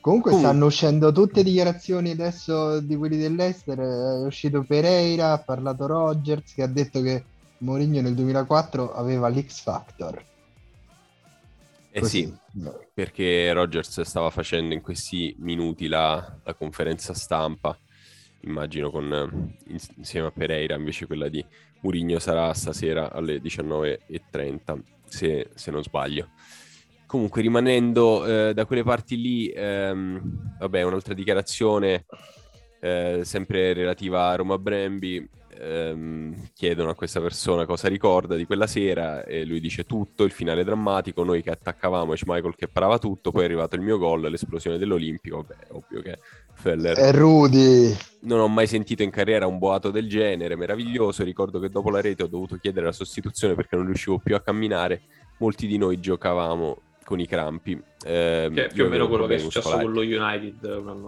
Comunque 0.00 0.32
uh. 0.32 0.38
stanno 0.38 0.66
uscendo 0.66 1.12
tutte 1.12 1.44
dichiarazioni 1.44 2.10
adesso 2.10 2.80
di 2.80 2.96
quelli 2.96 3.18
dell'Ester. 3.18 3.78
È 3.78 4.24
uscito 4.24 4.64
Pereira, 4.66 5.32
ha 5.32 5.38
parlato 5.38 5.86
Rogers 5.86 6.54
che 6.54 6.62
ha 6.62 6.66
detto 6.66 7.00
che 7.02 7.22
Mourinho 7.58 8.00
nel 8.00 8.14
2004 8.14 8.94
aveva 8.94 9.28
l'X 9.28 9.60
Factor. 9.60 10.24
Eh 11.92 12.04
sì, 12.04 12.32
perché 12.94 13.52
Rogers 13.52 14.02
stava 14.02 14.30
facendo 14.30 14.74
in 14.74 14.80
questi 14.80 15.34
minuti 15.38 15.88
la, 15.88 16.38
la 16.44 16.54
conferenza 16.54 17.14
stampa, 17.14 17.76
immagino 18.42 18.90
con, 18.90 19.56
insieme 19.96 20.28
a 20.28 20.30
Pereira, 20.30 20.76
invece 20.76 21.06
quella 21.06 21.28
di 21.28 21.44
Murigno 21.80 22.18
sarà 22.18 22.52
stasera 22.54 23.10
alle 23.10 23.38
19.30, 23.38 24.80
se, 25.04 25.50
se 25.54 25.70
non 25.70 25.82
sbaglio. 25.82 26.28
Comunque, 27.06 27.42
rimanendo 27.42 28.24
eh, 28.24 28.54
da 28.54 28.64
quelle 28.66 28.84
parti 28.84 29.20
lì, 29.20 29.48
ehm, 29.48 30.56
vabbè, 30.60 30.82
un'altra 30.82 31.12
dichiarazione 31.12 32.04
eh, 32.80 33.22
sempre 33.24 33.72
relativa 33.72 34.28
a 34.28 34.36
Roma 34.36 34.58
Brembi, 34.58 35.28
ehm, 35.60 36.50
chiedono 36.54 36.90
a 36.90 36.94
questa 36.94 37.20
persona 37.20 37.66
cosa 37.66 37.88
ricorda 37.88 38.36
di 38.36 38.46
quella 38.46 38.66
sera 38.66 39.24
e 39.24 39.44
lui 39.44 39.60
dice 39.60 39.84
tutto, 39.84 40.24
il 40.24 40.30
finale 40.30 40.64
drammatico, 40.64 41.22
noi 41.22 41.42
che 41.42 41.50
attaccavamo 41.50 42.14
e 42.14 42.18
Michael 42.24 42.54
che 42.56 42.68
parava 42.68 42.98
tutto, 42.98 43.30
poi 43.30 43.42
è 43.42 43.44
arrivato 43.44 43.76
il 43.76 43.82
mio 43.82 43.98
gol, 43.98 44.22
l'esplosione 44.22 44.78
dell'Olimpico, 44.78 45.44
beh, 45.44 45.66
ovvio 45.70 46.02
che 46.02 46.18
Feller... 46.54 46.96
È 46.96 47.12
Rudy! 47.12 47.96
Non 48.20 48.40
ho 48.40 48.48
mai 48.48 48.66
sentito 48.66 49.02
in 49.02 49.10
carriera 49.10 49.46
un 49.46 49.58
boato 49.58 49.90
del 49.90 50.08
genere, 50.08 50.56
meraviglioso, 50.56 51.22
ricordo 51.24 51.58
che 51.58 51.68
dopo 51.68 51.90
la 51.90 52.00
rete 52.00 52.22
ho 52.22 52.28
dovuto 52.28 52.56
chiedere 52.56 52.86
la 52.86 52.92
sostituzione 52.92 53.54
perché 53.54 53.76
non 53.76 53.86
riuscivo 53.86 54.18
più 54.18 54.34
a 54.34 54.40
camminare, 54.40 55.02
molti 55.38 55.66
di 55.66 55.78
noi 55.78 56.00
giocavamo 56.00 56.82
con 57.10 57.18
i 57.18 57.26
crampi. 57.26 57.72
Eh, 58.04 58.50
che 58.54 58.66
è 58.66 58.72
più 58.72 58.84
o 58.84 58.88
meno 58.88 59.08
quello 59.08 59.26
che 59.26 59.34
è 59.34 59.38
successo 59.38 59.68
con 59.68 59.92
lo 59.92 60.00
United. 60.00 60.62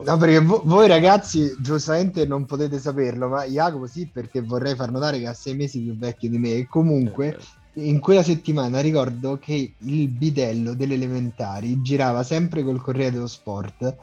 No, 0.05 0.17
perché 0.17 0.41
vo- 0.41 0.63
voi 0.65 0.89
ragazzi 0.89 1.55
giustamente 1.61 2.27
non 2.27 2.45
potete 2.45 2.81
saperlo, 2.81 3.29
ma 3.29 3.45
Jacopo 3.45 3.87
sì, 3.87 4.09
perché 4.13 4.41
vorrei 4.41 4.75
far 4.75 4.91
notare 4.91 5.21
che 5.21 5.29
ha 5.29 5.33
sei 5.33 5.55
mesi 5.55 5.81
più 5.81 5.97
vecchio 5.97 6.29
di 6.29 6.39
me 6.39 6.55
e 6.55 6.67
comunque... 6.69 7.29
Eh, 7.29 7.61
in 7.75 8.01
quella 8.01 8.23
settimana 8.23 8.81
ricordo 8.81 9.39
che 9.39 9.73
il 9.79 10.09
bidello 10.09 10.75
delle 10.75 10.93
elementari 10.93 11.81
girava 11.81 12.23
sempre 12.23 12.63
col 12.63 12.83
Corriere 12.83 13.13
dello 13.13 13.27
Sport 13.27 13.97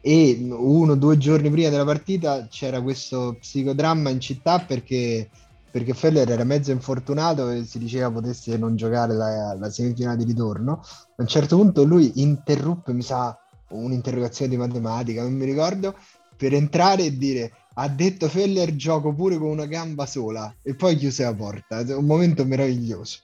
e 0.00 0.38
uno 0.48 0.92
o 0.92 0.94
due 0.94 1.18
giorni 1.18 1.50
prima 1.50 1.70
della 1.70 1.84
partita 1.84 2.46
c'era 2.48 2.80
questo 2.80 3.36
psicodramma 3.40 4.10
in 4.10 4.20
città 4.20 4.60
perché 4.60 5.28
perché 5.70 5.94
Feller 5.94 6.28
era 6.28 6.44
mezzo 6.44 6.70
infortunato 6.72 7.48
e 7.50 7.64
si 7.64 7.78
diceva 7.78 8.10
potesse 8.10 8.56
non 8.56 8.76
giocare 8.76 9.14
la, 9.14 9.54
la 9.54 9.70
semifinale 9.70 10.16
di 10.16 10.24
ritorno. 10.24 10.80
A 10.82 11.22
un 11.22 11.26
certo 11.26 11.56
punto 11.56 11.84
lui 11.84 12.20
interruppe, 12.22 12.92
mi 12.92 13.02
sa, 13.02 13.38
un'interrogazione 13.68 14.50
di 14.50 14.56
matematica, 14.56 15.22
non 15.22 15.34
mi 15.34 15.44
ricordo, 15.44 15.96
per 16.36 16.54
entrare 16.54 17.04
e 17.04 17.16
dire 17.16 17.52
ha 17.74 17.88
detto 17.88 18.28
Feller 18.28 18.74
gioco 18.74 19.14
pure 19.14 19.38
con 19.38 19.48
una 19.48 19.66
gamba 19.66 20.06
sola 20.06 20.54
e 20.62 20.74
poi 20.74 20.96
chiuse 20.96 21.22
la 21.22 21.34
porta. 21.34 21.80
È 21.80 21.94
un 21.94 22.04
momento 22.04 22.44
meraviglioso. 22.44 23.20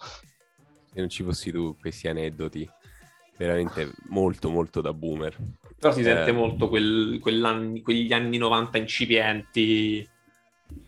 Se 0.93 1.01
non 1.01 1.09
ci 1.09 1.23
fossi 1.23 1.51
tu, 1.51 1.77
questi 1.79 2.09
aneddoti 2.09 2.69
veramente 3.37 3.93
molto 4.09 4.49
molto 4.49 4.81
da 4.81 4.93
boomer. 4.93 5.37
Però 5.79 5.93
si 5.93 6.01
eh... 6.01 6.05
sente 6.05 6.33
molto 6.33 6.69
quel, 6.69 7.19
quegli 7.21 8.13
anni 8.13 8.39
90 8.39 8.79
incipienti 8.79 10.09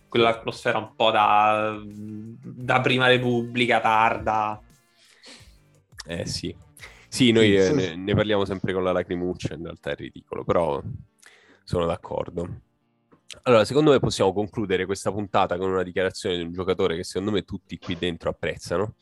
quell'atmosfera 0.09 0.79
un 0.79 0.95
po' 0.95 1.11
da, 1.11 1.79
da 1.85 2.81
prima 2.81 3.07
repubblica 3.07 3.81
tarda. 3.81 4.61
Eh 6.07 6.27
sì. 6.27 6.57
Sì, 7.09 7.33
noi 7.33 7.57
eh, 7.57 7.73
ne, 7.73 7.97
ne, 7.97 8.15
parliamo 8.15 8.45
sempre 8.45 8.73
con 8.73 8.85
la 8.85 8.93
lacrimuccia, 8.93 9.55
in 9.55 9.63
realtà 9.63 9.91
è 9.91 9.95
ridicolo, 9.95 10.45
però 10.45 10.83
sono 11.65 11.87
d'accordo. 11.87 12.61
Allora, 13.43 13.65
secondo 13.65 13.93
me 13.93 13.99
possiamo 13.99 14.33
concludere 14.33 14.87
questa 14.87 15.11
puntata 15.11 15.57
con 15.57 15.71
una 15.71 15.83
dichiarazione 15.83 16.37
di 16.37 16.43
un 16.43 16.53
giocatore 16.53 16.97
che 16.97 17.05
secondo 17.05 17.31
me 17.31 17.45
tutti 17.45 17.79
qui 17.79 17.97
dentro 17.97 18.31
apprezzano, 18.31 18.95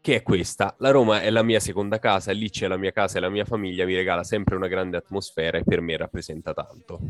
che 0.00 0.16
è 0.16 0.22
questa. 0.22 0.74
La 0.78 0.90
Roma 0.90 1.20
è 1.20 1.30
la 1.30 1.42
mia 1.42 1.60
seconda 1.60 1.98
casa, 1.98 2.32
lì 2.32 2.50
c'è 2.50 2.66
la 2.66 2.76
mia 2.76 2.92
casa 2.92 3.18
e 3.18 3.20
la 3.20 3.30
mia 3.30 3.44
famiglia, 3.44 3.84
mi 3.84 3.94
regala 3.94 4.22
sempre 4.22 4.56
una 4.56 4.68
grande 4.68 4.96
atmosfera 4.96 5.58
e 5.58 5.64
per 5.64 5.80
me 5.80 5.96
rappresenta 5.96 6.54
tanto. 6.54 7.00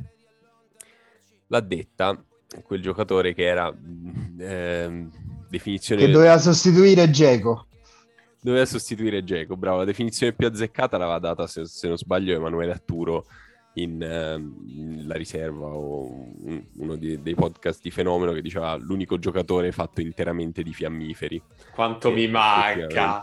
L'ha 1.49 1.61
detta 1.61 2.25
quel 2.63 2.81
giocatore 2.81 3.35
che 3.35 3.45
era 3.45 3.75
eh, 4.39 5.09
definizione... 5.49 6.05
Che 6.05 6.11
doveva 6.11 6.39
sostituire 6.39 7.11
Geco. 7.11 7.67
Doveva 8.41 8.65
sostituire 8.65 9.25
Geco, 9.25 9.57
bravo. 9.57 9.79
La 9.79 9.85
definizione 9.85 10.33
più 10.33 10.47
azzeccata 10.47 10.97
l'aveva 10.97 11.19
data, 11.19 11.47
se, 11.47 11.67
se 11.67 11.89
non 11.89 11.97
sbaglio, 11.97 12.35
Emanuele 12.35 12.73
Atturo 12.73 13.27
in, 13.75 14.01
uh, 14.01 14.39
in 14.69 15.07
La 15.07 15.15
Riserva 15.15 15.67
o 15.67 16.07
un, 16.43 16.63
uno 16.77 16.97
di, 16.97 17.21
dei 17.23 17.35
podcast 17.35 17.81
di 17.83 17.91
Fenomeno 17.91 18.33
che 18.33 18.43
diceva 18.43 18.77
l'unico 18.77 19.19
giocatore 19.19 19.73
fatto 19.73 20.01
interamente 20.01 20.63
di 20.63 20.73
fiammiferi. 20.73 21.43
Quanto 21.75 22.11
e, 22.11 22.13
mi 22.13 22.29
manca! 22.29 23.23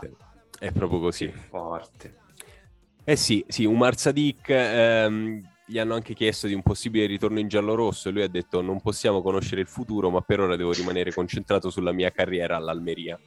È 0.58 0.70
proprio 0.72 1.00
così. 1.00 1.26
Che 1.26 1.38
forte. 1.48 2.14
Eh 3.04 3.16
sì, 3.16 3.44
sì, 3.48 3.64
un 3.64 3.76
Marzadik 3.76 4.48
ehm, 4.48 5.42
gli 5.66 5.78
hanno 5.78 5.94
anche 5.94 6.14
chiesto 6.14 6.46
di 6.46 6.54
un 6.54 6.62
possibile 6.62 7.06
ritorno 7.06 7.38
in 7.38 7.48
giallo-rosso 7.48 8.08
e 8.08 8.12
lui 8.12 8.22
ha 8.22 8.28
detto 8.28 8.60
non 8.60 8.80
possiamo 8.80 9.22
conoscere 9.22 9.62
il 9.62 9.66
futuro, 9.66 10.10
ma 10.10 10.20
per 10.20 10.40
ora 10.40 10.56
devo 10.56 10.72
rimanere 10.72 11.12
concentrato 11.12 11.70
sulla 11.70 11.92
mia 11.92 12.10
carriera 12.10 12.56
all'Almeria. 12.56 13.18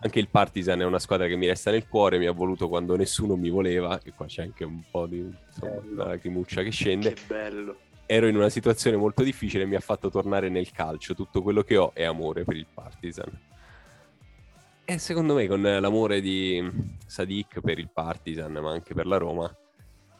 Anche 0.00 0.18
il 0.18 0.28
Partizan 0.28 0.82
è 0.82 0.84
una 0.84 0.98
squadra 0.98 1.26
che 1.26 1.36
mi 1.36 1.46
resta 1.46 1.70
nel 1.70 1.88
cuore, 1.88 2.18
mi 2.18 2.26
ha 2.26 2.32
voluto 2.32 2.68
quando 2.68 2.94
nessuno 2.94 3.36
mi 3.36 3.48
voleva, 3.48 4.00
e 4.02 4.12
qua 4.12 4.26
c'è 4.26 4.42
anche 4.42 4.64
un 4.64 4.82
po' 4.90 5.06
di 5.06 5.18
insomma, 5.18 5.80
una 5.90 6.06
lacrimuccia 6.08 6.62
che 6.62 6.70
scende. 6.70 7.14
Che 7.14 7.22
bello. 7.26 7.76
Ero 8.06 8.26
in 8.26 8.36
una 8.36 8.50
situazione 8.50 8.98
molto 8.98 9.22
difficile 9.22 9.62
e 9.62 9.66
mi 9.66 9.76
ha 9.76 9.80
fatto 9.80 10.10
tornare 10.10 10.50
nel 10.50 10.70
calcio. 10.72 11.14
Tutto 11.14 11.40
quello 11.40 11.62
che 11.62 11.78
ho 11.78 11.92
è 11.94 12.04
amore 12.04 12.44
per 12.44 12.56
il 12.56 12.66
Partizan. 12.72 13.40
E 14.84 14.98
secondo 14.98 15.34
me 15.34 15.46
con 15.46 15.62
l'amore 15.62 16.20
di 16.20 16.70
Sadik 17.06 17.60
per 17.60 17.78
il 17.78 17.88
Partizan, 17.90 18.52
ma 18.52 18.70
anche 18.70 18.92
per 18.92 19.06
la 19.06 19.16
Roma, 19.16 19.50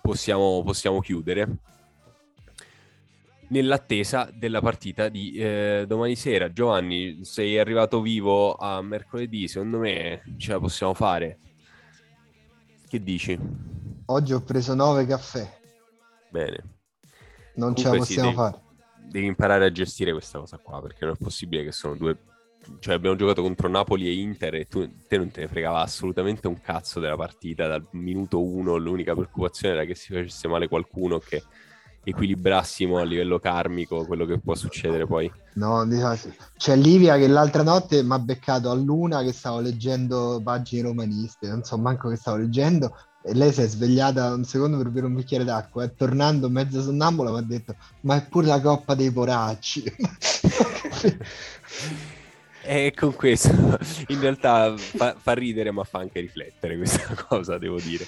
possiamo, 0.05 0.63
possiamo 0.63 1.01
chiudere 1.01 1.49
nell'attesa 3.49 4.31
della 4.31 4.61
partita 4.61 5.09
di 5.09 5.33
eh, 5.33 5.85
domani 5.89 6.15
sera. 6.15 6.53
Giovanni, 6.53 7.25
sei 7.25 7.59
arrivato 7.59 8.03
vivo 8.03 8.55
a 8.55 8.83
mercoledì, 8.83 9.49
secondo 9.49 9.79
me 9.79 10.23
ce 10.37 10.53
la 10.53 10.61
possiamo 10.61 10.93
fare. 10.93 11.39
Che 12.87 13.03
dici? 13.03 13.39
Oggi 14.07 14.35
ho 14.35 14.43
preso 14.43 14.75
nove 14.75 15.07
caffè. 15.07 15.61
Bene. 16.29 16.63
Non 17.55 17.73
Comunque 17.73 17.83
ce 17.83 17.89
la 17.89 17.97
possiamo 17.97 18.29
sì, 18.29 18.35
fare. 18.35 18.61
Devi 19.09 19.27
imparare 19.27 19.65
a 19.65 19.73
gestire 19.73 20.13
questa 20.13 20.39
cosa 20.39 20.59
qua, 20.59 20.83
perché 20.83 21.07
non 21.07 21.15
è 21.19 21.23
possibile 21.23 21.65
che 21.65 21.73
sono 21.73 21.95
due 21.95 22.15
cioè 22.81 22.95
abbiamo 22.95 23.16
giocato 23.16 23.43
contro 23.43 23.69
Napoli 23.69 24.07
e 24.07 24.15
Inter 24.15 24.55
e 24.55 24.66
tu, 24.66 24.89
te 25.07 25.16
non 25.16 25.31
te 25.31 25.43
ne 25.43 25.49
fregava 25.49 25.81
assolutamente 25.81 26.47
un 26.47 26.61
cazzo 26.61 27.01
della 27.01 27.16
partita 27.16 27.66
dal 27.66 27.86
minuto 27.93 28.43
uno, 28.43 28.77
l'unica 28.77 29.15
preoccupazione 29.15 29.74
era 29.74 29.85
che 29.85 29.95
si 29.95 30.12
facesse 30.12 30.49
male 30.49 30.69
qualcuno 30.69 31.19
che 31.19 31.43
equilibrassimo 32.07 32.99
a 32.99 33.05
livello 33.05 33.39
karmico 33.39 34.05
quello 34.05 34.27
che 34.27 34.39
può 34.39 34.55
succedere 34.55 35.07
poi. 35.07 35.31
No, 35.55 35.86
c'è 36.57 36.77
Livia 36.77 37.16
che 37.16 37.27
l'altra 37.27 37.62
notte 37.62 38.03
mi 38.03 38.12
ha 38.12 38.19
beccato 38.19 38.70
a 38.70 38.74
luna 38.74 39.23
che 39.23 39.32
stavo 39.32 39.61
leggendo 39.61 40.41
pagine 40.43 40.82
romaniste, 40.82 41.49
non 41.49 41.65
so 41.65 41.78
manco 41.78 42.09
che 42.09 42.16
stavo 42.16 42.36
leggendo 42.36 42.95
e 43.23 43.32
lei 43.32 43.53
si 43.53 43.62
è 43.62 43.66
svegliata 43.66 44.35
un 44.35 44.45
secondo 44.45 44.77
per 44.77 44.91
bere 44.91 45.07
un 45.07 45.15
bicchiere 45.15 45.45
d'acqua 45.45 45.85
e 45.85 45.95
tornando 45.95 46.51
mezza 46.51 46.82
sonnambula 46.82 47.31
mi 47.31 47.39
ha 47.39 47.43
detto 47.43 47.74
ma 48.03 48.16
è 48.16 48.27
pure 48.28 48.49
la 48.49 48.61
coppa 48.61 48.95
dei 48.95 49.11
poracci. 49.11 49.85
E 52.66 52.93
con 52.97 53.15
questo, 53.15 53.51
in 54.09 54.20
realtà 54.20 54.74
fa, 54.77 55.15
fa, 55.19 55.32
ridere, 55.32 55.70
ma 55.70 55.85
fa 55.85 55.99
anche 55.99 56.20
riflettere 56.20 56.77
questa 56.77 57.15
cosa, 57.28 57.59
devo 57.59 57.78
dire. 57.78 58.07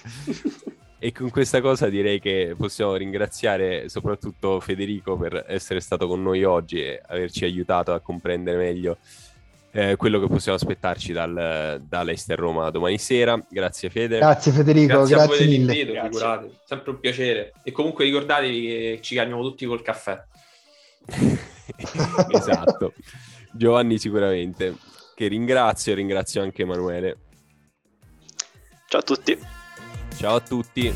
E 0.98 1.12
con 1.12 1.28
questa 1.28 1.60
cosa 1.60 1.90
direi 1.90 2.18
che 2.18 2.54
possiamo 2.56 2.94
ringraziare 2.94 3.90
soprattutto 3.90 4.60
Federico 4.60 5.16
per 5.16 5.44
essere 5.46 5.80
stato 5.80 6.08
con 6.08 6.22
noi 6.22 6.42
oggi 6.42 6.80
e 6.80 7.02
averci 7.06 7.44
aiutato 7.44 7.92
a 7.92 8.00
comprendere 8.00 8.56
meglio 8.56 8.96
eh, 9.72 9.96
quello 9.96 10.18
che 10.18 10.26
possiamo 10.26 10.56
aspettarci 10.56 11.12
dal, 11.12 11.82
dall'Ester 11.86 12.38
Roma 12.38 12.70
domani 12.70 12.96
sera. 12.96 13.38
Grazie 13.46 13.90
Fede. 13.90 14.16
Grazie 14.16 14.52
Federico, 14.52 15.04
grazie, 15.04 15.16
grazie 15.16 15.46
mille. 15.46 15.74
Invito, 15.76 16.02
figurate. 16.02 16.50
Sempre 16.64 16.90
un 16.92 17.00
piacere. 17.00 17.52
E 17.62 17.72
comunque 17.72 18.04
ricordatevi 18.04 18.66
che 18.66 18.98
ci 19.02 19.14
calmiamo 19.14 19.42
tutti 19.42 19.66
col 19.66 19.82
caffè. 19.82 20.24
esatto. 22.32 22.94
Giovanni 23.56 23.98
sicuramente, 23.98 24.76
che 25.14 25.28
ringrazio 25.28 25.92
e 25.92 25.94
ringrazio 25.96 26.42
anche 26.42 26.62
Emanuele. 26.62 27.18
Ciao 28.88 29.00
a 29.00 29.02
tutti. 29.02 29.38
Ciao 30.16 30.36
a 30.36 30.40
tutti. 30.40 30.94